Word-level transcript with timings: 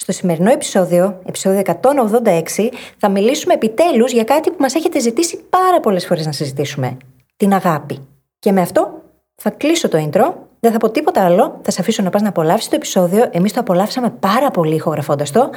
Στο 0.00 0.12
σημερινό 0.12 0.50
επεισόδιο, 0.50 1.20
επεισόδιο 1.26 1.62
186, 1.66 2.68
θα 2.98 3.08
μιλήσουμε 3.08 3.54
επιτέλους 3.54 4.12
για 4.12 4.24
κάτι 4.24 4.50
που 4.50 4.56
μας 4.58 4.74
έχετε 4.74 5.00
ζητήσει 5.00 5.40
πάρα 5.50 5.80
πολλές 5.80 6.06
φορές 6.06 6.26
να 6.26 6.32
συζητήσουμε. 6.32 6.96
Την 7.36 7.52
αγάπη. 7.52 7.98
Και 8.38 8.52
με 8.52 8.60
αυτό 8.60 9.02
θα 9.34 9.50
κλείσω 9.50 9.88
το 9.88 10.08
intro, 10.10 10.32
δεν 10.60 10.72
θα 10.72 10.78
πω 10.78 10.90
τίποτα 10.90 11.24
άλλο, 11.24 11.60
θα 11.62 11.70
σε 11.70 11.80
αφήσω 11.80 12.02
να 12.02 12.10
πας 12.10 12.22
να 12.22 12.28
απολαύσεις 12.28 12.68
το 12.68 12.76
επεισόδιο, 12.76 13.28
εμείς 13.30 13.52
το 13.52 13.60
απολαύσαμε 13.60 14.10
πάρα 14.10 14.50
πολύ 14.50 14.74
ηχογραφώντας 14.74 15.30
το. 15.30 15.50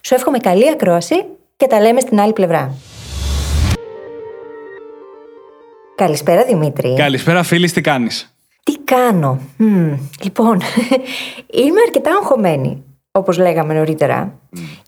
Σου 0.00 0.14
εύχομαι 0.14 0.38
καλή 0.38 0.70
ακρόαση 0.70 1.24
και 1.56 1.66
τα 1.66 1.80
λέμε 1.80 2.00
στην 2.00 2.20
άλλη 2.20 2.32
πλευρά. 2.32 2.74
Καλησπέρα 5.94 6.44
Δημήτρη. 6.44 6.94
Καλησπέρα 6.94 7.42
φίλη, 7.42 7.70
τι 7.70 7.80
κάνεις; 7.80 8.34
Τι 8.62 8.78
κάνω; 8.78 9.40
Μμμ, 9.56 9.98
λοιπόν, 10.22 10.60
είμαι 11.64 11.80
αρκετά 11.86 12.10
αγχωμένη, 12.10 12.82
όπως 13.12 13.38
λέγαμε 13.38 13.74
νωρίτερα. 13.74 14.38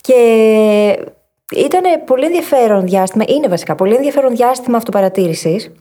Και 0.00 0.14
ήταν 1.56 1.82
πολύ 2.06 2.24
ενδιαφέρον 2.24 2.86
διάστημα, 2.86 3.24
είναι 3.28 3.48
βασικά 3.48 3.74
πολύ 3.74 3.94
ενδιαφέρον 3.94 4.36
διάστημα 4.36 4.76
αυτοπαρατήρησης, 4.76 5.72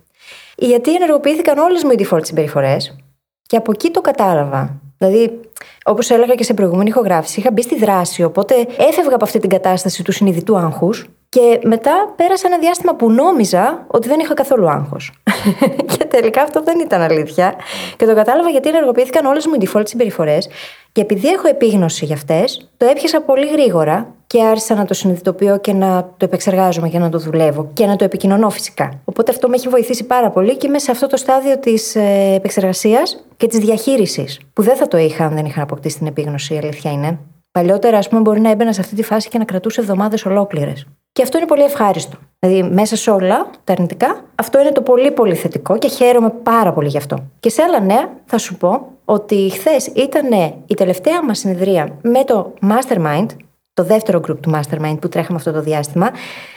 γιατί 0.57 0.95
ενεργοποιήθηκαν 0.95 1.57
όλες 1.57 1.83
μου 1.83 1.91
οι 1.91 2.07
default 2.07 2.25
συμπεριφορές 2.25 2.95
και 3.41 3.57
από 3.57 3.71
εκεί 3.71 3.89
το 3.89 4.01
κατάλαβα. 4.01 4.81
Δηλαδή, 4.97 5.39
όπως 5.83 6.09
έλεγα 6.09 6.35
και 6.35 6.43
σε 6.43 6.53
προηγούμενη 6.53 6.89
ηχογράφηση, 6.89 7.39
είχα 7.39 7.51
μπει 7.51 7.61
στη 7.61 7.75
δράση, 7.75 8.23
οπότε 8.23 8.55
έφευγα 8.77 9.15
από 9.15 9.23
αυτή 9.23 9.39
την 9.39 9.49
κατάσταση 9.49 10.03
του 10.03 10.11
συνειδητού 10.11 10.57
άγχους 10.57 11.07
και 11.33 11.59
μετά 11.63 12.13
πέρασα 12.15 12.47
ένα 12.47 12.57
διάστημα 12.57 12.95
που 12.95 13.11
νόμιζα 13.11 13.85
ότι 13.87 14.07
δεν 14.07 14.19
είχα 14.19 14.33
καθόλου 14.33 14.69
άγχος. 14.69 15.11
και 15.97 16.05
τελικά 16.05 16.41
αυτό 16.41 16.63
δεν 16.63 16.79
ήταν 16.79 17.01
αλήθεια. 17.01 17.53
Και 17.97 18.05
το 18.05 18.15
κατάλαβα 18.15 18.49
γιατί 18.49 18.69
ενεργοποιήθηκαν 18.69 19.25
όλες 19.25 19.47
μου 19.47 19.53
οι 19.59 19.67
default 19.67 19.87
συμπεριφορές. 19.87 20.49
Και 20.91 21.01
επειδή 21.01 21.27
έχω 21.27 21.47
επίγνωση 21.47 22.05
για 22.05 22.15
αυτές, 22.15 22.69
το 22.77 22.85
έπιασα 22.85 23.21
πολύ 23.21 23.47
γρήγορα 23.47 24.15
και 24.27 24.43
άρχισα 24.43 24.75
να 24.75 24.85
το 24.85 24.93
συνειδητοποιώ 24.93 25.57
και 25.57 25.73
να 25.73 26.03
το 26.17 26.25
επεξεργάζομαι 26.25 26.89
και 26.89 26.99
να 26.99 27.09
το 27.09 27.17
δουλεύω 27.17 27.69
και 27.73 27.85
να 27.85 27.95
το 27.95 28.03
επικοινωνώ 28.03 28.49
φυσικά. 28.49 28.99
Οπότε 29.05 29.31
αυτό 29.31 29.49
με 29.49 29.55
έχει 29.55 29.69
βοηθήσει 29.69 30.03
πάρα 30.03 30.29
πολύ 30.29 30.57
και 30.57 30.67
είμαι 30.67 30.79
σε 30.79 30.91
αυτό 30.91 31.07
το 31.07 31.17
στάδιο 31.17 31.59
της 31.59 31.95
επεξεργασίας 32.35 33.25
και 33.37 33.47
της 33.47 33.59
διαχείρισης. 33.59 34.39
Που 34.53 34.61
δεν 34.61 34.75
θα 34.75 34.87
το 34.87 34.97
είχα 34.97 35.25
αν 35.25 35.33
δεν 35.35 35.45
είχα 35.45 35.61
αποκτήσει 35.61 35.97
την 35.97 36.07
επίγνωση, 36.07 36.53
η 36.53 36.57
αλήθεια 36.57 36.91
είναι. 36.91 37.19
Παλιότερα, 37.51 37.97
ας 37.97 38.07
πούμε, 38.09 38.21
μπορεί 38.21 38.39
να 38.39 38.49
έμπαινα 38.49 38.73
σε 38.73 38.81
αυτή 38.81 38.95
τη 38.95 39.03
φάση 39.03 39.29
και 39.29 39.37
να 39.37 39.45
κρατούσε 39.45 39.81
εβδομάδες 39.81 40.25
ολόκληρες. 40.25 40.85
Και 41.13 41.21
αυτό 41.21 41.37
είναι 41.37 41.47
πολύ 41.47 41.63
ευχάριστο. 41.63 42.17
Δηλαδή, 42.39 42.69
μέσα 42.69 42.95
σε 42.95 43.11
όλα 43.11 43.49
τα 43.63 43.73
αρνητικά, 43.73 44.23
αυτό 44.35 44.59
είναι 44.59 44.71
το 44.71 44.81
πολύ 44.81 45.11
πολύ 45.11 45.35
θετικό 45.35 45.77
και 45.77 45.87
χαίρομαι 45.87 46.29
πάρα 46.29 46.73
πολύ 46.73 46.87
γι' 46.87 46.97
αυτό. 46.97 47.17
Και 47.39 47.49
σε 47.49 47.61
άλλα 47.61 47.79
νέα, 47.79 48.09
θα 48.25 48.37
σου 48.37 48.57
πω 48.57 48.87
ότι 49.05 49.49
χθες 49.53 49.87
ήταν 49.87 50.31
η 50.65 50.73
τελευταία 50.73 51.23
μας 51.23 51.39
συνεδρία 51.39 51.97
με 52.01 52.23
το 52.23 52.53
Mastermind, 52.61 53.25
το 53.73 53.83
δεύτερο 53.83 54.19
group 54.27 54.37
του 54.39 54.51
Mastermind 54.53 54.97
που 55.01 55.09
τρέχαμε 55.09 55.37
αυτό 55.37 55.51
το 55.51 55.61
διάστημα. 55.61 56.11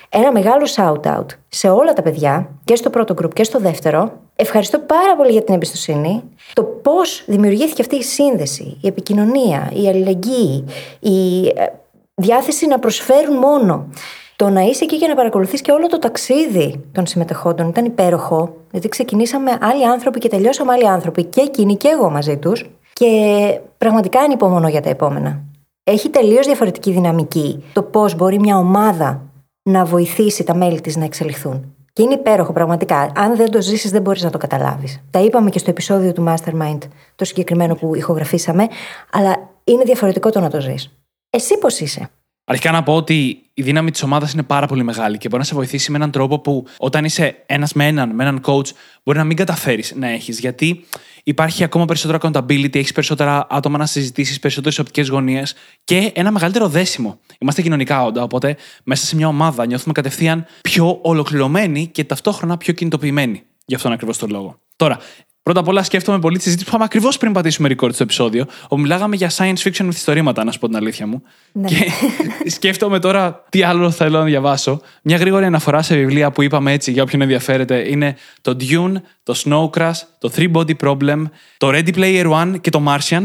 Ένα 0.09 0.33
μεγάλο 0.33 0.67
shout-out 0.77 1.27
σε 1.49 1.69
όλα 1.69 1.93
τα 1.93 2.03
παιδιά, 2.03 2.51
και 2.65 2.77
στο 2.77 2.91
πρώτο 2.91 3.15
group 3.23 3.33
και 3.35 3.45
στο 3.45 3.59
δεύτερο. 3.59 4.13
Ευχαριστώ 4.37 4.79
πάρα 4.79 5.17
πολύ 5.17 5.33
για 5.33 5.43
την 5.43 5.55
εμπιστοσύνη. 5.55 6.23
Το 6.53 6.63
πώς 6.63 7.25
δημιουργήθηκε 7.27 7.83
αυτή 7.83 7.97
η 7.97 8.03
σύνδεση, 8.03 8.79
η 8.81 8.87
επικοινωνία, 8.87 9.71
η 9.75 9.89
αλληλεγγύη, 9.89 10.65
η 11.01 11.47
ε, 11.47 11.67
διάθεση 12.15 12.67
να 12.67 12.79
προσφέρουν 12.79 13.37
μόνο. 13.37 13.89
Το 14.37 14.49
να 14.51 14.61
είσαι 14.61 14.85
εκεί 14.85 14.99
και 14.99 15.07
να 15.07 15.15
παρακολουθείς 15.15 15.61
και 15.61 15.73
όλο 15.73 15.87
το 15.87 15.99
ταξίδι 15.99 16.85
των 16.93 17.07
συμμετεχόντων 17.07 17.69
ήταν 17.69 17.85
υπέροχο. 17.85 18.57
Γιατί 18.71 18.89
ξεκινήσαμε 18.89 19.59
άλλοι 19.61 19.87
άνθρωποι 19.87 20.19
και 20.19 20.29
τελειώσαμε 20.29 20.73
άλλοι 20.73 20.89
άνθρωποι, 20.89 21.25
και 21.25 21.41
εκείνοι 21.41 21.77
και 21.77 21.89
εγώ 21.89 22.11
μαζί 22.11 22.37
τους. 22.37 22.71
Και 22.93 23.61
πραγματικά 23.79 24.21
ανυπομονώ 24.21 24.69
για 24.69 24.81
τα 24.81 24.89
επόμενα. 24.89 25.43
Έχει 25.85 26.09
τελείως 26.09 26.47
διαφορετική 26.47 26.93
δυναμική 26.93 27.65
το 27.73 27.83
πώς 27.83 28.15
μπορεί 28.15 28.39
μια 28.39 28.57
ομάδα 28.57 29.23
να 29.63 29.85
βοηθήσει 29.85 30.45
τα 30.45 30.55
μέλη 30.55 30.81
της 30.81 30.97
να 30.97 31.05
εξελιχθούν. 31.05 31.75
Και 31.93 32.03
είναι 32.03 32.15
υπέροχο 32.15 32.53
πραγματικά. 32.53 33.13
Αν 33.15 33.37
δεν 33.37 33.51
το 33.51 33.63
ζήσεις, 33.63 33.91
δεν 33.91 34.03
μπορείς 34.03 34.23
να 34.23 34.31
το 34.31 34.39
καταλάβεις. 34.39 35.01
Τα 35.11 35.21
είπαμε 35.21 35.51
και 35.51 35.59
στο 35.59 35.71
επεισόδιο 35.71 36.13
του 36.13 36.25
Mastermind, 36.29 36.79
το 37.17 37.25
συγκεκριμένο 37.25 37.75
που 37.75 37.95
ηχογραφήσαμε, 37.95 38.67
αλλά 39.13 39.51
είναι 39.65 39.83
διαφορετικό 39.85 40.31
το 40.31 40.41
να 40.41 40.51
το 40.51 40.61
ζεις. 40.61 40.99
Εσύ 41.31 41.59
πώς 41.59 41.81
είσαι; 41.81 42.11
Αρχικά 42.49 42.71
να 42.71 42.83
πω 42.83 42.95
ότι 42.95 43.43
η 43.55 43.63
δύναμη 43.63 43.91
της 43.91 44.03
ομάδας 44.03 44.33
είναι 44.33 44.43
πάρα 44.43 44.67
πολύ 44.67 44.83
μεγάλη 44.83 45.19
και 45.19 45.29
μπορεί 45.29 45.41
να 45.41 45.49
σε 45.49 45.55
βοηθήσει 45.55 45.91
με 45.91 45.97
έναν 45.97 46.11
τρόπο 46.11 46.39
που 46.39 46.67
όταν 46.79 47.05
είσαι 47.05 47.43
ένας 47.47 47.73
με 47.73 47.87
έναν, 47.87 48.15
με 48.15 48.23
έναν 48.23 48.41
coach, 48.45 48.67
μπορεί 49.03 49.19
να 49.19 49.25
μην 49.25 49.37
καταφέρεις 49.37 49.93
να 49.97 50.09
έχεις. 50.09 50.39
Γιατί 50.39 50.85
υπάρχει 51.25 51.65
ακόμα 51.65 51.85
περισσότερο 51.85 52.19
accountability, 52.23 52.77
έχεις 52.77 52.93
περισσότερα 52.93 53.47
άτομα 53.51 53.79
να 53.79 53.87
συζητήσεις, 53.87 54.39
περισσότερες 54.39 54.79
οπτικές 54.79 55.09
γωνίες 55.09 55.55
και 55.85 56.13
ένα 56.15 56.31
μεγαλύτερο 56.31 56.69
δέσιμο. 56.69 57.19
Είμαστε 57.39 57.63
κοινωνικά 57.63 58.05
όντα, 58.05 58.23
οπότε 58.23 58.57
μέσα 58.85 59.07
σε 59.07 59.17
μια 59.17 59.29
ομάδα 59.29 59.67
νιώθουμε 59.67 59.93
κατευθείαν 59.93 60.47
πιο 60.61 60.99
ολοκληρωμένοι 61.03 61.87
και 61.87 62.05
ταυτόχρονα 62.05 62.57
πιο 62.57 62.73
κινητοποιημένοι. 62.73 63.43
Γι' 63.65 63.75
αυτόν 63.75 63.93
ακριβώς 63.93 64.19
τον 64.19 64.31
λόγο. 64.31 64.59
Τώρα, 64.77 64.99
Πρώτα 65.47 65.61
απ' 65.61 65.69
όλα 65.69 65.83
σκέφτομαι 65.83 66.19
πολύ 66.19 66.37
τη 66.37 66.43
συζήτηση 66.43 66.65
που 66.65 66.71
είχαμε 66.71 66.85
ακριβώς 66.85 67.17
πριν 67.17 67.33
πατήσουμε 67.33 67.69
record 67.69 67.93
στο 67.95 68.03
επεισόδιο, 68.03 68.47
όπου 68.65 68.81
μιλάγαμε 68.81 69.17
για 69.17 69.31
science 69.31 69.59
fiction 69.63 69.83
με 69.83 69.89
ιστορήματα, 69.89 70.45
να 70.45 70.53
σου 70.53 70.59
πω 70.59 70.67
την 70.67 70.77
αλήθεια 70.77 71.07
μου. 71.07 71.23
Ναι. 71.53 71.69
Και 71.69 71.91
σκέφτομαι 72.57 72.99
τώρα 72.99 73.45
τι 73.49 73.63
άλλο 73.63 73.91
θέλω 73.91 74.19
να 74.19 74.25
διαβάσω. 74.25 74.81
Μια 75.03 75.17
γρήγορη 75.17 75.45
αναφορά 75.45 75.83
σε 75.83 75.97
βιβλία 75.97 76.31
που 76.31 76.43
είπαμε 76.43 76.73
έτσι, 76.73 76.93
για 76.93 77.03
όποιον 77.03 77.23
ενδιαφέρεται, 77.23 77.89
είναι 77.89 78.17
το 78.41 78.57
Dune, 78.61 78.93
το 79.23 79.35
Snow 79.45 79.71
Crash, 79.71 80.01
το 80.19 80.33
Three 80.37 80.53
Body 80.53 80.77
Problem, 80.81 81.23
το 81.57 81.69
Ready 81.69 81.95
Player 81.95 82.31
One 82.31 82.61
και 82.61 82.71
το 82.71 82.85
Martian. 82.89 83.23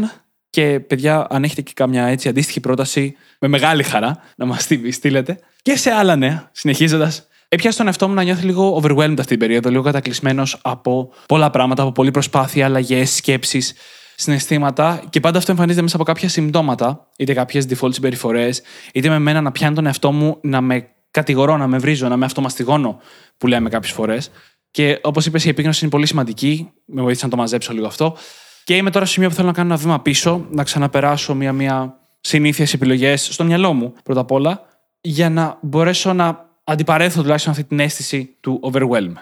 Και 0.50 0.80
παιδιά, 0.80 1.26
αν 1.30 1.44
έχετε 1.44 1.60
και 1.60 1.72
καμιά 1.74 2.06
έτσι 2.06 2.28
αντίστοιχη 2.28 2.60
πρόταση, 2.60 3.16
με 3.38 3.48
μεγάλη 3.48 3.82
χαρά 3.82 4.18
να 4.36 4.44
μας 4.44 4.66
τη 4.66 4.90
στείλετε. 4.90 5.38
Και 5.62 5.76
σε 5.76 5.90
άλλα 5.90 6.16
νέα, 6.16 6.50
συνεχίζοντας, 6.52 7.26
έπιασε 7.54 7.76
τον 7.76 7.86
εαυτό 7.86 8.08
μου 8.08 8.14
να 8.14 8.22
νιώθει 8.22 8.44
λίγο 8.44 8.80
overwhelmed 8.82 9.14
αυτή 9.18 9.24
την 9.24 9.38
περίοδο, 9.38 9.70
λίγο 9.70 9.82
κατακλυσμένος 9.82 10.58
από 10.62 11.12
πολλά 11.26 11.50
πράγματα, 11.50 11.82
από 11.82 11.92
πολλή 11.92 12.10
προσπάθεια, 12.10 12.64
αλλαγές, 12.64 13.14
σκέψεις, 13.14 13.74
συναισθήματα. 14.14 15.02
Και 15.10 15.20
πάντα 15.20 15.38
αυτό 15.38 15.50
εμφανίζεται 15.50 15.82
μέσα 15.82 15.96
από 15.96 16.04
κάποια 16.04 16.28
συμπτώματα, 16.28 17.08
είτε 17.16 17.32
κάποιες 17.32 17.66
default 17.68 17.94
συμπεριφορές, 17.94 18.62
είτε 18.92 19.08
με 19.08 19.18
μένα 19.18 19.40
να 19.40 19.52
πιάνει 19.52 19.74
τον 19.74 19.86
εαυτό 19.86 20.12
μου 20.12 20.38
να 20.40 20.60
με 20.60 20.88
κατηγορώ, 21.10 21.56
να 21.56 21.66
με 21.66 21.78
βρίζω, 21.78 22.08
να 22.08 22.16
με 22.16 22.24
αυτομαστιγώνω, 22.24 23.00
που 23.38 23.46
λέμε 23.46 23.68
κάποιες 23.68 23.92
φορές. 23.92 24.30
Και 24.70 24.98
όπως 25.02 25.26
είπες, 25.26 25.44
η 25.44 25.48
επίγνωση 25.48 25.78
είναι 25.82 25.90
πολύ 25.90 26.06
σημαντική. 26.06 26.70
Με 26.84 27.02
βοήθησε 27.02 27.24
να 27.24 27.30
το 27.30 27.36
μαζέψω 27.36 27.72
λίγο 27.72 27.86
αυτό. 27.86 28.16
Και 28.64 28.76
είμαι 28.76 28.90
τώρα 28.90 29.04
στο 29.04 29.14
σημείο 29.14 29.28
που 29.28 29.34
θέλω 29.34 29.46
να 29.46 29.52
κάνω 29.52 29.72
ένα 29.72 29.82
βήμα 29.82 30.00
πίσω, 30.00 30.46
να 30.50 30.62
ξαναπεράσω 30.62 31.34
μία-μία 31.34 31.96
συνήθειες 32.20 32.72
επιλογές 32.72 33.28
στο 33.32 33.44
μυαλό 33.44 33.72
μου 33.72 33.92
πρώτα 34.04 34.20
απ' 34.20 34.30
όλα, 34.30 34.60
για 35.00 35.30
να 35.30 35.58
μπορέσω 35.60 36.12
να 36.12 36.50
αντιπαρέθω 36.64 37.22
τουλάχιστον 37.22 37.52
αυτή 37.52 37.64
την 37.64 37.80
αίσθηση 37.80 38.36
του 38.40 38.60
overwhelm. 38.72 39.12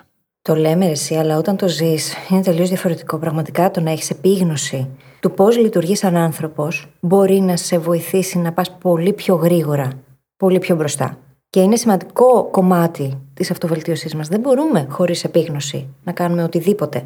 Το 0.42 0.54
λέμε 0.54 0.86
εσύ, 0.86 1.14
αλλά 1.14 1.36
όταν 1.36 1.56
το 1.56 1.68
ζεις, 1.68 2.14
είναι 2.30 2.42
τελείως 2.42 2.68
διαφορετικό. 2.68 3.18
Πραγματικά 3.18 3.70
το 3.70 3.80
να 3.80 3.90
έχεις 3.90 4.10
επίγνωση 4.10 4.88
του 5.20 5.30
πώς 5.30 5.56
λειτουργεί 5.56 5.96
σαν 5.96 6.16
άνθρωπος 6.16 6.88
μπορεί 7.00 7.40
να 7.40 7.56
σε 7.56 7.78
βοηθήσει 7.78 8.38
να 8.38 8.52
πας 8.52 8.76
πολύ 8.78 9.12
πιο 9.12 9.34
γρήγορα, 9.34 9.92
πολύ 10.36 10.58
πιο 10.58 10.76
μπροστά. 10.76 11.18
Και 11.50 11.60
είναι 11.60 11.76
σημαντικό 11.76 12.48
κομμάτι 12.50 13.19
της 13.34 13.50
αυτοβελτίωσής 13.50 14.14
μας. 14.14 14.28
Δεν 14.28 14.40
μπορούμε 14.40 14.86
χωρίς 14.90 15.25
επίγνωση 15.25 15.94
να 16.04 16.12
κάνουμε 16.12 16.43
οτιδήποτε. 16.43 17.04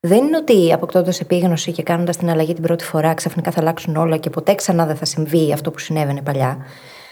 Δεν 0.00 0.24
είναι 0.24 0.36
ότι 0.36 0.72
αποκτώντας 0.72 1.20
επίγνωση 1.20 1.72
και 1.72 1.82
κάνοντας 1.82 2.16
την 2.16 2.30
αλλαγή 2.30 2.54
την 2.54 2.62
πρώτη 2.62 2.84
φορά 2.84 3.14
ξαφνικά 3.14 3.50
θα 3.50 3.60
αλλάξουν 3.60 3.96
όλα 3.96 4.16
και 4.16 4.30
ποτέ 4.30 4.54
ξανά 4.54 4.86
δεν 4.86 4.96
θα 4.96 5.04
συμβεί 5.04 5.52
αυτό 5.52 5.70
που 5.70 5.78
συνέβαινε 5.78 6.22
παλιά. 6.22 6.58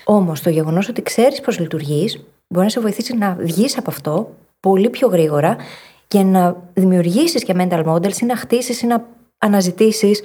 Όμως 0.05 0.41
το 0.41 0.51
γεγονός 0.51 0.89
ότι 0.89 1.03
ξέρεις 1.03 1.41
πώς 1.41 1.59
λειτουργείς 1.59 2.27
μπορεί 2.49 2.65
να 2.65 2.71
σε 2.71 2.81
βοηθήσει 2.81 3.17
να 3.17 3.37
βγεις 3.41 3.79
από 3.79 3.91
αυτό 3.91 4.35
πολύ 4.61 4.91
πιο 4.91 5.09
γρήγορα 5.09 5.57
και 6.09 6.23
να 6.23 6.57
δημιουργήσεις 6.75 7.45
και 7.45 7.55
mental 7.57 7.85
models 7.85 8.21
ή 8.21 8.25
να 8.25 8.37
χτίσεις 8.37 8.83
ή 8.83 8.87
να 8.87 9.05
αναζητήσεις 9.39 10.21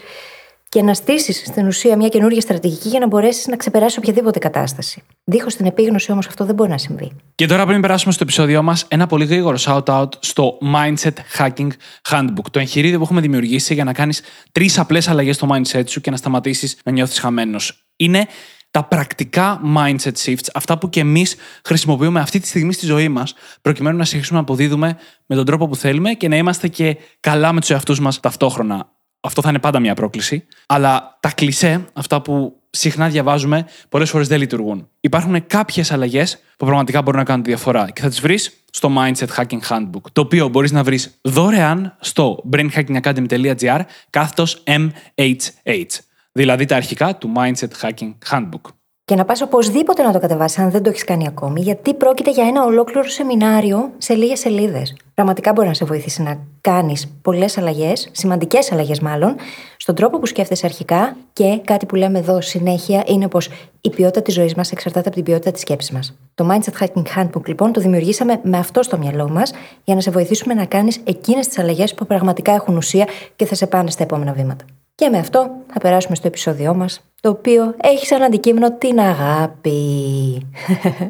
και 0.70 0.82
να 0.82 0.94
στήσεις 0.94 1.38
στην 1.38 1.68
ουσία 1.68 1.98
μια 1.98 2.08
καινούργια 2.08 2.42
στρατηγική 2.42 2.88
για 2.88 3.00
να 3.00 3.08
μπορέσεις 3.08 3.48
να 3.48 3.56
ξεπεράσει 3.56 4.00
οποιαδήποτε 4.00 4.40
κατάσταση. 4.40 5.04
Δίχως 5.24 5.56
την 5.56 5.66
επίγνωση 5.66 6.12
όμως 6.12 6.28
αυτό 6.28 6.46
δεν 6.46 6.56
μπορεί 6.56 6.70
να 6.70 6.78
συμβεί. 6.78 7.12
Και 7.36 7.46
τώρα, 7.46 7.66
πριν 7.66 7.82
περάσουμε 7.82 8.14
στο 8.14 8.24
επεισόδιο 8.24 8.64
μας, 8.64 8.86
ένα 8.88 9.08
πολύ 9.08 9.26
γρήγορο 9.26 9.58
shout-out 9.60 10.08
στο 10.20 10.58
Mindset 10.76 11.14
Hacking 11.38 11.68
Handbook. 12.10 12.46
Το 12.52 12.60
εγχειρίδιο 12.60 12.98
που 12.98 13.04
έχουμε 13.04 13.22
δημιουργήσει 13.22 13.74
για 13.74 13.84
να 13.84 13.94
κάνεις 13.94 14.22
τρεις 14.52 14.80
απλές 14.80 15.08
αλλαγές 15.08 15.36
στο 15.36 15.48
mindset 15.52 15.84
σου 15.88 16.02
και 16.02 16.12
να 16.12 16.18
σταματήσεις 16.18 16.78
να 16.84 16.92
νιώθεις 16.92 17.20
χαμένος. 17.20 17.86
Είναι 17.96 18.26
τα 18.72 18.84
πρακτικά 18.84 19.62
mindset 19.76 20.14
shifts, 20.26 20.48
αυτά 20.54 20.78
που 20.78 20.90
και 20.90 21.00
εμείς 21.00 21.36
χρησιμοποιούμε 21.64 22.20
αυτή 22.20 22.40
τη 22.40 22.48
στιγμή 22.48 22.74
στη 22.74 22.86
ζωή 22.86 23.10
μας, 23.10 23.34
προκειμένου 23.62 23.98
να 23.98 24.06
συνεχίσουμε 24.06 24.40
να 24.40 24.44
αποδίδουμε 24.44 24.98
με 25.26 25.36
τον 25.36 25.46
τρόπο 25.46 25.68
που 25.68 25.76
θέλουμε 25.76 26.14
και 26.14 26.28
να 26.28 26.36
είμαστε 26.36 26.68
και 26.68 26.98
καλά 27.20 27.54
με 27.54 27.60
τους 27.60 27.70
εαυτούς 27.70 28.00
μας 28.00 28.20
ταυτόχρονα. 28.20 28.90
Αυτό 29.22 29.42
θα 29.42 29.50
είναι 29.50 29.60
πάντα 29.60 29.80
μια 29.80 29.96
πρόκληση. 29.96 30.46
Αλλά 30.66 31.18
τα 31.20 31.32
κλισέ, 31.32 31.86
αυτά 31.94 32.22
που 32.22 32.62
συχνά 32.70 33.10
διαβάζουμε, 33.10 33.66
πολλές 33.90 34.10
φορές 34.10 34.28
δεν 34.28 34.40
λειτουργούν. 34.40 34.88
Υπάρχουν 35.00 35.48
κάποιες 35.48 35.92
αλλαγές 35.92 36.38
που 36.58 36.66
πραγματικά 36.66 37.02
μπορούν 37.02 37.20
να 37.20 37.26
κάνουν 37.26 37.44
τη 37.44 37.50
διαφορά 37.50 37.90
και 37.90 38.02
θα 38.02 38.10
τις 38.10 38.22
βρεις 38.22 38.64
στο 38.72 38.92
Mindset 38.98 39.28
Hacking 39.38 39.60
Handbook, 39.70 40.02
το 40.12 40.22
οποίο 40.22 40.48
μπορείς 40.48 40.72
να 40.72 40.84
βρεις 40.84 41.18
δωρεάν 41.22 41.96
στο 42.00 42.44
brainhackingacademy.gr 42.52 43.80
κάθετος 44.10 44.64
MHH. 44.66 46.00
Δηλαδή 46.32 46.66
τα 46.66 46.76
αρχικά 46.76 47.16
του 47.16 47.32
Mindset 47.36 47.82
Hacking 47.82 48.14
Handbook. 48.32 48.70
Και 49.06 49.16
να 49.16 49.26
πας 49.26 49.42
οπωσδήποτε 49.42 50.04
να 50.04 50.12
το 50.12 50.20
κατεβάσεις, 50.20 50.58
αν 50.58 50.72
δεν 50.72 50.84
το 50.84 50.90
έχεις 50.90 51.04
κάνει 51.04 51.28
ακόμη, 51.28 51.62
γιατί 51.62 51.94
πρόκειται 51.94 52.32
για 52.32 52.48
ένα 52.48 52.64
ολόκληρο 52.64 53.08
σεμινάριο 53.08 53.92
σε 53.98 54.14
λίγες 54.14 54.40
σελίδες. 54.40 54.96
Πραγματικά 55.14 55.54
μπορεί 55.54 55.68
να 55.68 55.74
σε 55.74 55.86
βοηθήσει 55.86 56.22
να 56.22 56.40
κάνεις 56.62 57.18
πολλές 57.22 57.58
αλλαγές, 57.58 58.10
σημαντικές 58.12 58.72
αλλαγές 58.72 59.00
μάλλον, 59.00 59.36
στον 59.78 59.96
τρόπο 59.96 60.20
που 60.20 60.26
σκέφτεσαι 60.26 60.66
αρχικά 60.66 61.16
και 61.34 61.62
κάτι 61.66 61.86
που 61.86 61.96
λέμε 61.96 62.20
εδώ 62.20 62.42
συνέχεια 62.42 63.04
είναι 63.08 63.28
πως 63.28 63.50
η 63.82 63.90
ποιότητα 63.90 64.22
της 64.22 64.34
ζωής 64.34 64.56
μας 64.56 64.72
εξαρτάται 64.72 65.08
από 65.08 65.16
την 65.16 65.26
ποιότητα 65.26 65.52
της 65.52 65.62
σκέψης 65.62 65.92
μας. 65.92 66.18
Το 66.34 66.50
Mindset 66.52 66.84
Hacking 66.84 67.04
Handbook 67.16 67.48
λοιπόν 67.48 67.72
το 67.72 67.82
δημιουργήσαμε 67.82 68.40
με 68.44 68.58
αυτό 68.58 68.84
στο 68.84 68.98
μυαλό 68.98 69.30
μας 69.30 69.52
για 69.84 69.96
να 69.96 70.02
σε 70.02 70.12
βοηθήσουμε 70.12 70.54
να 70.54 70.66
κάνεις 70.66 71.00
εκείνες 71.04 71.48
τις 71.48 71.60
αλλαγές 71.60 71.94
που 71.94 72.06
πραγματικά 72.06 72.52
έχουν 72.52 72.78
ουσία 72.78 73.08
και 73.36 73.46
θα 73.46 73.56
σε 73.56 73.68
πάνε 73.68 73.90
στα 73.90 74.04
επόμενα 74.04 74.34
βήματα. 74.34 74.66
Και 75.02 75.10
με 75.10 75.18
αυτό 75.18 75.52
θα 75.74 75.80
περάσουμε 75.80 76.16
στο 76.16 76.28
επεισόδιό 76.28 76.74
μας, 76.74 77.02
το 77.22 77.30
οποίο 77.30 77.76
έχει 77.82 78.06
σαν 78.06 78.22
αντικείμενο 78.22 78.78
την 78.78 79.00
αγάπη. 79.00 79.82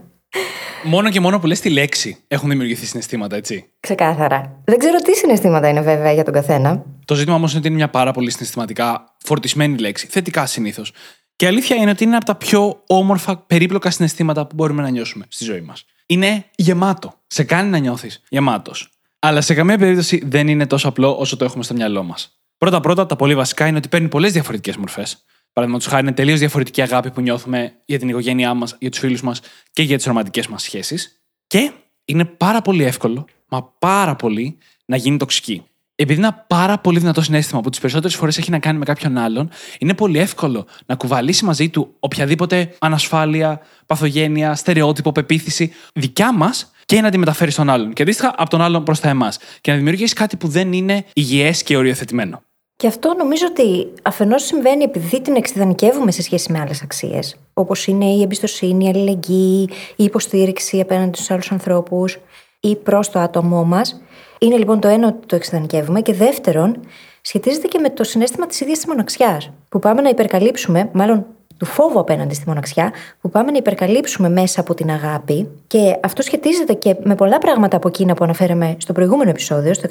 Μόνο 0.84 1.10
και 1.10 1.20
μόνο 1.20 1.40
που 1.40 1.48
λες 1.48 1.60
τη 1.60 1.70
λέξη 1.70 2.18
έχουν 2.28 2.50
δημιουργηθεί 2.50 2.86
συναισθήματα, 2.86 3.36
έτσι. 3.36 3.72
Ξεκάθαρα. 3.80 4.62
Δεν 4.64 4.78
ξέρω 4.78 4.98
τι 4.98 5.16
συναισθήματα 5.16 5.70
είναι 5.70 5.82
βέβαια 5.82 6.12
για 6.12 6.24
τον 6.24 6.34
καθένα. 6.34 6.86
Το 7.06 7.16
ζήτημα 7.16 7.36
όμως 7.36 7.50
είναι 7.50 7.60
ότι 7.60 7.68
είναι 7.68 7.78
μια 7.78 7.90
πάρα 7.90 8.12
πολύ 8.12 8.32
συναισθηματικά 8.32 9.16
φορτισμένη 9.24 9.78
λέξη. 9.78 10.08
Θετικά 10.08 10.46
συνήθως. 10.46 10.94
Και 11.36 11.46
η 11.46 11.48
αλήθεια 11.48 11.76
είναι 11.76 11.90
ότι 11.90 12.04
είναι 12.04 12.16
από 12.16 12.26
τα 12.26 12.36
πιο 12.36 12.84
όμορφα, 12.88 13.38
περίπλοκα 13.38 13.90
συναισθήματα 13.90 14.48
που 14.48 14.56
μπορούμε 14.56 14.82
να 14.82 14.90
νιώσουμε 14.90 15.26
στη 15.28 15.44
ζωή 15.44 15.62
μας. 15.62 15.86
Είναι 16.06 16.46
γεμάτο. 16.56 17.14
Σε 17.28 17.44
κάνει 17.44 17.70
να 17.70 17.78
νιώθεις 17.78 18.22
γεμάτος. 18.30 18.90
Αλλά 19.20 19.42
σε 19.42 19.54
καμία 19.54 19.78
περίπτωση 19.78 20.22
δεν 20.26 20.48
είναι 20.48 20.68
τόσο 20.68 20.88
απλό 20.88 21.18
όσο 21.18 21.38
το 21.38 21.46
έχουμε 21.46 21.64
στο 21.64 21.74
μυαλό 21.74 22.04
μας. 22.04 22.41
Πρώτα-πρώτα, 22.62 23.06
τα 23.06 23.16
πολύ 23.16 23.36
βασικά 23.36 23.68
είναι 23.68 23.78
ότι 23.78 23.88
παίρνει 23.88 24.08
πολλές 24.08 24.32
διαφορετικές 24.32 24.78
μορφές. 24.78 25.26
Παραδείγματος 25.54 25.92
χάρη, 25.92 26.02
είναι 26.08 26.16
τελείως 26.16 26.40
διαφορετική 26.40 26.82
αγάπη 26.82 27.12
που 27.12 27.22
νιώθουμε 27.22 27.74
για 27.86 28.00
την 28.00 28.10
οικογένειά 28.10 28.54
μας, 28.54 28.76
για 28.80 28.90
τους 28.90 29.00
φίλους 29.00 29.22
μας 29.22 29.42
και 29.72 29.84
για 29.84 29.98
τις 29.98 30.06
ρομαντικές 30.06 30.48
μας 30.48 30.62
σχέσεις. 30.62 31.22
Και 31.48 31.72
είναι 32.06 32.26
πάρα 32.26 32.62
πολύ 32.62 32.84
εύκολο, 32.84 33.26
μα 33.50 33.64
πάρα 33.80 34.16
πολύ, 34.16 34.58
να 34.86 34.96
γίνει 34.96 35.18
τοξική. 35.18 35.64
Επειδή 35.96 36.20
είναι 36.20 36.28
ένα 36.28 36.46
πάρα 36.48 36.78
πολύ 36.78 37.00
δυνατό 37.00 37.22
συνέστημα 37.22 37.62
που 37.62 37.70
τις 37.70 37.80
περισσότερες 37.80 38.16
φορές 38.16 38.38
έχει 38.38 38.52
να 38.52 38.60
κάνει 38.60 38.78
με 38.78 38.86
κάποιον 38.86 39.18
άλλον, 39.18 39.50
είναι 39.80 39.94
πολύ 39.94 40.20
εύκολο 40.20 40.66
να 40.86 40.96
κουβαλήσει 40.96 41.46
μαζί 41.46 41.70
του 41.70 41.96
οποιαδήποτε 42.00 42.76
ανασφάλεια, 42.80 43.62
παθογένεια, 43.86 44.56
στερεότυπο, 44.56 45.12
πεποίθηση 45.12 45.74
δικιά 45.94 46.34
μας 46.34 46.72
και 46.86 47.02
να 47.02 47.10
τη 47.10 47.18
μεταφέρει 47.18 47.52
στον 47.52 47.70
άλλον. 47.70 47.94
Και 47.94 48.02
αντίστοιχα 48.02 48.34
από 48.38 48.50
τον 48.50 48.62
άλλον 48.62 48.84
προς 48.84 49.00
τα 49.00 49.10
εμάς. 49.10 49.40
Και 49.62 49.72
να 49.72 49.78
δημιουργήσει 49.78 50.14
κάτι 50.14 50.38
που 50.38 50.48
δεν 50.48 50.74
είναι 50.74 51.06
υγιές 51.14 51.64
και 51.64 51.78
οριοθετημένο. 51.78 52.44
Και 52.82 52.88
αυτό 52.88 53.14
νομίζω 53.18 53.46
ότι 53.50 53.92
αφενός 54.02 54.44
συμβαίνει 54.44 54.84
επειδή 54.84 55.22
την 55.22 55.36
εξειδανικεύουμε 55.36 56.12
σε 56.12 56.22
σχέση 56.22 56.52
με 56.52 56.60
άλλες 56.60 56.82
αξίες. 56.82 57.36
Όπως 57.54 57.88
είναι 57.88 58.06
η 58.06 58.22
εμπιστοσύνη, 58.22 58.86
η 58.86 58.88
αλληλεγγύη, 58.88 59.70
η 59.96 60.04
υποστήριξη 60.04 60.80
απέναντι 60.80 61.16
στους 61.16 61.32
άλλους 61.32 61.52
ανθρώπους 61.52 62.20
ή 62.60 62.76
προς 62.76 63.10
το 63.10 63.20
άτομό 63.20 63.64
μας. 63.64 64.02
Είναι 64.40 64.58
λοιπόν 64.58 64.80
το 64.80 64.88
ένα 64.88 65.08
ότι 65.08 65.26
το 65.26 65.36
εξειδανικεύουμε. 65.36 66.02
Και 66.02 66.14
δεύτερον, 66.14 66.80
σχετίζεται 67.22 67.68
και 67.68 67.80
με 67.80 67.90
το 67.90 68.04
συνέστημα 68.04 68.46
της 68.48 68.60
ίδιας 68.62 68.78
της 68.78 68.88
μοναξιάς. 68.88 69.52
Που 69.70 69.80
πάμε 69.80 70.02
να 70.02 70.10
υπερκαλύψουμε, 70.10 70.90
μάλλον 70.94 71.26
του 71.62 71.68
φόβου 71.68 72.00
απέναντι 72.00 72.34
στη 72.34 72.44
μοναξιά, 72.48 72.92
που 73.22 73.30
πάμε 73.30 73.52
να 73.52 73.58
υπερκαλύψουμε 73.58 74.30
μέσα 74.30 74.62
από 74.62 74.74
την 74.74 74.90
αγάπη. 74.92 75.50
Και 75.68 75.98
αυτό 76.04 76.22
σχετίζεται 76.22 76.74
και 76.74 76.96
με 77.04 77.16
πολλά 77.16 77.38
πράγματα 77.38 77.78
από 77.78 77.88
εκείνα 77.88 78.14
που 78.14 78.24
αναφέραμε 78.24 78.76
στο 78.78 78.94
προηγούμενο 78.94 79.30
επεισόδιο, 79.30 79.74
στο 79.74 79.88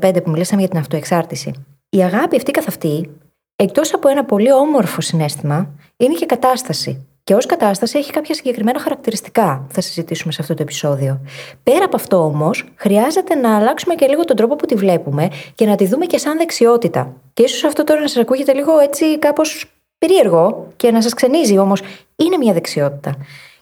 185 0.00 0.22
που 0.24 0.30
μιλήσαμε 0.30 0.60
για 0.60 0.70
την 0.70 0.78
αυτοεξάρτηση. 0.78 1.52
Η 1.88 2.02
αγάπη 2.02 2.36
αυτή 2.36 2.50
καθ' 2.50 2.68
αυτή, 2.68 3.10
εκτός 3.56 3.94
από 3.94 4.08
ένα 4.08 4.24
πολύ 4.24 4.52
όμορφο 4.52 5.00
συνέστημα, 5.00 5.70
είναι 5.96 6.14
και 6.14 6.26
κατάσταση. 6.26 7.06
Και 7.24 7.34
ως 7.34 7.46
κατάσταση 7.46 7.98
έχει 7.98 8.12
κάποια 8.12 8.34
συγκεκριμένα 8.34 8.80
χαρακτηριστικά, 8.80 9.66
θα 9.68 9.80
συζητήσουμε 9.80 10.32
σε 10.32 10.42
αυτό 10.42 10.54
το 10.54 10.62
επεισόδιο. 10.62 11.20
Πέρα 11.62 11.84
από 11.84 11.96
αυτό 11.96 12.24
όμως, 12.24 12.72
χρειάζεται 12.74 13.34
να 13.34 13.56
αλλάξουμε 13.56 13.94
και 13.94 14.06
λίγο 14.06 14.24
τον 14.24 14.36
τρόπο 14.36 14.56
που 14.56 14.66
τη 14.66 14.74
βλέπουμε 14.74 15.28
και 15.54 15.66
να 15.66 15.76
τη 15.76 15.86
δούμε 15.86 16.06
και 16.06 16.18
σαν 16.18 16.38
δεξιότητα. 16.38 17.12
Και 17.32 17.42
ίσως 17.42 17.64
αυτό 17.64 17.84
τώρα 17.84 18.00
να 18.00 18.08
σας 18.08 18.22
ακούγεται 18.22 18.52
λίγο 18.52 18.78
έτσι 18.78 19.18
κάπως 19.18 19.74
περίεργο 19.98 20.68
και 20.76 20.90
να 20.90 21.02
σας 21.02 21.14
ξενίζει, 21.14 21.58
όμως 21.58 21.80
είναι 22.16 22.36
μια 22.36 22.52
δεξιότητα. 22.52 23.16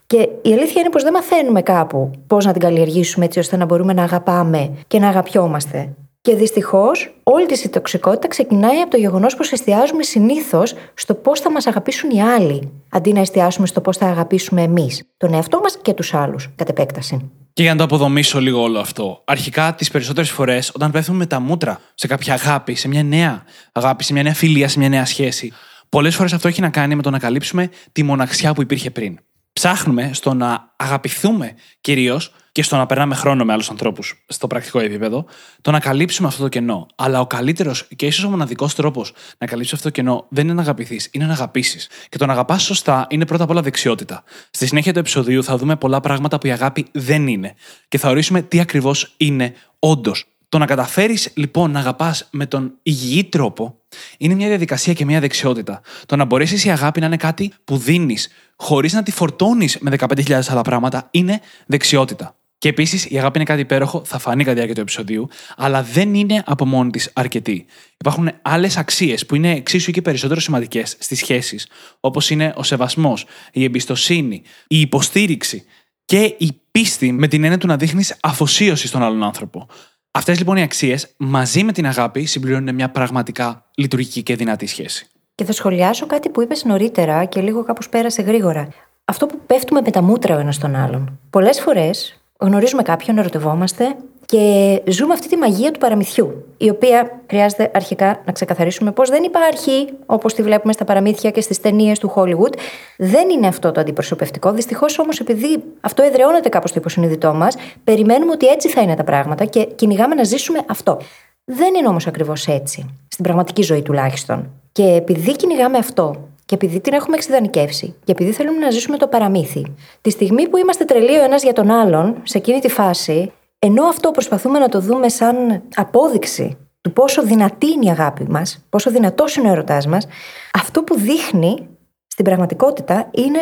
Και 0.06 0.28
η 0.42 0.52
αλήθεια 0.52 0.80
είναι 0.80 0.90
πως 0.90 1.02
δεν 1.02 1.12
μαθαίνουμε 1.12 1.62
κάπου 1.62 2.10
πώς 2.26 2.44
να 2.44 2.52
την 2.52 2.60
καλλιεργήσουμε 2.60 3.24
έτσι 3.24 3.38
ώστε 3.38 3.56
να 3.56 3.64
μπορούμε 3.64 3.92
να 3.92 4.02
αγαπάμε 4.02 4.72
και 4.86 4.98
να 4.98 5.08
αγαπιόμαστε. 5.08 5.94
Και 6.20 6.34
δυστυχώς, 6.34 7.14
όλη 7.22 7.46
τη 7.46 7.62
η 7.64 7.68
τοξικότητα 7.68 8.28
ξεκινάει 8.28 8.80
από 8.80 8.90
το 8.90 8.96
γεγονός 8.96 9.36
πως 9.36 9.52
εστιάζουμε 9.52 10.02
συνήθως 10.02 10.74
στο 10.94 11.14
πώς 11.14 11.40
θα 11.40 11.50
μας 11.50 11.66
αγαπήσουν 11.66 12.10
οι 12.10 12.22
άλλοι, 12.22 12.72
αντί 12.90 13.12
να 13.12 13.20
εστιάσουμε 13.20 13.66
στο 13.66 13.80
πώς 13.80 13.96
θα 13.96 14.06
αγαπήσουμε 14.06 14.62
εμείς, 14.62 15.02
τον 15.16 15.34
εαυτό 15.34 15.60
μας 15.60 15.78
και 15.82 15.92
τους 15.92 16.14
άλλους, 16.14 16.48
κατ' 16.56 16.68
επέκταση. 16.68 17.30
Και 17.52 17.62
για 17.62 17.70
να 17.70 17.78
το 17.78 17.84
αποδομήσω 17.84 18.40
λίγο 18.40 18.62
όλο 18.62 18.78
αυτό. 18.78 19.22
Αρχικά, 19.24 19.74
τις 19.74 19.90
περισσότερες 19.90 20.30
φορές, 20.30 20.70
όταν 20.74 20.90
πέφτουμε 20.90 21.18
με 21.18 21.26
τα 21.26 21.40
μούτρα 21.40 21.80
σε 21.94 22.06
κάποια 22.06 22.34
αγάπη, 22.34 22.74
σε 22.74 22.88
μια 22.88 23.02
νέα 23.02 23.42
αγάπη, 23.72 24.04
σε 24.04 24.12
μια 24.12 24.22
νέα 24.22 24.34
φιλία, 24.34 24.68
σε 24.68 24.78
μια 24.78 24.88
νέα 24.88 25.04
σχέση, 25.04 25.52
πολλές 25.92 26.14
φορές 26.14 26.32
αυτό 26.32 26.48
έχει 26.48 26.60
να 26.60 26.70
κάνει 26.70 26.94
με 26.94 27.02
το 27.02 27.10
να 27.10 27.18
καλύψουμε 27.18 27.70
τη 27.92 28.02
μοναξιά 28.02 28.54
που 28.54 28.62
υπήρχε 28.62 28.90
πριν. 28.90 29.18
Ψάχνουμε 29.52 30.10
στο 30.12 30.34
να 30.34 30.72
αγαπηθούμε 30.76 31.54
κυρίως 31.80 32.32
και 32.52 32.62
στο 32.62 32.76
να 32.76 32.86
περνάμε 32.86 33.14
χρόνο 33.14 33.44
με 33.44 33.52
άλλους 33.52 33.70
ανθρώπους 33.70 34.24
στο 34.26 34.46
πρακτικό 34.46 34.78
επίπεδο, 34.78 35.24
το 35.60 35.70
να 35.70 35.80
καλύψουμε 35.80 36.28
αυτό 36.28 36.42
το 36.42 36.48
κενό. 36.48 36.86
Αλλά 36.96 37.20
ο 37.20 37.26
καλύτερος 37.26 37.88
και 37.96 38.06
ίσως 38.06 38.24
ο 38.24 38.28
μοναδικός 38.28 38.74
τρόπος 38.74 39.12
να 39.38 39.46
καλύψεις 39.46 39.72
αυτό 39.72 39.84
το 39.84 39.90
κενό 39.94 40.26
δεν 40.28 40.44
είναι 40.44 40.54
να 40.54 40.62
αγαπηθείς, 40.62 41.08
είναι 41.12 41.26
να 41.26 41.32
αγαπήσεις. 41.32 41.88
Και 42.08 42.18
το 42.18 42.26
να 42.26 42.32
αγαπάς 42.32 42.62
σωστά 42.62 43.06
είναι 43.10 43.26
πρώτα 43.26 43.44
απ' 43.44 43.50
όλα 43.50 43.62
δεξιότητα. 43.62 44.24
Στη 44.50 44.66
συνέχεια 44.66 44.92
του 44.92 44.98
επεισοδίου 44.98 45.44
θα 45.44 45.56
δούμε 45.56 45.76
πολλά 45.76 46.00
πράγματα 46.00 46.38
που 46.38 46.46
η 46.46 46.50
αγάπη 46.50 46.86
δεν 46.92 47.26
είναι 47.26 47.54
και 47.88 47.98
θα 47.98 48.08
ορίσουμε 48.08 48.42
τι 48.42 48.60
ακριβώς 48.60 49.14
είναι 49.16 49.54
όντως 49.78 50.31
το 50.52 50.58
να 50.58 50.66
καταφέρεις 50.66 51.30
λοιπόν 51.34 51.70
να 51.70 51.78
αγαπάς 51.78 52.28
με 52.30 52.46
τον 52.46 52.72
υγιή 52.82 53.24
τρόπο 53.24 53.78
είναι 54.18 54.34
μια 54.34 54.48
διαδικασία 54.48 54.92
και 54.92 55.04
μια 55.04 55.20
δεξιότητα. 55.20 55.80
Το 56.06 56.16
να 56.16 56.24
μπορέσεις 56.24 56.64
η 56.64 56.70
αγάπη 56.70 57.00
να 57.00 57.06
είναι 57.06 57.16
κάτι 57.16 57.52
που 57.64 57.76
δίνεις 57.76 58.28
χωρίς 58.56 58.92
να 58.92 59.02
τη 59.02 59.10
φορτώνεις 59.10 59.78
με 59.80 59.90
15.000 59.98 60.40
άλλα 60.48 60.62
πράγματα 60.62 61.08
είναι 61.10 61.40
δεξιότητα. 61.66 62.36
Και 62.58 62.68
επίσης 62.68 63.04
η 63.10 63.18
αγάπη 63.18 63.38
είναι 63.38 63.46
κάτι 63.46 63.60
υπέροχο, 63.60 64.02
θα 64.04 64.18
φανεί 64.18 64.44
κατά 64.44 64.50
τη 64.50 64.54
διάρκεια 64.54 64.74
του 64.74 64.80
επεισοδίου, 64.80 65.28
αλλά 65.56 65.82
δεν 65.82 66.14
είναι 66.14 66.42
από 66.46 66.66
μόνη 66.66 66.90
της 66.90 67.10
αρκετή. 67.12 67.66
Υπάρχουν 67.96 68.30
άλλες 68.42 68.76
αξίες 68.76 69.26
που 69.26 69.34
είναι 69.34 69.50
εξίσου 69.50 69.92
και 69.92 70.02
περισσότερο 70.02 70.40
σημαντικές 70.40 70.96
στις 70.98 71.18
σχέσεις, 71.18 71.68
όπως 72.00 72.30
είναι 72.30 72.52
ο 72.56 72.62
σεβασμός, 72.62 73.24
η 73.52 73.64
εμπιστοσύνη, 73.64 74.42
η 74.66 74.80
υποστήριξη 74.80 75.64
και 76.04 76.34
η 76.38 76.60
πίστη 76.70 77.12
με 77.12 77.28
την 77.28 77.42
έννοια 77.42 77.58
του 77.58 77.66
να 77.66 77.76
δείχνεις 77.76 78.16
αφοσίωση 78.20 78.86
στον 78.86 79.02
άλλον 79.02 79.22
άνθρωπο. 79.22 79.68
Αυτές 80.14 80.38
λοιπόν 80.38 80.56
οι 80.56 80.62
αξίες 80.62 81.08
μαζί 81.16 81.64
με 81.64 81.72
την 81.72 81.86
αγάπη 81.86 82.24
συμπληρώνουν 82.24 82.74
μια 82.74 82.90
πραγματικά 82.90 83.64
λειτουργική 83.74 84.22
και 84.22 84.36
δυνατή 84.36 84.66
σχέση. 84.66 85.06
Και 85.34 85.44
θα 85.44 85.52
σχολιάσω 85.52 86.06
κάτι 86.06 86.28
που 86.28 86.42
είπες 86.42 86.64
νωρίτερα 86.64 87.24
και 87.24 87.40
λίγο 87.40 87.64
κάπως 87.64 87.88
πέρασε 87.88 88.22
γρήγορα. 88.22 88.68
Αυτό 89.04 89.26
που 89.26 89.40
πέφτουμε 89.46 89.80
με 89.80 89.90
τα 89.90 90.02
μούτρα 90.02 90.36
ο 90.36 90.38
ένας 90.38 90.58
τον 90.58 90.74
άλλον. 90.74 91.18
Πολλές 91.30 91.60
φορές 91.60 92.20
γνωρίζουμε 92.38 92.82
κάποιον, 92.82 93.18
ερωτευόμαστε 93.18 93.96
και 94.32 94.82
ζούμε 94.90 95.12
αυτή 95.12 95.28
τη 95.28 95.36
μαγεία 95.36 95.70
του 95.70 95.78
παραμυθιού, 95.78 96.44
η 96.56 96.70
οποία 96.70 97.20
χρειάζεται 97.28 97.70
αρχικά 97.74 98.22
να 98.24 98.32
ξεκαθαρίσουμε 98.32 98.92
πως 98.92 99.08
δεν 99.08 99.22
υπάρχει 99.22 99.88
όπως 100.06 100.34
τη 100.34 100.42
βλέπουμε 100.42 100.72
στα 100.72 100.84
παραμύθια 100.84 101.30
και 101.30 101.40
στις 101.40 101.60
ταινίες 101.60 101.98
του 101.98 102.12
Hollywood. 102.16 102.54
Δεν 102.96 103.30
είναι 103.30 103.46
αυτό 103.46 103.72
το 103.72 103.80
αντιπροσωπευτικό. 103.80 104.52
Δυστυχώς 104.52 104.98
όμως, 104.98 105.20
επειδή 105.20 105.62
αυτό 105.80 106.02
εδραιώνεται 106.02 106.48
κάπως 106.48 106.70
στο 106.70 106.78
υποσυνείδητό 106.78 107.34
μας, 107.34 107.56
περιμένουμε 107.84 108.32
ότι 108.32 108.46
έτσι 108.46 108.68
θα 108.68 108.80
είναι 108.80 108.94
τα 108.94 109.04
πράγματα 109.04 109.44
και 109.44 109.64
κυνηγάμε 109.64 110.14
να 110.14 110.24
ζήσουμε 110.24 110.60
αυτό. 110.68 110.98
Δεν 111.44 111.74
είναι 111.74 111.88
όμως 111.88 112.06
ακριβώς 112.06 112.46
έτσι, 112.46 112.86
στην 113.08 113.24
πραγματική 113.24 113.62
ζωή 113.62 113.82
τουλάχιστον. 113.82 114.50
Και 114.72 114.84
επειδή 114.84 115.36
κυνηγάμε 115.36 115.78
αυτό 115.78 116.28
και 116.44 116.54
επειδή 116.54 116.80
την 116.80 116.92
έχουμε 116.92 117.16
εξειδανικεύσει 117.16 117.94
και 118.04 118.12
επειδή 118.12 118.30
θέλουμε 118.30 118.58
να 118.58 118.70
ζήσουμε 118.70 118.96
το 118.96 119.06
παραμύθι, 119.06 119.62
τη 120.00 120.10
στιγμή 120.10 120.48
που 120.48 120.56
είμαστε 120.56 120.84
τρελοί 120.84 121.18
ο 121.18 121.22
ένας 121.22 121.42
για 121.42 121.52
τον 121.52 121.70
άλλον, 121.70 122.16
σε 122.22 122.38
εκείνη 122.38 122.60
τη 122.60 122.68
φάση, 122.68 123.32
ενώ 123.66 123.84
αυτό 123.84 124.10
προσπαθούμε 124.10 124.58
να 124.58 124.68
το 124.68 124.80
δούμε 124.80 125.08
σαν 125.08 125.62
απόδειξη 125.74 126.56
του 126.80 126.92
πόσο 126.92 127.22
δυνατή 127.22 127.66
είναι 127.66 127.84
η 127.84 127.90
αγάπη 127.90 128.26
μας, 128.28 128.64
πόσο 128.68 128.90
δυνατός 128.90 129.36
είναι 129.36 129.48
ο 129.48 129.52
ερωτάς 129.52 129.86
μας, 129.86 130.06
αυτό 130.52 130.82
που 130.82 130.98
δείχνει 130.98 131.68
Στην 132.06 132.24
πραγματικότητα 132.24 133.10
είναι 133.10 133.38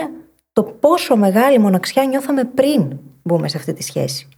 το 0.52 0.62
πόσο 0.62 1.16
μεγάλη 1.16 1.58
μοναξιά 1.58 2.04
νιώθαμε 2.04 2.44
πριν 2.44 2.98
μπούμε 3.22 3.48
σε 3.48 3.56
αυτή 3.56 3.72
τη 3.72 3.82
σχέση. 3.82 4.28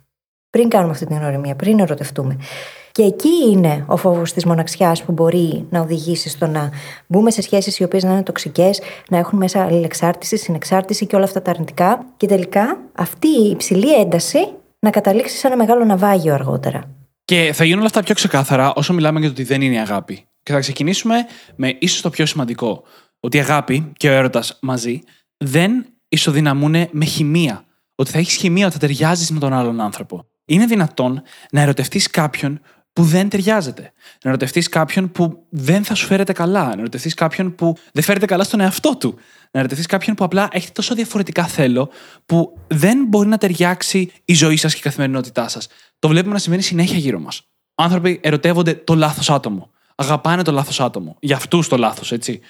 Πριν 0.50 0.68
κάνουμε 0.68 0.92
αυτή 0.92 1.06
την 1.06 1.16
γνωριμία, 1.16 1.56
πριν 1.56 1.78
ερωτευτούμε. 1.78 2.36
Και 2.92 3.02
εκεί 3.02 3.50
είναι 3.50 3.84
ο 3.88 3.96
φόβος 3.96 4.32
της 4.32 4.44
μοναξιάς 4.44 5.02
που 5.02 5.12
μπορεί 5.12 5.66
να 5.70 5.80
οδηγήσει 5.80 6.28
στο 6.28 6.46
να 6.46 6.70
μπούμε 7.06 7.30
σε 7.30 7.42
σχέσεις 7.42 7.78
οι 7.78 7.84
οποίες 7.84 8.02
να 8.02 8.12
είναι 8.12 8.22
τοξικές, 8.22 8.80
να 9.08 9.18
έχουν 9.18 9.38
μέσα 9.38 9.62
αλληλεξάρτηση, 9.62 10.36
συνεξάρτηση 10.36 11.06
και 11.06 11.16
όλα 11.16 11.24
αυτά 11.24 11.42
τα 11.42 11.50
αρνητικά. 11.50 12.06
Και 12.16 12.26
τελικά 12.26 12.78
αυτή 12.92 13.28
η 13.28 13.50
υψηλή 13.50 13.94
ένταση 13.94 14.48
να 14.82 14.90
καταλήξεις 14.90 15.38
σε 15.38 15.46
ένα 15.46 15.56
μεγάλο 15.56 15.84
ναυάγιο 15.84 16.34
αργότερα. 16.34 16.96
Και 17.24 17.50
θα 17.54 17.64
γίνουν 17.64 17.78
όλα 17.78 17.86
αυτά 17.86 18.02
πιο 18.02 18.14
ξεκάθαρα 18.14 18.72
όσο 18.72 18.92
μιλάμε 18.92 19.18
για 19.18 19.28
το 19.28 19.34
ότι 19.34 19.44
δεν 19.44 19.62
είναι 19.62 19.74
η 19.74 19.78
αγάπη. 19.78 20.26
Και 20.42 20.52
θα 20.52 20.58
ξεκινήσουμε 20.58 21.26
με 21.56 21.76
ίσως 21.78 22.00
το 22.00 22.10
πιο 22.10 22.26
σημαντικό. 22.26 22.82
Ότι 23.20 23.36
η 23.36 23.40
αγάπη 23.40 23.92
και 23.96 24.08
ο 24.08 24.12
έρωτας 24.12 24.58
μαζί 24.62 25.02
δεν 25.36 25.86
ισοδυναμούν 26.08 26.88
με 26.90 27.04
χημεία. 27.04 27.64
Ότι 27.94 28.10
θα 28.10 28.18
έχεις 28.18 28.36
χημεία, 28.36 28.64
ότι 28.64 28.74
θα 28.74 28.80
ταιριάζεις 28.80 29.30
με 29.30 29.38
τον 29.38 29.52
άλλον 29.52 29.80
άνθρωπο. 29.80 30.26
Είναι 30.44 30.66
δυνατόν 30.66 31.22
να 31.50 31.60
ερωτευτείς 31.60 32.10
κάποιον 32.10 32.60
που 32.92 33.02
δεν 33.02 33.28
ταιριάζεται. 33.28 33.92
Να 34.22 34.30
ερωτευτείς 34.30 34.68
κάποιον 34.68 35.12
που 35.12 35.46
δεν 35.48 35.84
θα 35.84 35.94
σου 35.94 36.06
φέρεται 36.06 36.32
καλά. 36.32 36.64
Να 36.64 36.80
ερωτευτείς 36.80 37.14
κάποιον 37.14 37.54
που 37.54 37.76
δεν 37.92 38.02
φέρεται 38.02 38.26
καλά 38.26 38.44
στον 38.44 38.60
εαυτό 38.60 38.96
του. 38.96 39.14
Να 39.50 39.60
ερωτευτείς 39.60 39.86
κάποιον 39.86 40.16
που 40.16 40.24
απλά 40.24 40.48
έχει 40.52 40.72
τόσο 40.72 40.94
διαφορετικά 40.94 41.46
θέλω 41.46 41.90
που 42.26 42.58
δεν 42.66 43.04
μπορεί 43.08 43.28
να 43.28 43.38
ταιριάξει 43.38 44.12
η 44.24 44.34
ζωή 44.34 44.56
σας 44.56 44.72
και 44.72 44.78
η 44.78 44.82
καθημερινότητά 44.82 45.48
σας. 45.48 45.68
Το 45.98 46.08
βλέπουμε 46.08 46.32
να 46.32 46.38
συμβαίνει 46.38 46.62
συνέχεια 46.62 46.98
γύρω 46.98 47.18
μας. 47.18 47.42
Άνθρωποι 47.74 48.20
ερωτεύονται 48.22 48.74
το 48.74 48.94
λάθος 48.94 49.30
άτομο. 49.30 49.70
Αγαπάνε 49.94 50.42
το 50.42 50.52
λάθος 50.52 50.80
άτομο. 50.80 51.16
Για 51.20 51.36
αυτούς 51.36 51.68
το 51.68 51.76
λάθος, 51.76 52.12
έτσι. 52.12 52.40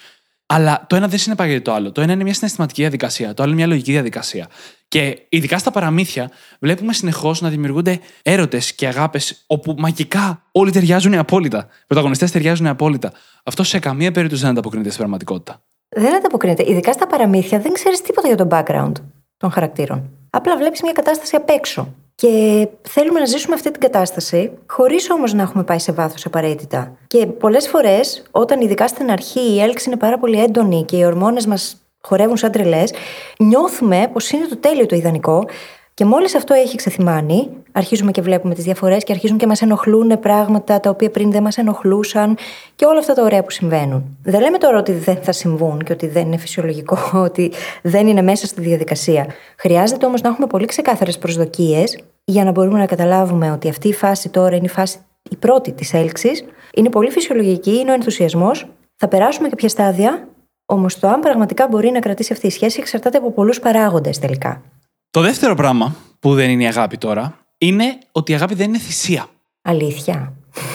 Αλλά 0.46 0.84
το 0.88 0.96
ένα 0.96 1.08
δεν 1.08 1.18
συνεπάγεται 1.18 1.60
το 1.60 1.72
άλλο. 1.72 1.92
Το 1.92 2.00
ένα 2.00 2.12
είναι 2.12 2.22
μια 2.22 2.34
συναισθηματική 2.34 2.80
διαδικασία, 2.80 3.34
το 3.34 3.42
άλλο 3.42 3.52
είναι 3.52 3.60
μια 3.60 3.70
λογική 3.70 3.92
διαδικασία. 3.92 4.48
Και 4.88 5.18
ειδικά 5.28 5.58
στα 5.58 5.70
παραμύθια, 5.70 6.30
βλέπουμε 6.60 6.92
συνεχώς 6.92 7.40
να 7.40 7.48
δημιουργούνται 7.48 8.00
έρωτες 8.22 8.74
και 8.74 8.86
αγάπες 8.86 9.44
όπου 9.46 9.74
μαγικά 9.78 10.42
όλοι 10.52 10.70
ταιριάζουν 10.70 11.14
απόλυτα. 11.14 11.58
Οι 11.58 11.84
πρωταγωνιστές 11.86 12.30
ταιριάζουν 12.30 12.66
απόλυτα. 12.66 13.12
Αυτό 13.44 13.62
σε 13.62 13.78
καμία 13.78 14.12
περίπτωση 14.12 14.42
δεν 14.42 14.50
ανταποκρίνεται 14.50 14.88
στην 14.88 15.00
πραγματικότητα. 15.00 15.62
Δεν 15.88 16.14
ανταποκρίνεται. 16.14 16.64
Ειδικά 16.70 16.92
στα 16.92 17.06
παραμύθια 17.06 17.58
δεν 17.58 17.72
ξέρεις 17.72 18.00
τίποτα 18.02 18.26
για 18.26 18.36
τον 18.36 18.48
background 18.50 18.92
των 19.36 19.50
χαρακτήρων. 19.50 20.10
Απλά 20.30 20.56
βλέπεις 20.56 20.82
μια 20.82 20.92
κατάσταση 20.92 21.36
απ' 21.36 21.48
έξω. 21.48 21.94
Και 22.14 22.68
θέλουμε 22.82 23.18
να 23.18 23.24
ζήσουμε 23.24 23.54
αυτή 23.54 23.70
την 23.70 23.80
κατάσταση, 23.80 24.52
χωρίς 24.66 25.10
όμως 25.10 25.32
να 25.32 25.42
έχουμε 25.42 25.64
πάει 25.64 25.78
σε 25.78 25.92
βάθος 25.92 26.26
απαραίτητα. 26.26 26.96
Και 27.06 27.26
πολλές 27.26 27.68
φορές, 27.68 28.22
όταν 28.30 28.60
ειδικά 28.60 28.88
στην 28.88 29.10
αρχή 29.10 29.40
η 29.40 29.60
έλξη 29.60 29.88
είναι 29.88 29.98
πάρα 29.98 30.18
πολύ 30.18 30.42
έντονη 30.42 30.84
και 30.84 30.96
οι 30.96 31.04
ορμόνες 31.04 31.46
μας 31.46 31.76
χορεύουν 32.00 32.36
σαν 32.36 32.50
τρελές, 32.50 32.92
νιώθουμε 33.38 34.10
πως 34.12 34.30
είναι 34.30 34.46
το 34.46 34.56
τέλειο 34.56 34.86
το 34.86 34.96
ιδανικό. 34.96 35.44
Και 35.94 36.04
μόλις 36.04 36.34
αυτό 36.34 36.54
έχει 36.54 36.76
ξεθυμάνει, 36.76 37.48
αρχίζουμε 37.72 38.10
και 38.10 38.22
βλέπουμε 38.22 38.54
τις 38.54 38.64
διαφορές 38.64 39.04
και 39.04 39.12
αρχίζουν 39.12 39.38
και 39.38 39.46
μας 39.46 39.62
ενοχλούν 39.62 40.20
πράγματα 40.20 40.80
τα 40.80 40.90
οποία 40.90 41.10
πριν 41.10 41.30
δεν 41.30 41.42
μας 41.42 41.58
ενοχλούσαν 41.58 42.36
και 42.76 42.84
όλα 42.84 42.98
αυτά 42.98 43.14
τα 43.14 43.22
ωραία 43.22 43.42
που 43.42 43.50
συμβαίνουν. 43.50 44.16
Δεν 44.22 44.40
λέμε 44.40 44.58
τώρα 44.58 44.78
ότι 44.78 44.92
δεν 44.92 45.16
θα 45.22 45.32
συμβούν 45.32 45.78
και 45.84 45.92
ότι 45.92 46.06
δεν 46.06 46.26
είναι 46.26 46.36
φυσιολογικό, 46.36 46.98
ότι 47.28 47.52
δεν 47.82 48.06
είναι 48.06 48.22
μέσα 48.22 48.46
στη 48.46 48.60
διαδικασία. 48.60 49.26
Χρειάζεται 49.58 50.06
όμως 50.06 50.20
να 50.20 50.28
έχουμε 50.28 50.46
πολύ 50.46 50.66
ξεκάθαρες 50.66 51.18
προσδοκίες 51.18 51.98
για 52.24 52.44
να 52.44 52.50
μπορούμε 52.50 52.78
να 52.78 52.86
καταλάβουμε 52.86 53.50
ότι 53.50 53.68
αυτή 53.68 53.88
η 53.88 53.92
φάση 53.92 54.28
τώρα 54.28 54.56
είναι 54.56 54.66
η 54.66 54.68
φάση 54.68 54.98
η 55.30 55.36
πρώτη 55.36 55.72
της 55.72 55.94
έλξης. 55.94 56.44
Είναι 56.74 56.88
πολύ 56.88 57.10
φυσιολογική, 57.10 57.70
είναι 57.70 57.90
ο 57.90 57.94
ενθουσιασμός. 57.94 58.66
Θα 58.96 59.08
περάσουμε 59.08 59.48
κάποια 59.48 59.68
στάδια, 59.68 60.26
Όμως 60.66 60.98
το 60.98 61.08
αν 61.08 61.20
πραγματικά 61.20 61.68
μπορεί 61.68 61.90
να 61.90 61.98
κρατήσει 61.98 62.32
αυτή 62.32 62.46
η 62.46 62.50
σχέση 62.50 62.80
εξαρτάται 62.80 63.18
από 63.18 63.30
πολλούς 63.30 63.60
παράγοντες 63.60 64.18
τελικά. 64.18 64.62
Το 65.12 65.20
δεύτερο 65.20 65.54
πράγμα 65.54 65.96
που 66.20 66.34
δεν 66.34 66.50
είναι 66.50 66.62
η 66.62 66.66
αγάπη 66.66 66.98
τώρα 66.98 67.38
είναι 67.58 67.98
ότι 68.12 68.32
η 68.32 68.34
αγάπη 68.34 68.54
δεν 68.54 68.68
είναι 68.68 68.78
θυσία. 68.78 69.26
Αλήθεια. 69.62 70.32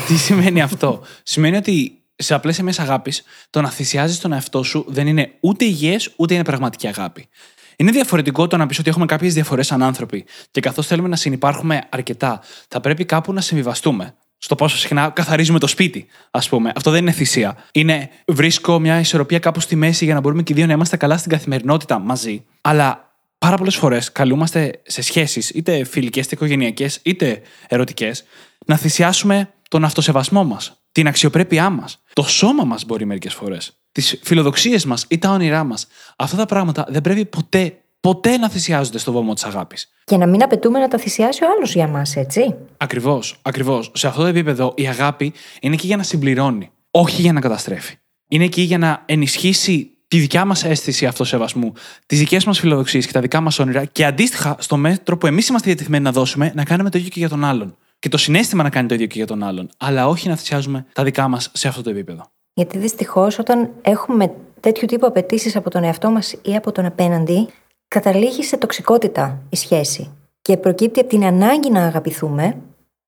Τι 0.07 0.17
σημαίνει 0.17 0.61
αυτό; 0.61 1.01
σημαίνει 1.23 1.57
ότι 1.57 2.01
σε 2.15 2.33
απλές 2.33 2.59
εμέ 2.59 2.73
αγάπης 2.77 3.23
το 3.49 3.61
να 3.61 3.69
θυσιάζεις 3.69 4.19
τον 4.19 4.33
εαυτό 4.33 4.63
σου 4.63 4.85
δεν 4.87 5.07
είναι 5.07 5.31
ούτε 5.39 5.65
υγιές 5.65 6.13
ούτε 6.15 6.33
είναι 6.33 6.43
πραγματική 6.43 6.87
αγάπη. 6.87 7.27
Είναι 7.75 7.91
διαφορετικό 7.91 8.47
το 8.47 8.57
να 8.57 8.65
πεις 8.65 8.79
ότι 8.79 8.89
έχουμε 8.89 9.05
κάποιες 9.05 9.33
διαφορές 9.33 9.67
σαν 9.67 9.83
άνθρωποι 9.83 10.25
και 10.51 10.59
καθώς 10.59 10.87
θέλουμε 10.87 11.07
να 11.07 11.15
συνεπάρχουμε 11.15 11.81
αρκετά, 11.89 12.41
θα 12.67 12.79
πρέπει 12.79 13.05
κάπου 13.05 13.33
να 13.33 13.41
συμβιβαστούμε 13.41 14.15
στο 14.37 14.55
πόσο 14.55 14.77
συχνά 14.77 15.09
καθαρίζουμε 15.09 15.59
το 15.59 15.67
σπίτι, 15.67 16.05
ας 16.31 16.49
πούμε. 16.49 16.71
Αυτό 16.75 16.91
δεν 16.91 17.01
είναι 17.01 17.11
θυσία. 17.11 17.57
Είναι 17.71 18.09
βρίσκω 18.27 18.79
μια 18.79 18.99
ισορροπία 18.99 19.39
κάπου 19.39 19.59
στη 19.59 19.75
μέση 19.75 20.05
για 20.05 20.13
να 20.13 20.19
μπορούμε 20.19 20.43
και 20.43 20.53
οι 20.53 20.55
δύο 20.55 20.65
να 20.65 20.73
είμαστε 20.73 20.97
καλά 20.97 21.17
στην 21.17 21.31
καθημερινότητα 21.31 21.99
μαζί. 21.99 22.45
Αλλά 22.61 23.06
πάρα 23.37 23.57
πολλές 23.57 23.75
φορές 23.75 24.11
καλούμαστε 24.11 24.81
σε 24.85 25.01
σχέσεις, 25.01 25.49
είτε 25.49 25.83
φιλικές, 25.83 26.25
είτε 26.25 26.35
οικογενειακές, 26.35 26.99
είτε 27.03 27.41
ερωτικές, 27.67 28.23
να 28.65 28.77
θυσιάσουμε 28.77 29.53
τον 29.69 29.83
αυτοσεβασμό 29.83 30.43
μας, 30.43 30.81
την 30.91 31.07
αξιοπρέπειά 31.07 31.69
μας, 31.69 32.01
το 32.13 32.23
σώμα 32.23 32.63
μας 32.63 32.85
μπορεί 32.85 33.05
μερικές 33.05 33.33
φορές, 33.33 33.77
τις 33.91 34.19
φιλοδοξίες 34.23 34.85
μας 34.85 35.05
ή 35.09 35.17
τα 35.17 35.29
όνειρά 35.29 35.63
μας. 35.63 35.87
Αυτά 36.15 36.37
τα 36.37 36.45
πράγματα 36.45 36.85
δεν 36.89 37.01
πρέπει 37.01 37.25
ποτέ 37.25 37.81
ποτέ 37.99 38.37
να 38.37 38.49
θυσιάζονται 38.49 38.97
στο 38.97 39.11
βωμό 39.11 39.33
της 39.33 39.43
αγάπης. 39.43 39.89
Και 40.03 40.17
να 40.17 40.27
μην 40.27 40.43
απαιτούμε 40.43 40.79
να 40.79 40.87
τα 40.87 40.97
θυσιάσει 40.97 41.43
ο 41.43 41.47
άλλος 41.55 41.73
για 41.73 41.87
μας, 41.87 42.15
έτσι. 42.15 42.55
Ακριβώς, 42.77 43.39
ακριβώς. 43.41 43.91
Σε 43.93 44.07
αυτό 44.07 44.21
το 44.21 44.27
επίπεδο 44.27 44.73
η 44.75 44.87
αγάπη 44.87 45.33
είναι 45.61 45.73
εκεί 45.73 45.87
για 45.87 45.97
να 45.97 46.03
συμπληρώνει, 46.03 46.71
όχι 46.91 47.21
για 47.21 47.33
να 47.33 47.39
καταστρέφει. 47.39 47.95
Είναι 48.27 48.43
εκεί 48.43 48.61
για 48.61 48.77
να 48.77 49.03
ενισχύσει 49.05 49.96
τη 50.07 50.19
δικιά 50.19 50.45
μας 50.45 50.63
αίσθηση 50.63 51.05
αυτοσεβασμού, 51.05 51.73
τις 52.05 52.19
δικές 52.19 52.45
μας 52.45 52.59
φιλοδοξίες 52.59 53.05
και 53.05 53.11
τα 53.11 53.19
δικά 53.19 53.41
μας 53.41 53.59
όνειρα 53.59 53.85
και 53.85 54.05
αντίστοιχα 54.05 54.55
στο 54.59 54.77
μέτρο 54.77 55.17
που 55.17 55.27
εμείς 55.27 55.47
είμαστε 55.47 55.67
διατεθειμένοι 55.67 56.03
να 56.03 56.11
δώσουμε, 56.11 56.51
να 56.55 56.63
κάνουμε 56.63 56.89
το 56.89 56.97
ίδιο 56.97 57.09
και 57.09 57.19
για 57.19 57.29
τον 57.29 57.43
άλλον. 57.43 57.77
Και 57.99 58.09
το 58.09 58.17
συνέστημα 58.17 58.63
να 58.63 58.69
κάνει 58.69 58.87
το 58.87 58.93
ίδιο 58.93 59.07
και 59.07 59.17
για 59.17 59.27
τον 59.27 59.43
άλλον. 59.43 59.69
Αλλά 59.77 60.07
όχι 60.07 60.29
να 60.29 60.35
θυσιάζουμε 60.35 60.85
τα 60.93 61.03
δικά 61.03 61.27
μας 61.27 61.51
σε 61.53 61.67
αυτό 61.67 61.81
το 61.81 61.89
επίπεδο. 61.89 62.31
Γιατί 62.53 62.77
δυστυχώς 62.77 63.39
όταν 63.39 63.69
έχουμε 63.81 64.33
τέτοιου 64.59 64.87
τύπου 64.87 65.05
απαιτήσεις 65.05 65.55
από 65.55 65.69
τον 65.69 65.83
εαυτό 65.83 66.09
μας 66.09 66.35
ή 66.41 66.55
από 66.55 66.71
τον 66.71 66.85
απέναντι, 66.85 67.47
καταλήγει 67.87 68.43
σε 68.43 68.57
τοξικότητα 68.57 69.41
η 69.49 69.55
σχέση 69.55 70.11
και 70.41 70.57
προκύπτει 70.57 70.99
από 70.99 71.09
την 71.09 71.25
ανάγκη 71.25 71.71
να 71.71 71.85
αγαπηθούμε, 71.85 72.57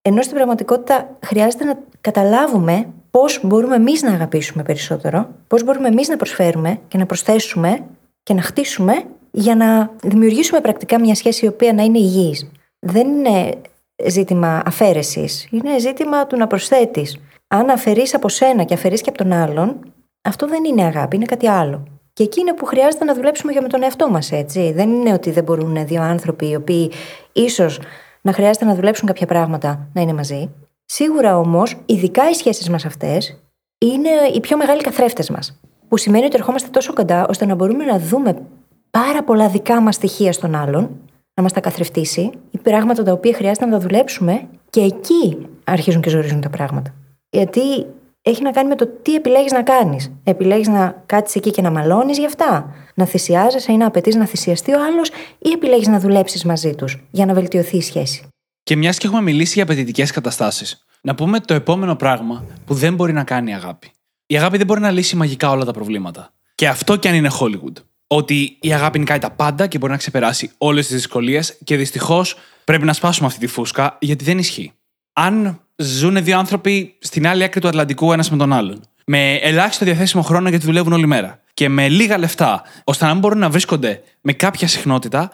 ενώ 0.01 0.22
στην 0.22 0.36
πραγματικότητα 0.36 1.18
χρειάζεται 1.25 1.63
να 1.63 1.79
καταλάβουμε 2.01 2.88
πώς 3.12 3.39
μπορούμε 3.44 3.75
εμείς 3.75 4.01
να 4.01 4.13
αγαπήσουμε 4.13 4.63
περισσότερο, 4.63 5.30
πώς 5.48 5.63
μπορούμε 5.63 5.88
εμείς 5.88 6.08
να 6.08 6.16
προσφέρουμε 6.16 6.80
και 6.88 6.98
να 6.98 7.06
προσθέσουμε 7.06 7.84
και 8.24 8.34
να 8.34 8.42
χτίσουμε 8.42 9.04
για 9.32 9.56
να 9.56 9.92
δημιουργήσουμε 10.04 10.62
πρακτικά 10.62 11.00
μια 11.00 11.16
σχέση 11.16 11.46
η 11.46 11.48
οποία 11.48 11.74
να 11.74 11.84
είναι 11.84 11.98
υγιής. 11.98 12.51
Δεν 12.80 13.08
είναι 13.08 13.51
ζήτημα 14.08 14.62
αφαίρεσης, 14.66 15.48
είναι 15.51 15.80
ζήτημα 15.80 16.28
του 16.28 16.38
να 16.38 16.48
προσθέτεις. 16.48 17.18
Αν 17.48 17.70
αφαιρείς 17.70 18.13
από 18.13 18.30
σένα 18.30 18.63
και 18.63 18.74
αφαιρείς 18.74 19.01
και 19.01 19.10
από 19.10 19.18
τον 19.18 19.32
άλλον, 19.32 19.75
αυτό 20.22 20.48
δεν 20.48 20.63
είναι 20.63 20.84
αγάπη, 20.84 21.16
είναι 21.16 21.25
κάτι 21.25 21.48
άλλο. 21.48 21.84
Και 22.13 22.24
εκεί 22.24 22.39
είναι 22.39 22.54
που 22.54 22.66
χρειάζεται 22.66 23.06
να 23.06 23.13
δουλέψουμε 23.13 23.51
για 23.51 23.62
με 23.62 23.68
τον 23.68 23.84
εαυτό 23.84 24.10
μας, 24.10 24.32
έτσι. 24.32 24.72
Δεν 24.72 24.89
είναι 24.89 25.13
ότι 25.13 25.32
δεν 25.32 25.44
μπορούν 25.44 25.86
δύο 25.86 26.01
άνθρωποι 26.01 26.50
οι 26.50 26.56
οποίοι 26.56 26.92
ίσως 27.34 27.80
να 28.22 28.34
χρειάζεται 28.34 28.66
να 28.66 28.75
δουλέψουν 28.75 29.08
κάποια 29.08 29.25
πράγματα 29.25 29.89
να 29.94 30.01
είναι 30.01 30.13
μαζί. 30.13 30.50
Σίγουρα 30.91 31.38
όμως, 31.38 31.75
ειδικά 31.86 32.29
οι 32.29 32.34
σχέσεις 32.34 32.69
μας 32.69 32.86
αυτές 32.86 33.41
είναι 33.77 34.10
οι 34.34 34.39
πιο 34.39 34.58
μεγάλοι 34.58 34.81
καθρέφτες 34.81 35.29
μας. 35.29 35.60
Που 35.88 35.98
σημαίνει 35.98 36.25
ότι 36.25 36.36
ερχόμαστε 36.36 36.69
τόσο 36.69 36.93
κοντά 36.93 37.25
ώστε 37.29 37.46
να 37.46 37.55
μπορούμε 37.55 37.86
να 37.86 38.00
δούμε 38.00 38.38
πάρα 38.91 39.24
πολλά 39.24 39.48
δικά 39.50 39.81
μας 39.81 39.96
στοιχεία 39.96 40.31
στον 40.31 40.55
άλλον, 40.55 40.89
να 41.34 41.43
μας 41.43 41.53
τα 41.53 41.60
καθρεφτήσει, 41.60 42.29
ή 42.51 42.58
πράγματα 42.58 43.03
τα 43.03 43.12
οποία 43.12 43.34
χρειάζεται 43.34 43.65
να 43.65 43.72
τα 43.72 43.79
δουλέψουμε, 43.79 44.48
και 44.69 44.81
εκεί 44.81 45.48
αρχίζουν 45.63 46.01
και 46.01 46.10
ζορίζουν 46.10 46.41
τα 46.41 46.50
πράγματα. 46.50 46.93
Γιατί 47.29 47.86
έχει 48.22 48.43
να 48.43 48.51
κάνει 48.51 48.69
με 48.69 48.75
το 48.75 48.88
τι 49.01 49.15
επιλέγεις 49.15 49.51
να 49.51 49.63
κάνεις. 49.63 50.12
Επιλέγεις 50.24 50.67
να 50.67 51.03
κάτσεις 51.05 51.36
εκεί 51.36 51.51
και 51.51 51.62
να 51.62 51.72
μαλώνεις 51.72 52.17
γι' 52.17 52.25
αυτά. 52.25 52.74
Να 52.96 53.05
θυσιάζεσαι 53.05 53.72
ή 53.72 53.77
να 53.77 53.86
απαιτείς 53.86 54.15
να 54.15 54.25
θυσιαστεί 54.25 54.74
ο 54.74 54.84
άλλος, 54.84 55.10
ή 55.39 55.50
επιλέγεις 55.53 55.88
να 55.88 56.00
δουλέψεις 56.00 56.43
μαζί 56.46 56.75
τους 56.75 57.03
για 57.12 57.25
να 57.25 57.34
βελτιωθεί 57.34 57.77
η 57.77 57.81
σχέση. 57.81 58.28
Και 58.70 58.76
μιας 58.76 58.98
και 58.98 59.08
έχουμε 59.08 59.22
μιλήσει 59.22 59.54
για 59.54 59.64
απαιτητικές 59.64 60.12
καταστάσεις, 60.12 60.86
να 61.02 61.16
πούμε 61.16 61.40
το 61.40 61.54
επόμενο 61.54 61.96
πράγμα 61.96 62.46
που 62.66 62.74
δεν 62.74 62.96
μπορεί 62.96 63.14
να 63.14 63.24
κάνει 63.24 63.52
η 63.52 63.54
αγάπη. 63.54 63.92
Η 64.26 64.38
αγάπη 64.38 64.58
δεν 64.58 64.66
μπορεί 64.66 64.80
να 64.80 64.92
λύσει 64.92 65.16
μαγικά 65.16 65.50
όλα 65.50 65.66
τα 65.66 65.72
προβλήματα. 65.72 66.34
Και 66.56 66.68
αυτό 66.68 66.96
κι 66.96 67.08
αν 67.08 67.16
είναι 67.16 67.30
Hollywood. 67.40 67.84
Ότι 68.08 68.58
η 68.62 68.74
αγάπη 68.74 69.00
νικάει 69.00 69.20
τα 69.20 69.32
πάντα 69.32 69.68
και 69.68 69.78
μπορεί 69.78 69.92
να 69.92 69.98
ξεπεράσει 69.98 70.52
όλες 70.58 70.88
τις 70.88 70.96
δυσκολίες 70.96 71.58
και 71.64 71.76
δυστυχώς 71.76 72.36
πρέπει 72.64 72.86
να 72.86 72.94
σπάσουμε 72.94 73.28
αυτή 73.28 73.40
τη 73.40 73.48
φούσκα 73.48 73.98
γιατί 74.00 74.24
δεν 74.24 74.38
ισχύει. 74.38 74.72
Αν 75.14 75.62
ζουν 75.76 76.24
δύο 76.24 76.38
άνθρωποι 76.38 76.96
στην 77.00 77.28
άλλη 77.28 77.44
άκρη 77.44 77.62
του 77.62 77.68
Ατλαντικού 77.68 78.14
ένας 78.14 78.32
με 78.32 78.38
τον 78.38 78.54
άλλον. 78.54 78.82
Με 79.06 79.34
ελάχιστο 79.34 79.86
διαθέσιμο 79.86 80.24
χρόνο 80.24 80.50
γιατί 80.50 80.66
δουλεύουν 80.66 80.94
όλη 80.94 81.08
μέρα. 81.08 81.40
Και 81.54 81.70
με 81.70 81.88
λίγα 81.88 82.18
λεφτά, 82.18 82.62
ώστε 82.84 83.06
να 83.06 83.12
μην 83.12 83.20
μπορούν 83.20 83.40
να 83.40 83.50
βρίσκονται 83.50 84.02
με 84.22 84.34
κάποια 84.34 84.68
συχνότητα, 84.68 85.32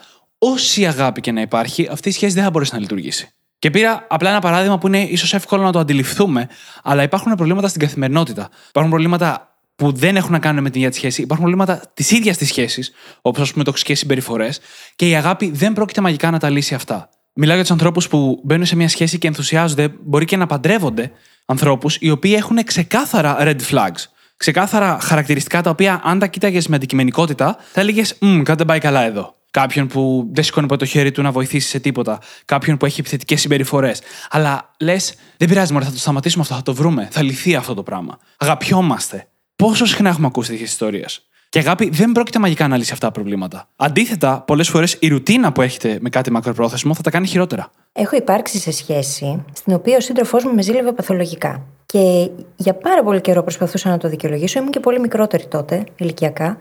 όση 0.51 0.85
αγάπη 0.85 1.21
και 1.21 1.31
να 1.31 1.41
υπάρχει, 1.41 1.87
αυτή 1.91 2.09
η 2.09 2.11
σχέση 2.11 2.33
δεν 2.33 2.43
θα 2.43 2.49
μπορέσει 2.49 2.73
να 2.73 2.79
λειτουργήσει. 2.79 3.29
Και 3.59 3.69
πήρα 3.69 4.05
απλά 4.09 4.29
ένα 4.29 4.39
παράδειγμα 4.39 4.77
που 4.77 4.87
είναι 4.87 5.01
ίσως 5.01 5.33
εύκολο 5.33 5.63
να 5.63 5.71
το 5.71 5.79
αντιληφθούμε, 5.79 6.47
αλλά 6.83 7.03
υπάρχουν 7.03 7.35
προβλήματα 7.35 7.67
στην 7.67 7.81
καθημερινότητα. 7.81 8.49
Υπάρχουν 8.69 8.91
προβλήματα 8.91 9.55
που 9.75 9.91
δεν 9.91 10.15
έχουν 10.15 10.31
να 10.31 10.39
κάνουν 10.39 10.63
με 10.63 10.69
την 10.69 10.79
ίδια 10.79 10.91
τη 10.91 10.97
σχέση. 10.97 11.21
Υπάρχουν 11.21 11.45
προβλήματα 11.45 11.91
της 11.93 12.11
ίδιας 12.11 12.37
της 12.37 12.47
σχέσης, 12.47 12.91
όπως 13.21 13.41
ας 13.41 13.51
πούμε 13.51 13.63
τοξικές 13.63 13.99
συμπεριφορές, 13.99 14.59
και 14.95 15.09
η 15.09 15.15
αγάπη 15.15 15.51
δεν 15.51 15.73
πρόκειται 15.73 16.01
μαγικά 16.01 16.31
να 16.31 16.39
τα 16.39 16.49
λύσει 16.49 16.73
αυτά. 16.73 17.09
Μιλάω 17.33 17.55
για 17.55 17.63
τους 17.63 17.71
ανθρώπους 17.71 18.07
που 18.07 18.41
μπαίνουν 18.43 18.65
σε 18.65 18.75
μια 18.75 18.89
σχέση 18.89 19.17
και 19.17 19.27
ενθουσιάζονται, 19.27 19.93
μπορεί 20.03 20.25
και 20.25 20.37
να 20.37 20.45
παντρεύονται 20.45 21.11
ανθρώπους 21.45 21.97
οι 21.99 22.09
οποίοι 22.09 22.33
έχουν 22.37 22.63
ξεκάθαρα 22.63 23.37
red 23.39 23.59
flags. 23.71 24.03
Ξεκάθαρα 24.37 24.97
χαρακτηριστικά 25.01 25.61
τα 25.61 25.69
οποία, 25.69 26.01
αν 26.03 26.19
τα 26.19 26.27
κοίταγες 26.27 26.67
με 26.67 26.75
αντικειμενικότητα, 26.75 27.57
θα 27.71 27.81
έλεγες 27.81 28.17
Μmm, 28.21 28.41
κάτι 28.43 28.57
δεν 28.57 28.65
πάει 28.65 28.79
καλά 28.79 29.01
εδώ. 29.01 29.35
Κάποιον 29.55 29.87
που 29.87 30.29
δεν 30.31 30.43
σηκώνει 30.43 30.67
ποτέ 30.67 30.85
το 30.85 30.91
χέρι 30.91 31.11
του 31.11 31.21
να 31.21 31.31
βοηθήσει 31.31 31.69
σε 31.69 31.79
τίποτα. 31.79 32.19
Κάποιον 32.45 32.77
που 32.77 32.85
έχει 32.85 32.99
επιθετικές 32.99 33.41
συμπεριφορές. 33.41 34.01
Αλλά 34.29 34.71
λες, 34.79 35.15
δεν 35.37 35.47
πειράζει, 35.47 35.73
μωρέ, 35.73 35.85
θα 35.85 35.91
το 35.91 35.97
σταματήσουμε 35.97 36.43
αυτό, 36.43 36.55
θα 36.55 36.61
το 36.61 36.73
βρούμε. 36.73 37.07
Θα 37.11 37.21
λυθεί 37.21 37.55
αυτό 37.55 37.73
το 37.73 37.83
πράγμα. 37.83 38.17
Αγαπιόμαστε. 38.37 39.27
Πόσο 39.55 39.85
συχνά 39.85 40.09
έχουμε 40.09 40.27
ακούσει 40.27 40.49
τέτοιες 40.49 40.69
ιστορίες. 40.69 41.25
Και 41.49 41.59
αγάπη 41.59 41.89
δεν 41.89 42.11
πρόκειται 42.11 42.39
μαγικά 42.39 42.67
να 42.67 42.77
λύσει 42.77 42.91
αυτά 42.93 43.05
τα 43.05 43.11
προβλήματα. 43.11 43.67
Αντίθετα, 43.75 44.41
πολλές 44.41 44.69
φορές 44.69 44.97
η 44.99 45.07
ρουτίνα 45.07 45.51
που 45.51 45.61
έχετε 45.61 45.97
με 46.01 46.09
κάτι 46.09 46.31
μακροπρόθεσμο 46.31 46.93
θα 46.93 47.01
τα 47.01 47.09
κάνει 47.09 47.27
χειρότερα. 47.27 47.71
Έχω 47.91 48.15
υπάρξει 48.15 48.59
σε 48.59 48.71
σχέση 48.71 49.43
στην 49.53 49.73
οποία 49.73 49.97
ο 49.97 49.99
σύντροφός 49.99 50.43
μου 50.43 50.53
με 50.53 50.61
ζήλευε 50.61 50.91
παθολογικά. 50.91 51.65
Και 51.85 52.29
για 52.55 52.73
πάρα 52.73 53.03
πολύ 53.03 53.21
καιρό 53.21 53.41
προσπαθούσα 53.41 53.89
να 53.89 53.97
το 53.97 54.09
δικαιολογήσω. 54.09 54.59
Ήμουν 54.59 54.71
και 54.71 54.79
πολύ 54.79 54.99
μικρότερη 54.99 55.45
τότε, 55.45 55.83
ηλικιακά. 55.95 56.57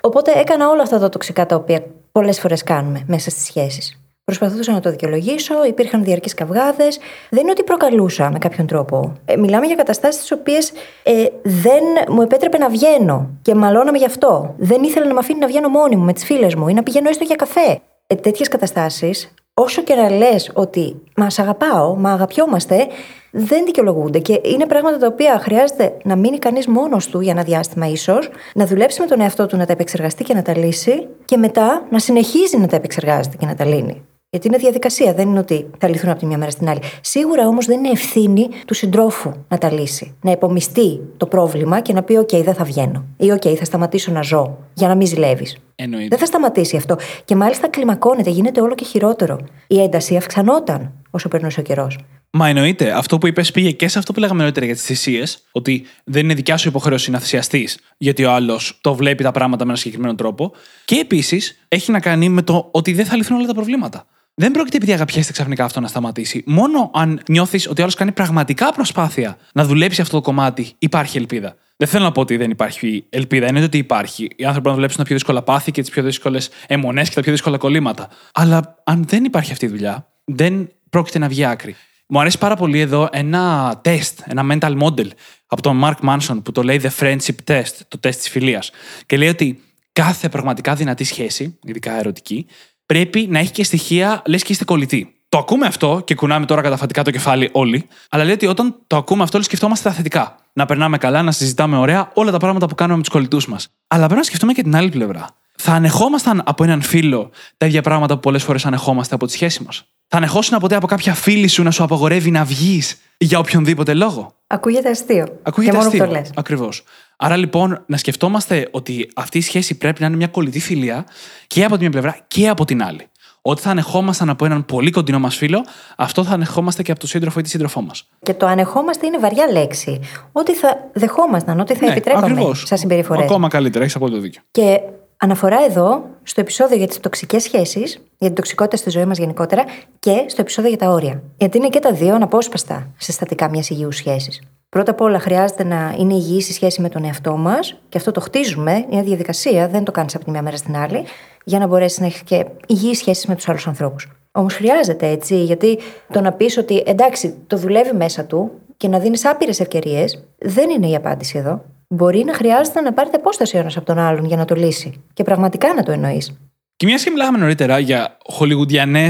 Οπότε 0.00 0.32
έκανα 0.36 0.68
όλα 0.68 0.82
αυτά 0.82 0.98
τα 0.98 1.08
τοξικά 1.08 1.46
τα 1.46 1.56
οποία 1.56 1.84
πολλές 2.12 2.40
φορές 2.40 2.62
κάνουμε 2.62 3.02
μέσα 3.06 3.30
στις 3.30 3.44
σχέσεις. 3.44 4.00
Προσπαθούσα 4.24 4.72
να 4.72 4.80
το 4.80 4.90
δικαιολογήσω, 4.90 5.64
υπήρχαν 5.64 6.04
διαρκείς 6.04 6.34
καυγάδες. 6.34 6.98
Δεν 7.30 7.42
είναι 7.42 7.50
ότι 7.50 7.62
προκαλούσα 7.62 8.30
με 8.30 8.38
κάποιον 8.38 8.66
τρόπο. 8.66 9.12
Ε, 9.24 9.36
μιλάμε 9.36 9.66
για 9.66 9.74
καταστάσεις 9.74 10.24
τι 10.24 10.34
οποίες 10.34 10.72
ε, 11.02 11.24
δεν 11.42 11.82
μου 12.08 12.22
επέτρεπε 12.22 12.58
να 12.58 12.68
βγαίνω 12.68 13.30
και 13.42 13.54
μαλώναμε 13.54 13.98
γι' 13.98 14.04
αυτό. 14.04 14.54
Δεν 14.58 14.82
ήθελα 14.82 15.06
να 15.06 15.12
με 15.12 15.18
αφήνει 15.18 15.38
να 15.38 15.46
βγαίνω 15.46 15.68
μόνη 15.68 15.96
μου 15.96 16.04
με 16.04 16.12
τις 16.12 16.24
φίλες 16.24 16.54
μου 16.54 16.68
ή 16.68 16.72
να 16.72 16.82
πηγαίνω 16.82 17.08
έστω 17.08 17.24
για 17.24 17.36
καφέ. 17.36 17.80
Ε, 18.06 18.14
Τέτοιες 18.14 18.48
καταστάσεις, 18.48 19.34
όσο 19.54 19.82
και 19.82 19.94
να 19.94 20.10
λες 20.10 20.50
ότι 20.54 21.02
μας 21.16 21.38
αγαπάω, 21.38 21.96
μα 21.96 22.12
αγαπιόμαστε, 22.12 22.86
δεν 23.30 23.64
δικαιολογούνται. 23.64 24.18
Και 24.18 24.40
είναι 24.44 24.66
πράγματα 24.66 24.98
τα 24.98 25.06
οποία 25.06 25.38
χρειάζεται 25.38 25.96
να 26.04 26.16
μείνει 26.16 26.38
κανείς 26.38 26.66
μόνος 26.66 27.08
του 27.08 27.20
για 27.20 27.32
ένα 27.32 27.42
διάστημα, 27.42 27.86
ίσως, 27.86 28.30
να 28.54 28.66
δουλέψει 28.66 29.00
με 29.00 29.06
τον 29.06 29.20
εαυτό 29.20 29.46
του 29.46 29.56
να 29.56 29.66
τα 29.66 29.72
επεξεργαστεί 29.72 30.24
και 30.24 30.34
να 30.34 30.42
τα 30.42 30.56
λύσει, 30.56 31.06
και 31.24 31.36
μετά 31.36 31.86
να 31.90 31.98
συνεχίζει 31.98 32.56
να 32.58 32.66
τα 32.66 32.76
επεξεργάζεται 32.76 33.36
και 33.36 33.46
να 33.46 33.54
τα 33.54 33.64
λύνει. 33.64 34.02
Γιατί 34.32 34.48
είναι 34.48 34.56
διαδικασία, 34.56 35.14
δεν 35.14 35.28
είναι 35.28 35.38
ότι 35.38 35.70
θα 35.78 35.88
λυθούν 35.88 36.10
από 36.10 36.18
τη 36.18 36.26
μια 36.26 36.38
μέρα 36.38 36.50
στην 36.50 36.68
άλλη. 36.68 36.80
Σίγουρα 37.00 37.46
όμως 37.46 37.66
δεν 37.66 37.78
είναι 37.78 37.90
ευθύνη 37.90 38.48
του 38.66 38.74
συντρόφου 38.74 39.32
να 39.48 39.58
τα 39.58 39.72
λύσει. 39.72 40.14
Να 40.22 40.30
υπομειστεί 40.30 41.00
το 41.16 41.26
πρόβλημα 41.26 41.80
και 41.80 41.92
να 41.92 42.02
πει: 42.02 42.18
OK, 42.20 42.42
δεν 42.42 42.54
θα 42.54 42.64
βγαίνω. 42.64 43.04
Ή 43.16 43.32
OK, 43.32 43.54
θα 43.54 43.64
σταματήσω 43.64 44.12
να 44.12 44.22
ζω 44.22 44.58
για 44.74 44.88
να 44.88 44.94
μην 44.94 45.06
ζηλεύεις. 45.06 45.56
Εννοείται. 45.74 46.08
Δεν 46.08 46.18
θα 46.18 46.26
σταματήσει 46.26 46.76
αυτό. 46.76 46.96
Και 47.24 47.36
μάλιστα 47.36 47.68
κλιμακώνεται, 47.68 48.30
γίνεται 48.30 48.60
όλο 48.60 48.74
και 48.74 48.84
χειρότερο. 48.84 49.38
Η 49.66 49.82
ένταση 49.82 50.16
αυξανόταν 50.16 50.92
όσο 51.10 51.28
περνούσε 51.28 51.60
ο 51.60 51.62
καιρός. 51.62 51.98
Μα 52.32 52.48
εννοείται. 52.48 52.92
Αυτό 52.92 53.18
που 53.18 53.26
είπες 53.26 53.50
πήγε 53.50 53.70
και 53.70 53.88
σε 53.88 53.98
αυτό 53.98 54.12
που 54.12 54.20
λέγαμε 54.20 54.40
νωρίτερα 54.40 54.66
για 54.66 54.74
τις 54.74 54.84
θυσίες, 54.84 55.42
ότι 55.52 55.86
δεν 56.04 56.24
είναι 56.24 56.34
δικιά 56.34 56.56
σου 56.56 56.68
υποχρέωση 56.68 57.10
να 57.10 57.18
θυσιαστείς, 57.18 57.78
γιατί 57.98 58.24
ο 58.24 58.32
άλλος 58.32 58.78
το 58.80 58.94
βλέπει 58.94 59.22
τα 59.22 59.30
πράγματα 59.30 59.64
με 59.64 59.70
ένα 59.70 59.78
συγκεκριμένο 59.78 60.14
τρόπο. 60.14 60.52
Και 60.84 60.96
επίσης 60.96 61.64
έχει 61.68 61.90
να 61.90 62.00
κάνει 62.00 62.28
με 62.28 62.42
το 62.42 62.68
ότι 62.70 62.92
δεν 62.92 63.06
θα 63.06 63.16
λυθούν 63.16 63.36
όλα 63.36 63.46
τα 63.46 63.54
προβλήματα. 63.54 64.06
Δεν 64.34 64.50
πρόκειται 64.50 64.76
επειδή 64.76 64.92
αγαπιέστε 64.92 65.32
ξαφνικά 65.32 65.64
αυτό 65.64 65.80
να 65.80 65.88
σταματήσει. 65.88 66.42
Μόνο 66.46 66.90
αν 66.94 67.20
νιώθεις 67.28 67.68
ότι 67.68 67.80
ο 67.80 67.82
άλλος 67.82 67.94
κάνει 67.94 68.12
πραγματικά 68.12 68.72
προσπάθεια 68.72 69.36
να 69.52 69.64
δουλέψει 69.64 70.00
αυτό 70.00 70.16
το 70.16 70.22
κομμάτι, 70.22 70.72
υπάρχει 70.78 71.18
ελπίδα. 71.18 71.56
Δεν 71.76 71.88
θέλω 71.88 72.04
να 72.04 72.12
πω 72.12 72.20
ότι 72.20 72.36
δεν 72.36 72.50
υπάρχει 72.50 73.04
ελπίδα. 73.08 73.48
Είναι 73.48 73.62
ότι 73.62 73.78
υπάρχει. 73.78 74.28
Οι 74.36 74.44
άνθρωποι 74.44 74.68
να 74.68 74.74
δουλέψουν 74.74 74.98
τα 74.98 75.04
πιο 75.04 75.14
δύσκολα 75.14 75.42
πάθη 75.42 75.70
και 75.70 75.80
τις 75.80 75.90
πιο 75.90 76.02
δύσκολες 76.02 76.50
αιμονές 76.66 77.08
και 77.08 77.14
τα 77.14 77.20
πιο 77.20 77.32
δύσκολα 77.32 77.56
κολλήματα. 77.56 78.08
Αλλά 78.32 78.82
αν 78.84 79.04
δεν 79.08 79.24
υπάρχει 79.24 79.52
αυτή 79.52 79.64
η 79.64 79.68
δουλειά, 79.68 80.06
δεν 80.24 80.68
πρόκειται 80.90 81.18
να 81.18 81.28
βγει 81.28 81.44
άκρη. 81.44 81.76
Μου 82.12 82.20
αρέσει 82.20 82.38
πάρα 82.38 82.56
πολύ 82.56 82.80
εδώ 82.80 83.08
ένα 83.12 83.74
τεστ, 83.82 84.20
ένα 84.24 84.46
mental 84.50 84.78
model 84.82 85.06
από 85.46 85.62
τον 85.62 85.80
Mark 85.84 86.08
Manson 86.08 86.40
που 86.42 86.52
το 86.52 86.62
λέει 86.62 86.80
The 86.82 86.90
Friendship 87.00 87.34
Test, 87.44 87.72
το 87.88 87.98
τεστ 87.98 88.18
της 88.18 88.28
φιλίας. 88.28 88.70
Και 89.06 89.16
λέει 89.16 89.28
ότι 89.28 89.60
κάθε 89.92 90.28
πραγματικά 90.28 90.74
δυνατή 90.74 91.04
σχέση, 91.04 91.58
ειδικά 91.62 91.98
ερωτική, 91.98 92.46
πρέπει 92.86 93.26
να 93.30 93.38
έχει 93.38 93.50
και 93.50 93.64
στοιχεία 93.64 94.22
λες 94.26 94.42
και 94.42 94.52
είστε 94.52 94.64
κολλητοί. 94.64 95.14
Το 95.28 95.38
ακούμε 95.38 95.66
αυτό 95.66 96.02
και 96.04 96.14
κουνάμε 96.14 96.46
τώρα 96.46 96.60
καταφατικά 96.60 97.02
το 97.02 97.10
κεφάλι 97.10 97.48
όλοι, 97.52 97.86
αλλά 98.10 98.24
λέει 98.24 98.32
ότι 98.32 98.46
όταν 98.46 98.76
το 98.86 98.96
ακούμε 98.96 99.22
αυτό, 99.22 99.36
όλοι 99.36 99.46
σκεφτόμαστε 99.46 99.88
τα 99.88 99.94
θετικά. 99.94 100.36
Να 100.52 100.66
περνάμε 100.66 100.98
καλά, 100.98 101.22
να 101.22 101.32
συζητάμε 101.32 101.76
ωραία 101.76 102.10
όλα 102.14 102.30
τα 102.30 102.38
πράγματα 102.38 102.66
που 102.66 102.74
κάνουμε 102.74 102.96
με 102.96 103.02
τους 103.02 103.12
κολλητούς 103.12 103.46
μας. 103.46 103.68
Αλλά 103.86 104.04
πρέπει 104.04 104.20
να 104.20 104.26
σκεφτούμε 104.26 104.52
και 104.52 104.62
την 104.62 104.76
άλλη 104.76 104.88
πλευρά. 104.88 105.39
Θα 105.62 105.72
ανεχόμασταν 105.72 106.42
από 106.44 106.64
έναν 106.64 106.82
φίλο 106.82 107.30
τα 107.56 107.66
ίδια 107.66 107.82
πράγματα 107.82 108.14
που 108.14 108.20
πολλές 108.20 108.42
φορές 108.42 108.66
ανεχόμαστε 108.66 109.14
από 109.14 109.26
τη 109.26 109.32
σχέση 109.32 109.62
μας; 109.62 109.84
Θα 110.08 110.16
ανεχόσουν 110.16 110.58
ποτέ 110.58 110.74
από 110.74 110.86
κάποια 110.86 111.14
φίλη 111.14 111.48
σου 111.48 111.62
να 111.62 111.70
σου 111.70 111.82
απαγορεύει 111.82 112.30
να 112.30 112.44
βγεις 112.44 113.00
για 113.18 113.38
οποιονδήποτε 113.38 113.94
λόγο; 113.94 114.34
Ακούγεται 114.46 114.90
αστείο. 114.90 115.26
Ακούγεται 115.42 115.72
και 115.72 115.76
μόνο 115.76 115.88
αστείο. 115.88 116.04
που 116.04 116.12
το 116.12 116.18
λες. 116.18 116.30
Ακριβώς. 116.34 116.82
Άρα 117.16 117.36
λοιπόν 117.36 117.82
να 117.86 117.96
σκεφτόμαστε 117.96 118.68
ότι 118.70 119.10
αυτή 119.14 119.38
η 119.38 119.40
σχέση 119.40 119.74
πρέπει 119.78 120.00
να 120.00 120.06
είναι 120.06 120.16
μια 120.16 120.26
κολλητή 120.26 120.60
φιλία 120.60 121.06
και 121.46 121.64
από 121.64 121.74
τη 121.74 121.80
μια 121.80 121.90
πλευρά 121.90 122.18
και 122.28 122.48
από 122.48 122.64
την 122.64 122.82
άλλη. 122.82 123.04
Ό,τι 123.42 123.62
θα 123.62 123.70
ανεχόμασταν 123.70 124.28
από 124.28 124.44
έναν 124.44 124.64
πολύ 124.64 124.90
κοντινό 124.90 125.18
μας 125.18 125.36
φίλο, 125.36 125.64
αυτό 125.96 126.24
θα 126.24 126.32
ανεχόμαστε 126.32 126.82
και 126.82 126.90
από 126.90 127.00
τον 127.00 127.08
σύντροφο 127.08 127.38
ή 127.38 127.42
τη 127.42 127.48
σύντροφό 127.48 127.80
μας. 127.82 128.08
Και 128.22 128.34
το 128.34 128.46
ανεχόμαστε 128.46 129.06
είναι 129.06 129.18
βαριά 129.18 129.50
λέξη. 129.52 130.00
Ό,τι 130.32 130.54
θα 130.54 130.90
δεχόμασταν, 130.92 131.60
ό,τι 131.60 131.74
θα 131.74 131.86
επιτρέπαμε 131.90 132.26
Ναι, 132.26 132.32
ακριβώς. 132.32 132.62
σαν 132.66 132.78
συμπεριφορές. 132.78 133.24
Ακόμα 133.24 133.48
καλύτερα, 133.48 133.84
έχεις 133.84 133.96
απόλυτο 133.96 134.20
δίκιο. 134.20 134.42
Και 134.50 134.80
αναφορά 135.20 135.64
εδώ 135.64 136.04
στο 136.22 136.40
επεισόδιο 136.40 136.76
για 136.76 136.86
τις 136.86 137.00
τοξικές 137.00 137.42
σχέσεις, 137.42 137.92
για 137.94 138.26
την 138.26 138.34
τοξικότητα 138.34 138.76
στη 138.76 138.90
ζωή 138.90 139.04
μας 139.04 139.18
γενικότερα 139.18 139.64
και 139.98 140.24
στο 140.26 140.40
επεισόδιο 140.40 140.70
για 140.70 140.78
τα 140.78 140.90
όρια. 140.90 141.22
Γιατί 141.36 141.56
είναι 141.56 141.68
και 141.68 141.78
τα 141.78 141.92
δύο 141.92 142.14
αναπόσπαστα 142.14 142.86
συστατικά 142.96 143.50
μιας 143.50 143.70
υγιούς 143.70 143.96
σχέσης. 143.96 144.42
Πρώτα 144.68 144.90
απ' 144.90 145.00
όλα 145.00 145.18
χρειάζεται 145.18 145.64
να 145.64 145.94
είναι 145.98 146.14
υγιής 146.14 146.48
η 146.48 146.52
σχέση 146.52 146.80
με 146.80 146.88
τον 146.88 147.04
εαυτό 147.04 147.36
μας 147.36 147.80
και 147.88 147.98
αυτό 147.98 148.10
το 148.10 148.20
χτίζουμε, 148.20 148.86
είναι 148.90 149.02
διαδικασία, 149.02 149.68
δεν 149.68 149.84
το 149.84 149.92
κάνεις 149.92 150.14
από 150.14 150.24
τη 150.24 150.30
μια 150.30 150.42
μέρα 150.42 150.56
στην 150.56 150.76
άλλη, 150.76 151.04
για 151.44 151.58
να 151.58 151.66
μπορέσεις 151.66 151.98
να 151.98 152.06
έχεις 152.06 152.22
και 152.22 152.46
υγιείς 152.66 152.98
σχέσεις 152.98 153.26
με 153.26 153.34
τους 153.34 153.48
άλλους 153.48 153.66
ανθρώπους. 153.66 154.08
Όμως 154.32 154.54
χρειάζεται 154.54 155.08
έτσι, 155.08 155.36
γιατί 155.36 155.78
το 156.12 156.20
να 156.20 156.32
πεις 156.32 156.56
ότι 156.56 156.82
εντάξει, 156.86 157.34
το 157.46 157.56
δουλεύει 157.56 157.96
μέσα 157.96 158.24
του 158.24 158.50
και 158.76 158.88
να 158.88 158.98
δίνεις 158.98 159.24
άπειρες 159.24 159.60
ευκαιρίες, 159.60 160.24
δεν 160.38 160.70
είναι 160.70 160.86
η 160.88 160.94
απάντηση 160.94 161.38
εδώ. 161.38 161.62
Μπορεί 161.94 162.24
να 162.24 162.34
χρειάζεται 162.34 162.80
να 162.80 162.92
πάρετε 162.92 163.16
απόσταση 163.16 163.56
ο 163.56 163.58
ένας 163.58 163.76
από 163.76 163.86
τον 163.86 163.98
άλλον 163.98 164.24
για 164.24 164.36
να 164.36 164.44
το 164.44 164.54
λύσει. 164.54 165.04
Και 165.12 165.22
πραγματικά 165.22 165.74
να 165.74 165.82
το 165.82 165.92
εννοείς. 165.92 166.38
Και 166.76 166.86
μια 166.86 166.96
και 166.96 167.10
μιλάγαμε 167.10 167.38
νωρίτερα 167.38 167.78
για 167.78 168.16
χολιγουντιανέ 168.26 169.08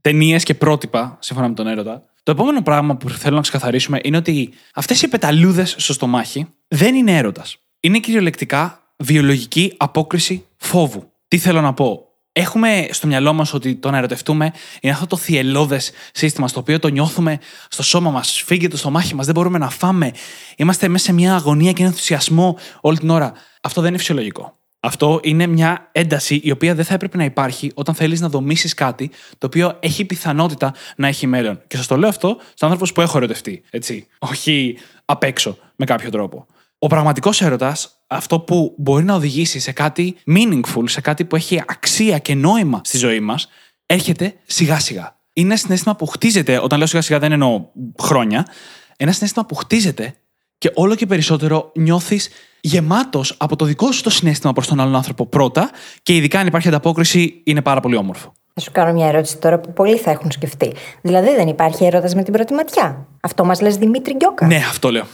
ταινίες 0.00 0.42
και 0.44 0.54
πρότυπα, 0.54 1.16
σύμφωνα 1.20 1.48
με 1.48 1.54
τον 1.54 1.66
έρωτα, 1.66 2.02
το 2.22 2.30
επόμενο 2.30 2.62
πράγμα 2.62 2.96
που 2.96 3.08
θέλω 3.08 3.34
να 3.36 3.42
ξεκαθαρίσουμε 3.42 4.00
είναι 4.02 4.16
ότι 4.16 4.52
αυτές 4.74 5.02
οι 5.02 5.08
πεταλούδες 5.08 5.74
στο 5.78 5.92
στομάχι 5.92 6.46
δεν 6.68 6.94
είναι 6.94 7.16
έρωτας. 7.16 7.56
Είναι 7.80 7.98
κυριολεκτικά 7.98 8.82
βιολογική 8.96 9.74
απόκριση 9.76 10.46
φόβου. 10.56 11.12
Τι 11.28 11.38
θέλω 11.38 11.60
να 11.60 11.74
πω; 11.74 12.06
Έχουμε 12.34 12.86
στο 12.90 13.06
μυαλό 13.06 13.32
μας 13.32 13.54
ότι 13.54 13.74
το 13.74 13.90
να 13.90 13.96
ερωτευτούμε 13.98 14.52
είναι 14.80 14.92
αυτό 14.92 15.06
το 15.06 15.16
θυελώδες 15.16 15.92
σύστημα 16.12 16.48
στο 16.48 16.60
οποίο 16.60 16.78
το 16.78 16.88
νιώθουμε 16.88 17.38
στο 17.68 17.82
σώμα 17.82 18.10
μας, 18.10 18.42
φύγει 18.46 18.68
το 18.68 18.76
στομάχι 18.76 19.14
μας, 19.14 19.26
δεν 19.26 19.34
μπορούμε 19.34 19.58
να 19.58 19.70
φάμε. 19.70 20.12
Είμαστε 20.56 20.88
μέσα 20.88 21.04
σε 21.04 21.12
μια 21.12 21.34
αγωνία 21.34 21.72
και 21.72 21.80
ένα 21.82 21.90
ενθουσιασμό 21.90 22.58
όλη 22.80 22.98
την 22.98 23.10
ώρα. 23.10 23.32
Αυτό 23.62 23.80
δεν 23.80 23.90
είναι 23.90 23.98
φυσιολογικό. 23.98 24.56
Αυτό 24.80 25.20
είναι 25.22 25.46
μια 25.46 25.88
ένταση 25.92 26.40
η 26.42 26.50
οποία 26.50 26.74
δεν 26.74 26.84
θα 26.84 26.94
έπρεπε 26.94 27.16
να 27.16 27.24
υπάρχει 27.24 27.70
όταν 27.74 27.94
θέλεις 27.94 28.20
να 28.20 28.28
δομήσεις 28.28 28.74
κάτι 28.74 29.10
το 29.38 29.46
οποίο 29.46 29.76
έχει 29.80 30.04
πιθανότητα 30.04 30.74
να 30.96 31.08
έχει 31.08 31.26
μέλλον. 31.26 31.62
Και 31.66 31.76
σας 31.76 31.86
το 31.86 31.96
λέω 31.96 32.08
αυτό 32.08 32.36
στον 32.54 32.70
άνθρωπο 32.70 32.92
που 32.92 33.00
έχω 33.00 33.16
ερωτευτεί. 33.16 33.62
Έτσι. 33.70 34.06
Όχι 34.18 34.78
απ' 35.04 35.22
έξω 35.22 35.58
με 35.76 35.84
κάποιο 35.84 36.10
τρόπο. 36.10 36.46
Ο 36.84 36.86
πραγματικός 36.86 37.42
έρωτας, 37.42 38.02
αυτό 38.06 38.40
που 38.40 38.74
μπορεί 38.78 39.04
να 39.04 39.14
οδηγήσει 39.14 39.58
σε 39.58 39.72
κάτι 39.72 40.16
meaningful, 40.26 40.82
σε 40.84 41.00
κάτι 41.00 41.24
που 41.24 41.36
έχει 41.36 41.62
αξία 41.66 42.18
και 42.18 42.34
νόημα 42.34 42.80
στη 42.84 42.98
ζωή 42.98 43.20
μας, 43.20 43.48
έρχεται 43.86 44.34
σιγά 44.44 44.78
σιγά. 44.78 45.16
Είναι 45.32 45.46
ένα 45.46 45.56
συνέστημα 45.56 45.96
που 45.96 46.06
χτίζεται, 46.06 46.58
όταν 46.58 46.78
λέω 46.78 46.86
σιγά 46.86 47.02
σιγά 47.02 47.18
δεν 47.18 47.32
εννοώ 47.32 47.64
χρόνια, 47.98 48.46
ένα 48.96 49.12
συνέστημα 49.12 49.46
που 49.46 49.54
χτίζεται 49.54 50.14
και 50.58 50.70
όλο 50.74 50.94
και 50.94 51.06
περισσότερο 51.06 51.72
νιώθεις 51.74 52.28
γεμάτος 52.60 53.34
από 53.38 53.56
το 53.56 53.64
δικό 53.64 53.92
σου 53.92 54.02
το 54.02 54.10
συνέστημα 54.10 54.52
προς 54.52 54.66
τον 54.66 54.80
άλλον 54.80 54.94
άνθρωπο 54.94 55.26
πρώτα 55.26 55.70
και 56.02 56.14
ειδικά 56.14 56.38
αν 56.38 56.46
υπάρχει 56.46 56.68
ανταπόκριση, 56.68 57.42
είναι 57.44 57.62
πάρα 57.62 57.80
πολύ 57.80 57.96
όμορφο. 57.96 58.32
Θα 58.54 58.60
σου 58.60 58.70
κάνω 58.72 58.92
μια 58.92 59.06
ερώτηση 59.06 59.36
τώρα 59.36 59.58
που 59.60 59.72
πολλοί 59.72 59.96
θα 59.96 60.10
έχουν 60.10 60.30
σκεφτεί. 60.30 60.72
Δηλαδή 61.02 61.34
δεν 61.34 61.48
υπάρχει 61.48 61.84
έρωτας 61.84 62.14
με 62.14 62.22
την 62.22 62.32
πρώτη 62.32 62.54
ματιά. 62.54 63.06
Αυτό 63.20 63.44
μας 63.44 63.60
λες 63.60 63.76
Δημήτρη 63.76 64.14
Γκιόκα; 64.14 64.46
Ναι, 64.46 64.56
αυτό 64.56 64.90
λέω. 64.90 65.04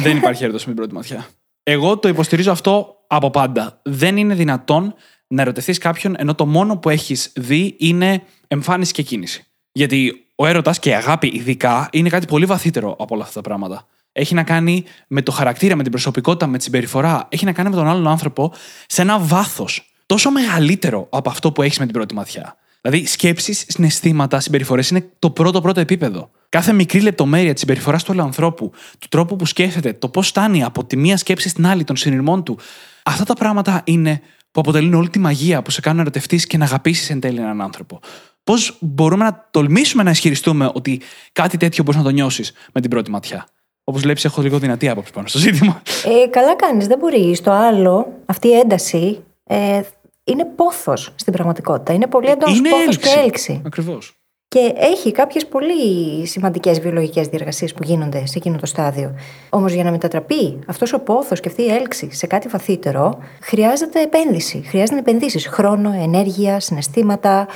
Δεν 0.00 0.16
υπάρχει 0.16 0.44
έρωτα 0.44 0.58
με 0.58 0.64
την 0.64 0.74
πρώτη 0.74 0.94
ματιά. 0.94 1.26
Εγώ 1.62 1.98
το 1.98 2.08
υποστηρίζω 2.08 2.50
αυτό 2.50 2.96
από 3.06 3.30
πάντα. 3.30 3.80
Δεν 3.82 4.16
είναι 4.16 4.34
δυνατόν 4.34 4.94
να 5.26 5.42
ερωτευτεί 5.42 5.72
κάποιον 5.72 6.14
ενώ 6.18 6.34
το 6.34 6.46
μόνο 6.46 6.76
που 6.76 6.90
έχεις 6.90 7.32
δει 7.34 7.76
είναι 7.78 8.22
εμφάνιση 8.48 8.92
και 8.92 9.02
κίνηση. 9.02 9.46
Γιατί 9.72 10.26
ο 10.34 10.46
έρωτας 10.46 10.78
και 10.78 10.88
η 10.88 10.94
αγάπη, 10.94 11.26
ειδικά, 11.34 11.88
είναι 11.92 12.08
κάτι 12.08 12.26
πολύ 12.26 12.46
βαθύτερο 12.46 12.96
από 12.98 13.14
όλα 13.14 13.22
αυτά 13.22 13.40
τα 13.40 13.48
πράγματα. 13.48 13.86
έχει 14.12 14.34
να 14.34 14.42
κάνει 14.42 14.84
με 15.08 15.22
το 15.22 15.32
χαρακτήρα, 15.32 15.76
με 15.76 15.82
την 15.82 15.92
προσωπικότητα, 15.92 16.46
με 16.46 16.58
τη 16.58 16.64
συμπεριφορά, 16.64 17.26
έχει 17.28 17.44
να 17.44 17.52
κάνει 17.52 17.68
με 17.68 17.76
τον 17.76 17.86
άλλον 17.86 18.08
άνθρωπο 18.08 18.52
σε 18.86 19.02
ένα 19.02 19.18
βάθος 19.18 19.92
τόσο 20.06 20.30
μεγαλύτερο 20.30 21.06
από 21.10 21.30
αυτό 21.30 21.52
που 21.52 21.62
έχεις 21.62 21.78
με 21.78 21.84
την 21.84 21.94
πρώτη 21.94 22.14
ματιά. 22.14 22.56
Δηλαδή, 22.80 23.06
σκέψεις, 23.06 23.64
συναισθήματα, 23.68 24.40
συμπεριφορές 24.40 24.90
είναι 24.90 25.10
το 25.18 25.30
πρώτο 25.30 25.60
πρώτο 25.60 25.80
επίπεδο. 25.80 26.30
Κάθε 26.54 26.72
μικρή 26.72 27.00
λεπτομέρεια 27.00 27.52
της 27.52 27.60
συμπεριφοράς 27.60 28.04
του 28.04 28.12
άλλου 28.12 28.22
ανθρώπου, 28.22 28.70
του 28.98 29.08
τρόπου 29.08 29.36
που 29.36 29.46
σκέφτεται, 29.46 29.92
το 29.92 30.08
πώς 30.08 30.28
φτάνει 30.28 30.64
από 30.64 30.84
τη 30.84 30.96
μία 30.96 31.16
σκέψη 31.16 31.48
στην 31.48 31.66
άλλη, 31.66 31.84
των 31.84 31.96
συνειρμών 31.96 32.42
του. 32.42 32.58
Αυτά 33.04 33.24
τα 33.24 33.34
πράγματα 33.34 33.82
είναι 33.84 34.20
που 34.50 34.60
αποτελούν 34.60 34.94
όλη 34.94 35.08
τη 35.08 35.18
μαγεία 35.18 35.62
που 35.62 35.70
σε 35.70 35.80
κάνουν 35.80 35.96
να 35.96 36.02
ερωτευτείς 36.02 36.46
και 36.46 36.56
να 36.56 36.64
αγαπήσεις 36.64 37.10
εν 37.10 37.20
τέλει 37.20 37.38
έναν 37.38 37.60
άνθρωπο. 37.60 38.00
Πώς 38.44 38.76
μπορούμε 38.80 39.24
να 39.24 39.48
τολμήσουμε 39.50 40.02
να 40.02 40.10
ισχυριστούμε 40.10 40.70
ότι 40.74 41.00
κάτι 41.32 41.56
τέτοιο 41.56 41.84
μπορείς 41.84 42.00
να 42.00 42.06
το 42.06 42.12
νιώσεις 42.12 42.52
με 42.72 42.80
την 42.80 42.90
πρώτη 42.90 43.10
ματιά; 43.10 43.46
Όπως 43.84 44.02
βλέπεις, 44.02 44.24
έχω 44.24 44.42
λίγο 44.42 44.58
δυνατή 44.58 44.88
άποψη 44.88 45.12
πάνω 45.12 45.26
στο 45.26 45.38
ζήτημα. 45.38 45.82
Ε, 46.24 46.26
καλά 46.26 46.56
κάνεις, 46.56 46.86
δεν 46.86 46.98
μπορεί. 46.98 47.38
Το 47.42 47.52
άλλο, 47.52 48.12
αυτή 48.26 48.48
η 48.48 48.52
ένταση, 48.52 49.22
ε, 49.44 49.80
είναι 50.24 50.44
πόθος 50.44 51.12
στην 51.14 51.32
πραγματικότητα. 51.32 51.92
Είναι 51.92 52.06
πολύ 52.06 52.28
έντονο 52.28 52.60
πόθος 52.70 52.98
και 52.98 53.08
έλξη. 53.24 53.62
Ακριβώς. 53.66 54.18
Και 54.54 54.72
έχει 54.76 55.12
κάποιες 55.12 55.46
πολύ 55.46 56.26
σημαντικές 56.26 56.80
βιολογικές 56.80 57.26
διεργασίες 57.26 57.72
που 57.74 57.82
γίνονται 57.82 58.26
σε 58.26 58.38
εκείνο 58.38 58.56
το 58.58 58.66
στάδιο. 58.66 59.14
Όμως 59.48 59.72
για 59.72 59.84
να 59.84 59.90
μετατραπεί 59.90 60.58
αυτός 60.66 60.92
ο 60.92 60.98
πόθος 61.00 61.40
και 61.40 61.48
αυτή 61.48 61.62
η 61.62 61.70
έλξη 61.70 62.08
σε 62.12 62.26
κάτι 62.26 62.48
βαθύτερο, 62.48 63.18
χρειάζεται 63.40 64.02
επένδυση. 64.02 64.62
Χρειάζεται 64.66 64.98
επενδύσεις. 64.98 65.46
Χρόνο, 65.46 65.92
ενέργεια, 66.02 66.60
συναισθήματα, 66.60 67.48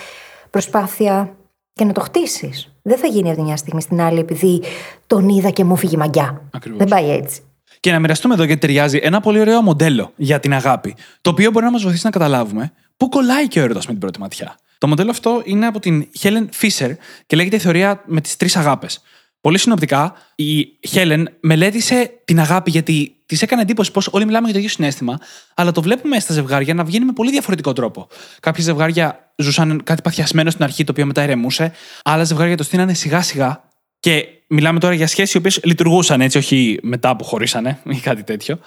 προσπάθεια 0.50 1.36
και 1.72 1.84
να 1.84 1.92
το 1.92 2.00
χτίσεις. 2.00 2.72
Δεν 2.82 2.98
θα 2.98 3.06
γίνει 3.06 3.28
από 3.28 3.38
τη 3.38 3.44
μια 3.44 3.56
στιγμή 3.56 3.80
στην 3.80 4.00
άλλη 4.00 4.18
επειδή 4.18 4.62
τον 5.06 5.28
είδα 5.28 5.50
και 5.50 5.64
μου 5.64 5.76
φύγει 5.76 5.96
μαγιά. 5.96 6.42
Ακριβώς. 6.50 6.78
Δεν 6.78 6.88
πάει 6.88 7.10
έτσι. 7.10 7.40
Και 7.80 7.92
να 7.92 7.98
μοιραστούμε 7.98 8.34
εδώ 8.34 8.42
γιατί 8.44 8.60
ταιριάζει 8.60 9.00
ένα 9.02 9.20
πολύ 9.20 9.40
ωραίο 9.40 9.62
μοντέλο 9.62 10.12
για 10.16 10.40
την 10.40 10.54
αγάπη, 10.54 10.96
το 11.20 11.30
οποίο 11.30 11.50
μπορεί 11.50 11.64
να 11.64 11.70
μας 11.70 11.82
βοηθήσει 11.82 12.04
να 12.04 12.10
καταλάβουμε 12.10 12.72
πού 12.96 13.08
κολλάει 13.08 13.48
και 13.48 13.60
ο 13.60 13.62
έρωτα 13.62 13.80
με 13.80 13.90
την 13.90 13.98
πρώτη 13.98 14.20
ματιά. 14.20 14.56
Το 14.78 14.86
μοντέλο 14.86 15.10
αυτό 15.10 15.42
είναι 15.44 15.66
από 15.66 15.78
την 15.78 16.08
Helen 16.20 16.46
Fisher 16.60 16.90
και 17.26 17.36
λέγεται 17.36 17.56
η 17.56 17.58
θεωρία 17.58 18.02
με 18.06 18.20
τις 18.20 18.36
τρεις 18.36 18.56
αγάπες. 18.56 19.00
Πολύ 19.40 19.58
συνοπτικά, 19.58 20.14
η 20.34 20.66
Helen 20.92 21.24
μελέτησε 21.40 22.20
την 22.24 22.40
αγάπη 22.40 22.70
γιατί 22.70 23.16
της 23.26 23.42
έκανε 23.42 23.62
εντύπωση 23.62 23.92
πως 23.92 24.08
όλοι 24.10 24.24
μιλάμε 24.24 24.44
για 24.44 24.52
το 24.52 24.58
ίδιο 24.58 24.70
συνέστημα, 24.70 25.18
αλλά 25.54 25.72
το 25.72 25.82
βλέπουμε 25.82 26.20
στα 26.20 26.32
ζευγάρια 26.32 26.74
να 26.74 26.84
βγαίνει 26.84 27.04
με 27.04 27.12
πολύ 27.12 27.30
διαφορετικό 27.30 27.72
τρόπο. 27.72 28.08
Κάποια 28.40 28.62
ζευγάρια 28.62 29.32
ζούσαν 29.36 29.82
κάτι 29.84 30.02
παθιασμένο 30.02 30.50
στην 30.50 30.64
αρχή, 30.64 30.84
το 30.84 30.92
οποίο 30.92 31.06
μετά 31.06 31.22
ηρεμούσε. 31.22 31.72
Άλλα 32.04 32.24
ζευγάρια 32.24 32.56
το 32.56 32.62
στείνανε 32.62 32.94
σιγά 32.94 33.22
σιγά. 33.22 33.64
Και 34.00 34.26
μιλάμε 34.48 34.78
τώρα 34.78 34.94
για 34.94 35.06
σχέσεις 35.06 35.34
οι 35.34 35.36
οποίες 35.36 35.60
λειτουργούσαν 35.64 36.20
έτσι, 36.20 36.38
όχι 36.38 36.78
μετά 36.82 37.16
που 37.16 37.24
χωρίσανε 37.24 37.78
ή 37.84 37.96
κάτι 37.96 38.22
τέτοιο. 38.22 38.58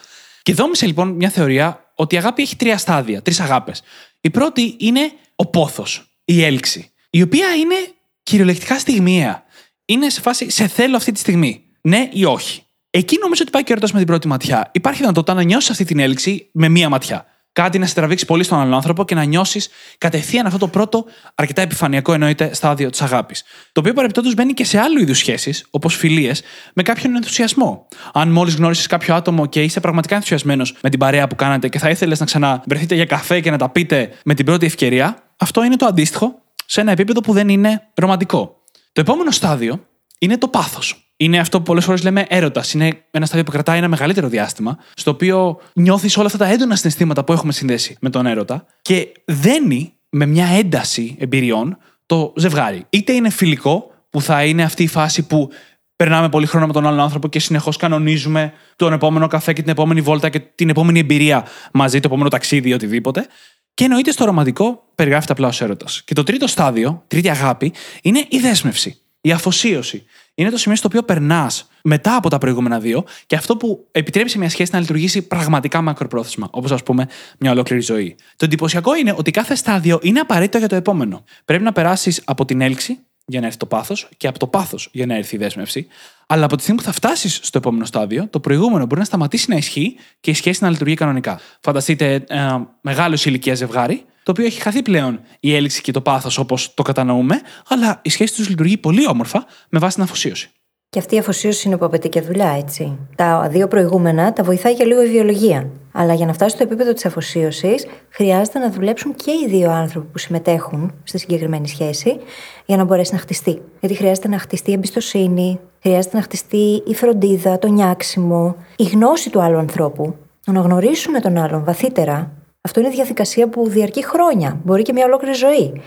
Και 0.42 0.54
δόμησε 0.54 0.86
λοιπόν 0.86 1.10
μια 1.10 1.30
θεωρία 1.30 1.92
ότι 1.96 2.16
η 2.16 2.18
αγάπη 2.18 2.42
έχει 2.42 2.56
τρία 2.56 2.78
στάδια, 2.78 3.22
τρεις 3.22 3.40
αγάπες. 3.40 3.82
Η 4.22 4.30
πρώτη 4.30 4.76
είναι 4.80 5.12
ο 5.36 5.46
πόθος, 5.46 6.20
η 6.26 6.44
έλξη, 6.44 6.92
η 7.10 7.22
οποία 7.22 7.56
είναι 7.56 7.76
κυριολεκτικά 8.24 8.80
στιγμιαία. 8.80 9.44
Είναι 9.86 10.10
σε 10.10 10.22
φάση 10.22 10.50
σε 10.50 10.68
θέλω 10.68 10.96
αυτή 10.96 11.12
τη 11.12 11.20
στιγμή. 11.20 11.64
Ναι 11.82 12.10
ή 12.12 12.26
όχι. 12.26 12.64
Εκεί 12.90 13.18
νομίζω 13.22 13.42
ότι 13.42 13.52
πάει 13.52 13.64
και 13.64 13.76
με 13.82 13.98
την 13.98 14.06
πρώτη 14.06 14.28
ματιά. 14.28 14.70
Υπάρχει 14.74 15.00
δυνατότητα 15.00 15.34
να 15.34 15.44
νιώσεις 15.44 15.70
αυτή 15.70 15.84
την 15.84 16.00
έλξη 16.00 16.50
με 16.54 16.70
μία 16.70 16.90
ματιά. 16.90 17.26
Κάτι 17.54 17.80
να 17.80 17.86
σε 17.86 17.94
τραβήξει 17.94 18.26
πολύ 18.26 18.44
στον 18.44 18.60
άλλον 18.60 18.74
άνθρωπο 18.74 19.06
και 19.06 19.16
να 19.16 19.24
νιώσεις 19.24 19.70
κατευθείαν 19.98 20.46
αυτό 20.46 20.58
το 20.58 20.68
πρώτο, 20.68 21.06
αρκετά 21.36 21.62
επιφανειακό 21.62 22.14
εννοείται, 22.14 22.54
στάδιο 22.54 22.90
της 22.90 23.02
αγάπης. 23.02 23.44
Το 23.72 23.80
οποίο 23.80 23.94
παρεμπιπτόντως 23.94 24.34
μπαίνει 24.34 24.54
και 24.54 24.66
σε 24.66 24.80
άλλου 24.80 25.00
είδους 25.00 25.18
σχέσεις, 25.18 25.66
όπως 25.70 25.96
φιλίες, 25.96 26.42
με 26.74 26.84
κάποιον 26.84 27.16
ενθουσιασμό. 27.16 27.88
Αν 28.14 28.30
μόλις 28.30 28.56
γνώρισες 28.56 28.88
κάποιο 28.88 29.16
άτομο 29.16 29.46
και 29.46 29.64
είσαι 29.64 29.80
πραγματικά 29.80 30.16
ενθουσιασμένος 30.16 30.76
με 30.82 30.90
την 30.90 31.00
παρέα 31.00 31.28
που 31.28 31.36
κάνατε 31.36 31.70
και 31.70 31.80
θα 31.80 31.90
ήθελες 31.90 32.20
να 32.20 32.26
ξαναβρεθείτε 32.26 32.96
για 32.96 33.06
καφέ 33.06 33.40
και 33.40 33.52
να 33.52 33.58
τα 33.58 33.70
πείτε 33.70 34.12
με 34.24 34.34
την 34.34 34.46
πρώτη 34.46 34.66
ευκαιρία, 34.66 35.18
αυτό 35.38 35.64
είναι 35.64 35.76
το 35.76 35.86
αντίστοιχο 35.86 36.42
σε 36.66 36.82
ένα 36.82 36.92
επίπεδο 36.92 37.22
που 37.22 37.34
δεν 37.34 37.50
είναι 37.50 37.82
ρομαντικό. 37.94 38.64
Το 38.92 39.02
επόμενο 39.02 39.32
στάδιο 39.32 39.86
είναι 40.20 40.38
το 40.38 40.48
πάθος. 40.48 41.11
Είναι 41.22 41.40
αυτό 41.40 41.58
που 41.58 41.64
πολλές 41.64 41.86
φορές 41.86 42.04
λέμε 42.04 42.26
έρωτας. 42.30 42.74
Είναι 42.74 43.04
ένα 43.12 43.26
στάδιο 43.26 43.44
που 43.46 43.52
κρατάει 43.52 43.78
ένα 43.78 43.88
μεγαλύτερο 43.88 44.28
διάστημα, 44.28 44.78
στο 44.94 45.12
οποίο 45.12 45.60
νιώθεις 45.74 46.18
όλα 46.18 46.26
αυτά 46.26 46.38
τα 46.38 46.46
έντονα 46.46 46.76
συναισθήματα 46.76 47.24
που 47.24 47.34
έχουμε 47.34 47.52
συνδέσει 47.52 47.98
με 48.02 48.10
τον 48.10 48.26
έρωτα 48.26 48.66
και 48.82 49.12
δένει 49.26 49.94
με 50.10 50.26
μια 50.26 50.48
ένταση 50.48 51.16
εμπειριών 51.20 51.78
το 52.06 52.34
ζευγάρι. 52.36 52.86
Είτε 52.90 53.14
είναι 53.14 53.30
φιλικό, 53.30 53.92
που 54.10 54.22
θα 54.22 54.46
είναι 54.46 54.64
αυτή 54.64 54.84
η 54.84 54.88
φάση 54.88 55.28
που 55.28 55.50
περνάμε 55.96 56.30
πολύ 56.30 56.46
χρόνο 56.46 56.68
με 56.68 56.74
τον 56.74 56.88
άλλον 56.88 57.00
άνθρωπο 57.00 57.28
και 57.28 57.40
συνεχώς 57.40 57.78
κανονίζουμε 57.78 58.54
τον 58.76 58.94
επόμενο 58.94 59.28
καφέ 59.28 59.54
και 59.54 59.62
την 59.62 59.72
επόμενη 59.72 60.02
βόλτα 60.02 60.30
και 60.30 60.40
την 60.40 60.70
επόμενη 60.70 61.00
εμπειρία 61.00 61.46
μαζί, 61.72 62.00
το 62.00 62.08
επόμενο 62.08 62.30
ταξίδι 62.30 62.70
ή 62.70 62.74
οτιδήποτε. 62.74 63.28
Και 63.74 63.84
εννοείται 63.84 64.12
στο 64.12 64.26
ρομαντικό 64.26 64.84
περιγράφεται 64.96 65.32
απλά 65.32 65.48
ως 65.48 65.62
έρωτας. 65.62 66.02
Και 66.06 66.14
το 66.14 66.24
τρίτο 66.24 66.48
στάδιο, 66.48 67.04
τρίτη 67.08 67.30
αγάπη, 67.30 67.74
είναι 68.02 68.26
η 68.30 68.40
δέσμευση, 68.40 68.98
η 69.22 69.32
αφοσίωση. 69.32 70.06
Είναι 70.36 70.50
το 70.50 70.58
σημείο 70.58 70.78
στο 70.78 70.88
οποίο 70.88 71.04
περνάς 71.04 71.70
μετά 71.84 72.16
από 72.16 72.30
τα 72.30 72.38
προηγούμενα 72.38 72.80
δύο 72.80 73.04
και 73.26 73.36
αυτό 73.36 73.58
που 73.58 73.88
επιτρέπει 73.92 74.30
σε 74.30 74.38
μια 74.38 74.50
σχέση 74.50 74.72
να 74.74 74.80
λειτουργήσει 74.80 75.22
πραγματικά 75.22 75.82
μακροπρόθεσμα, 75.82 76.48
όπως 76.52 76.72
ας 76.72 76.84
πούμε 76.84 77.08
μια 77.40 77.52
ολόκληρη 77.52 77.82
ζωή. 77.82 78.16
Το 78.36 78.46
εντυπωσιακό 78.46 78.96
είναι 78.96 79.14
ότι 79.18 79.32
κάθε 79.32 79.56
στάδιο 79.56 80.00
είναι 80.02 80.20
απαραίτητο 80.20 80.58
για 80.58 80.68
το 80.68 80.76
επόμενο. 80.76 81.24
Πρέπει 81.46 81.64
να 81.64 81.72
περάσεις 81.72 82.22
από 82.26 82.46
την 82.46 82.62
έλξη 82.62 83.00
για 83.26 83.40
να 83.40 83.46
έρθει 83.46 83.58
το 83.58 83.66
πάθος 83.66 84.10
και 84.18 84.28
από 84.28 84.40
το 84.40 84.48
πάθος 84.48 84.90
για 84.92 85.06
να 85.06 85.16
έρθει 85.16 85.36
η 85.36 85.38
δέσμευση. 85.38 85.88
Αλλά 86.28 86.46
από 86.46 86.56
τη 86.56 86.62
στιγμή 86.62 86.80
που 86.80 86.86
θα 86.86 86.92
φτάσεις 86.92 87.40
στο 87.44 87.58
επόμενο 87.58 87.86
στάδιο, 87.86 88.28
το 88.28 88.40
προηγούμενο 88.40 88.86
μπορεί 88.86 89.00
να 89.00 89.06
σταματήσει 89.06 89.50
να 89.50 89.56
ισχύει 89.56 89.96
και 90.20 90.32
η 90.32 90.34
σχέση 90.34 90.64
να 90.64 90.70
λειτουργεί 90.70 90.94
κανονικά. 90.94 91.40
Φανταστείτε 91.62 92.24
ένα 92.28 92.78
μεγάλος 92.82 93.26
ηλικίας 93.26 93.58
ζευγάρι, 93.58 94.06
το 94.24 94.32
οποίο 94.32 94.46
έχει 94.46 94.62
χαθεί 94.62 94.82
πλέον 94.82 95.20
η 95.40 95.56
έλξη 95.56 95.82
και 95.82 95.92
το 95.92 96.02
πάθος 96.02 96.38
όπως 96.38 96.74
το 96.74 96.84
κατανοούμε, 96.84 97.42
αλλά 97.68 98.00
η 98.04 98.10
σχέση 98.10 98.36
τους 98.36 98.50
λειτουργεί 98.50 98.78
πολύ 98.78 99.08
όμορφα 99.08 99.46
με 99.70 99.80
βάση 99.80 99.96
την 99.96 100.04
αφοσίωση. 100.04 100.50
Και 100.94 101.00
αυτή 101.00 101.16
η 101.16 101.18
αφοσίωση 101.18 101.68
είναι 101.68 101.78
που 101.78 101.86
απαιτεί 101.86 102.10
και 102.10 102.22
δουλειά, 102.22 102.56
έτσι. 102.58 102.98
Τα 103.16 103.48
δύο 103.52 103.68
προηγούμενα 103.68 104.34
τα 104.34 104.44
βοηθάει 104.44 104.76
και 104.76 104.84
λίγο 104.84 105.04
η 105.04 105.08
βιολογία. 105.08 105.70
Αλλά 105.92 106.14
για 106.14 106.26
να 106.26 106.34
φτάσει 106.34 106.56
στο 106.56 106.64
επίπεδο 106.64 106.94
της 106.94 107.06
αφοσίωσης, 107.06 107.86
χρειάζεται 108.10 108.60
να 108.60 108.72
δουλέψουν 108.72 109.16
και 109.16 109.32
οι 109.32 109.48
δύο 109.48 109.72
άνθρωποι 109.72 110.08
που 110.12 110.18
συμμετέχουν 110.18 110.94
στη 111.04 111.18
συγκεκριμένη 111.18 111.68
σχέση 111.68 112.18
για 112.66 112.78
να 112.78 112.84
μπορέσει 112.84 113.14
να 113.14 113.20
χτιστεί. 113.20 113.62
Γιατί 113.80 113.96
χρειάζεται 113.96 114.28
να 114.28 114.38
χτιστεί 114.40 114.70
η 114.70 114.74
εμπιστοσύνη, 114.74 115.60
χρειάζεται 115.82 116.18
να 116.18 116.24
χτιστεί 116.24 116.84
η 116.88 116.96
φροντίδα, 116.96 117.60
το 117.60 117.68
νιάξιμο, 117.68 118.56
η 118.76 118.84
γνώση 118.84 119.30
του 119.30 119.42
άλλου 119.42 119.58
ανθρώπου. 119.58 120.16
Το 120.46 120.52
να 120.52 120.62
γνωρίσουμε 120.62 121.20
τον 121.20 121.38
άλλον 121.38 121.64
βαθύτερα, 121.64 122.32
αυτό 122.62 122.80
είναι 122.80 122.90
διαδικασία 122.90 123.48
που 123.48 123.70
διαρκεί 123.70 124.06
χρόνια, 124.06 124.60
μπορεί 124.64 124.82
και 124.82 124.94
μια 124.94 125.06
ολόκληρη 125.06 125.36
ζωή. 125.36 125.82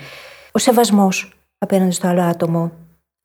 Ο 0.51 0.59
σεβασμός 0.59 1.33
απέναντι 1.57 1.91
στο 1.91 2.07
άλλο 2.07 2.21
άτομο, 2.21 2.71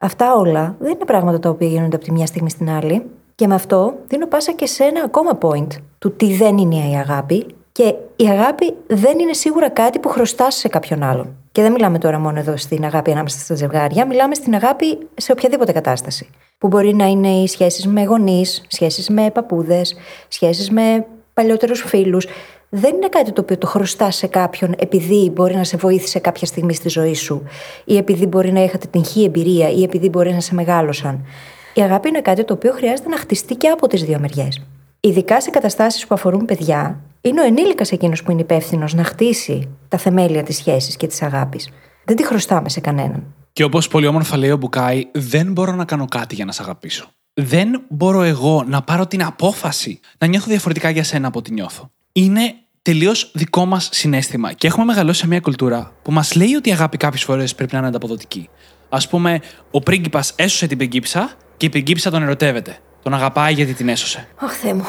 Αυτά 0.02 0.34
όλα 0.34 0.76
δεν 0.78 0.92
είναι 0.92 1.04
πράγματα 1.04 1.38
τα 1.38 1.48
οποία 1.48 1.68
γίνονται 1.68 1.96
από 1.96 2.04
τη 2.04 2.12
μια 2.12 2.26
στιγμή 2.26 2.50
στην 2.50 2.70
άλλη. 2.70 3.06
Και 3.34 3.46
με 3.46 3.54
αυτό 3.54 3.94
δίνω 4.08 4.26
πάσα 4.26 4.52
και 4.52 4.66
σε 4.66 4.84
ένα 4.84 5.02
ακόμα 5.04 5.38
point 5.42 5.66
του 5.98 6.12
τι 6.12 6.34
δεν 6.34 6.58
είναι 6.58 6.74
η 6.74 6.96
αγάπη. 6.96 7.46
Και 7.72 7.94
η 8.16 8.28
αγάπη 8.28 8.74
δεν 8.86 9.18
είναι 9.18 9.32
σίγουρα 9.32 9.70
κάτι 9.70 9.98
που 9.98 10.08
χρωστάς 10.08 10.54
σε 10.54 10.68
κάποιον 10.68 11.02
άλλον. 11.02 11.36
Και 11.52 11.62
δεν 11.62 11.72
μιλάμε 11.72 11.98
τώρα 11.98 12.18
μόνο 12.18 12.38
εδώ 12.38 12.56
στην 12.56 12.84
αγάπη 12.84 13.10
ανάμεσα 13.10 13.38
στα 13.38 13.54
ζευγάρια, 13.54 14.06
μιλάμε 14.06 14.34
στην 14.34 14.54
αγάπη 14.54 14.98
σε 15.14 15.32
οποιαδήποτε 15.32 15.72
κατάσταση. 15.72 16.30
Που 16.58 16.68
μπορεί 16.68 16.94
να 16.94 17.06
είναι 17.06 17.28
οι 17.28 17.46
σχέσεις 17.46 17.86
με 17.86 18.04
γονείς, 18.04 18.64
σχέσεις 18.68 19.08
με 19.08 19.30
παππούδες, 19.30 19.96
σχέσεις 20.28 20.70
με 20.70 21.06
παλιότερους 21.34 21.80
φίλους 21.86 22.26
δεν 22.72 22.94
είναι 22.94 23.08
κάτι 23.08 23.32
το 23.32 23.40
οποίο 23.40 23.58
το 23.58 23.66
χρωστάς 23.66 24.16
σε 24.16 24.26
κάποιον 24.26 24.74
επειδή 24.78 25.30
μπορεί 25.34 25.54
να 25.54 25.64
σε 25.64 25.76
βοήθησε 25.76 26.18
κάποια 26.18 26.46
στιγμή 26.46 26.74
στη 26.74 26.88
ζωή 26.88 27.14
σου, 27.14 27.42
ή 27.84 27.96
επειδή 27.96 28.26
μπορεί 28.26 28.52
να 28.52 28.62
είχατε 28.62 28.86
την 28.86 29.04
χή 29.04 29.24
εμπειρία, 29.24 29.70
ή 29.70 29.82
επειδή 29.82 30.08
μπορεί 30.08 30.32
να 30.32 30.40
σε 30.40 30.54
μεγάλωσαν. 30.54 31.24
Η 31.74 31.80
αγάπη 31.80 32.08
είναι 32.08 32.20
κάτι 32.20 32.44
το 32.44 32.54
οποίο 32.54 32.72
χρειάζεται 32.72 33.08
να 33.08 33.16
χτιστεί 33.16 33.54
και 33.54 33.68
από 33.68 33.86
τις 33.86 34.04
δύο 34.04 34.18
μεριές. 34.18 34.62
Ειδικά 35.00 35.40
σε 35.40 35.50
καταστάσεις 35.50 36.06
που 36.06 36.14
αφορούν 36.14 36.44
παιδιά, 36.44 37.00
είναι 37.20 37.40
ο 37.40 37.44
ενήλικας 37.44 37.92
εκείνος 37.92 38.22
που 38.22 38.30
είναι 38.30 38.40
υπεύθυνος 38.40 38.94
να 38.94 39.04
χτίσει 39.04 39.68
τα 39.88 39.98
θεμέλια 39.98 40.42
της 40.42 40.56
σχέσης 40.56 40.96
και 40.96 41.06
της 41.06 41.22
αγάπης. 41.22 41.70
Δεν 42.04 42.16
τη 42.16 42.26
χρωστάμε 42.26 42.68
σε 42.68 42.80
κανέναν. 42.80 43.22
Και 43.52 43.64
όπως 43.64 43.88
πολύ 43.88 44.06
όμορφα 44.06 44.36
λέει 44.36 44.50
ο 44.50 44.56
Μπουκάη, 44.56 45.08
δεν 45.12 45.52
μπορώ 45.52 45.72
να 45.72 45.84
κάνω 45.84 46.04
κάτι 46.04 46.34
για 46.34 46.44
να 46.44 46.52
σε 46.52 46.62
αγαπήσω. 46.62 47.06
Δεν 47.34 47.82
μπορώ 47.88 48.22
εγώ 48.22 48.64
να 48.66 48.82
πάρω 48.82 49.06
την 49.06 49.24
απόφαση 49.24 50.00
να 50.18 50.26
νιώθω 50.26 50.46
διαφορετικά 50.48 50.90
για 50.90 51.04
σένα 51.04 51.28
από 51.28 51.38
ό,τι 51.38 51.52
νιώθω 51.52 51.90
είναι 52.12 52.54
τελείως 52.82 53.30
δικό 53.34 53.64
μας 53.64 53.88
συνέστημα. 53.92 54.52
Και 54.52 54.66
έχουμε 54.66 54.84
μεγαλώσει 54.84 55.20
σε 55.20 55.26
μια 55.26 55.40
κουλτούρα 55.40 55.92
που 56.02 56.12
μας 56.12 56.34
λέει 56.34 56.54
ότι 56.54 56.68
η 56.68 56.72
αγάπη 56.72 56.96
κάποιες 56.96 57.22
φορές 57.22 57.54
πρέπει 57.54 57.72
να 57.72 57.78
είναι 57.78 57.86
ανταποδοτική. 57.86 58.48
Α 58.88 58.98
πούμε, 58.98 59.40
ο 59.70 59.80
πρίγκιπας 59.80 60.32
έσωσε 60.36 60.66
την 60.66 60.76
πριγκίψα 60.76 61.30
και 61.56 61.66
η 61.66 61.68
πριγκίψα 61.68 62.10
τον 62.10 62.22
ερωτεύεται. 62.22 62.78
Τον 63.02 63.14
αγαπάει 63.14 63.52
γιατί 63.52 63.74
την 63.74 63.88
έσωσε. 63.88 64.28
Αχ, 64.36 64.52
Θεέ 64.52 64.74
μου. 64.74 64.84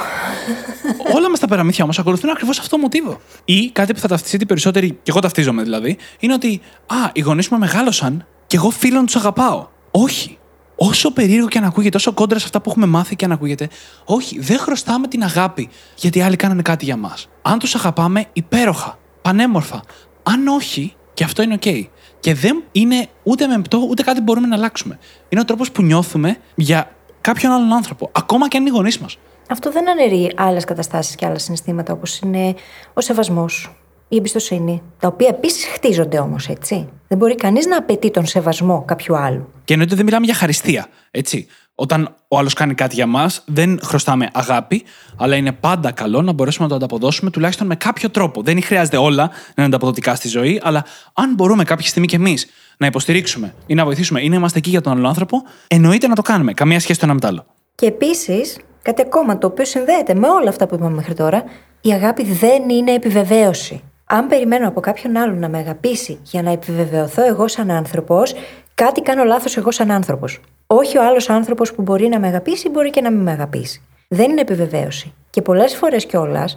Όλα 1.16 1.30
μας 1.30 1.40
τα 1.40 1.48
παραμύθια 1.48 1.84
όμως 1.84 2.00
ακολουθούν 2.00 2.30
ακριβώς 2.30 2.60
αυτό 2.60 2.76
το 2.76 2.82
μοτίβο. 2.82 3.22
Ή 3.46 3.70
κάτι 3.70 3.94
που 3.94 4.00
θα 4.00 4.08
ταυτιστείτε 4.08 4.46
περισσότεροι, 4.46 4.90
και 4.90 5.12
εγώ 5.12 5.20
ταυτίζομαι 5.20 5.64
δηλαδή, 5.64 5.98
είναι 6.20 6.34
ότι 6.34 6.62
Α, 6.86 7.10
οι 7.14 7.20
γονείς 7.20 7.48
μου 7.48 7.58
μεγάλωσαν 7.58 8.26
και 8.48 8.58
εγώ 8.58 8.70
φίλων 8.70 9.06
τους 9.06 9.16
αγαπάω. 9.16 9.68
Όχι. 9.92 10.38
Όσο 10.84 11.12
περίεργο 11.12 11.48
και 11.48 11.58
αν 11.58 11.64
ακούγεται, 11.64 11.98
όσο 11.98 12.14
κόντρα 12.14 12.40
σε 12.40 12.46
αυτά 12.46 12.62
που 12.62 12.70
έχουμε 12.70 12.86
μάθει 12.86 13.16
και 13.16 13.26
αν 13.26 13.32
ακούγεται, 13.32 13.70
όχι, 14.06 14.40
δεν 14.40 14.60
χρωστάμε 14.60 15.08
την 15.08 15.24
αγάπη 15.24 15.70
γιατί 15.96 16.18
οι 16.18 16.22
άλλοι 16.22 16.36
κάνανε 16.36 16.62
κάτι 16.62 16.86
για 16.86 16.98
μας. 16.98 17.30
Αν 17.42 17.60
τους 17.60 17.76
αγαπάμε, 17.76 18.26
υπέροχα, 18.34 19.00
πανέμορφα. 19.22 19.82
Αν 20.24 20.48
όχι, 20.48 20.96
και 21.14 21.24
αυτό 21.24 21.42
είναι 21.42 21.58
OK. 21.62 21.88
Και 22.20 22.34
δεν 22.34 22.64
είναι 22.72 23.08
ούτε 23.24 23.48
μεμπτό, 23.48 23.86
ούτε 23.90 24.04
κάτι 24.04 24.18
που 24.18 24.24
μπορούμε 24.24 24.48
να 24.48 24.56
αλλάξουμε. 24.56 25.00
Είναι 25.30 25.42
ο 25.42 25.46
τρόπος 25.46 25.72
που 25.72 25.82
νιώθουμε 25.82 26.38
για 26.56 26.96
κάποιον 27.22 27.52
άλλον 27.52 27.74
άνθρωπο, 27.74 28.10
ακόμα 28.12 28.48
και 28.48 28.58
αν 28.58 28.64
είναι 28.64 28.72
οι 28.72 28.76
γονείς 28.76 29.00
μας. 29.00 29.18
Αυτό 29.50 29.72
δεν 29.72 29.90
αναιρεί 29.90 30.34
άλλες 30.38 30.66
καταστάσεις 30.66 31.16
και 31.16 31.26
άλλα 31.26 31.38
συναισθήματα 31.38 31.94
όπως 31.94 32.20
είναι 32.20 32.56
ο 32.94 33.02
σεβασμός, 33.02 33.81
η 34.12 34.16
εμπιστοσύνη, 34.18 34.82
τα 35.00 35.08
οποία 35.08 35.28
επίσης 35.28 35.66
χτίζονται 35.66 36.20
όμως, 36.20 36.48
έτσι. 36.48 36.90
Δεν 37.08 37.18
μπορεί 37.18 37.36
κανείς 37.36 37.66
να 37.66 37.78
απαιτεί 37.78 38.12
τον 38.12 38.26
σεβασμό 38.26 38.84
κάποιου 38.88 39.18
άλλου. 39.18 39.52
Και 39.64 39.74
εννοείται 39.74 39.96
δεν 39.96 40.06
μιλάμε 40.06 40.26
για 40.26 40.34
χαριστία. 40.34 40.88
Έτσι. 41.12 41.48
Όταν 41.76 42.16
ο 42.28 42.38
άλλος 42.38 42.54
κάνει 42.54 42.74
κάτι 42.74 42.96
για 42.96 43.06
μας, 43.06 43.44
δεν 43.46 43.80
χρωστάμε 43.84 44.30
αγάπη, 44.34 44.84
αλλά 45.18 45.36
είναι 45.36 45.52
πάντα 45.52 45.92
καλό 45.92 46.22
να 46.22 46.32
μπορέσουμε 46.32 46.64
να 46.64 46.70
το 46.70 46.76
ανταποδώσουμε 46.76 47.30
τουλάχιστον 47.30 47.68
με 47.68 47.76
κάποιο 47.76 48.10
τρόπο. 48.10 48.42
Δεν 48.42 48.64
χρειάζεται 48.64 48.98
όλα 48.98 49.24
να 49.24 49.54
είναι 49.56 49.66
ανταποδοτικά 49.66 50.16
στη 50.16 50.28
ζωή, 50.28 50.62
αλλά 50.64 50.86
αν 51.14 51.34
μπορούμε 51.34 51.64
κάποια 51.64 51.88
στιγμή 51.88 52.08
κι 52.08 52.16
εμείς 52.16 52.48
να 52.78 52.86
υποστηρίξουμε 52.86 53.54
ή 53.66 53.74
να 53.74 53.84
βοηθήσουμε 53.86 54.22
ή 54.22 54.30
να 54.30 54.36
είμαστε 54.36 54.58
εκεί 54.58 54.70
για 54.70 54.82
τον 54.82 54.92
άλλον 54.92 55.06
άνθρωπο, 55.06 55.38
εννοείται 55.68 56.08
να 56.08 56.16
το 56.16 56.22
κάνουμε. 56.22 56.54
Καμία 56.54 56.80
σχέση 56.80 57.00
το 57.00 57.06
ένα 57.06 57.14
με 57.14 57.20
το 57.20 57.28
άλλο. 57.28 57.46
Και 57.76 57.86
επίσης, 57.86 58.58
κάτι 58.82 59.02
ακόμα 59.02 59.38
το 59.38 59.48
οποίο 59.48 59.66
συνδέεται 59.66 60.14
με 60.14 60.28
όλα 60.28 60.50
αυτά 60.50 60.68
που 60.68 60.76
είπαμε 60.76 60.96
μέχρι 60.96 61.14
τώρα, 61.14 61.44
η 61.82 61.92
αγάπη 61.92 62.24
δεν 62.24 62.70
είναι 62.70 62.92
επιβεβαίωση. 62.94 63.84
Αν 64.14 64.28
περιμένω 64.28 64.68
από 64.68 64.80
κάποιον 64.80 65.18
άλλον 65.18 65.40
να 65.40 65.50
με 65.50 65.58
αγαπήσει 65.58 66.20
για 66.24 66.42
να 66.42 66.52
επιβεβαιωθώ 66.52 67.26
εγώ 67.26 67.48
σαν 67.48 67.72
άνθρωπος, 67.72 68.34
κάτι 68.76 69.02
κάνω 69.02 69.24
λάθος 69.24 69.58
εγώ 69.58 69.72
σαν 69.72 69.92
άνθρωπος. 69.92 70.40
Όχι 70.68 70.98
ο 70.98 71.06
άλλος 71.06 71.30
άνθρωπος 71.30 71.74
που 71.74 71.82
μπορεί 71.82 72.08
να 72.08 72.20
με 72.20 72.28
αγαπήσει 72.28 72.70
μπορεί 72.70 72.90
και 72.90 73.02
να 73.02 73.12
μην 73.12 73.22
με 73.22 73.32
αγαπήσει. 73.32 73.82
Δεν 74.08 74.30
είναι 74.30 74.42
επιβεβαίωση. 74.42 75.14
Και 75.30 75.42
πολλές 75.42 75.76
φορές 75.76 76.06
κιόλας 76.06 76.56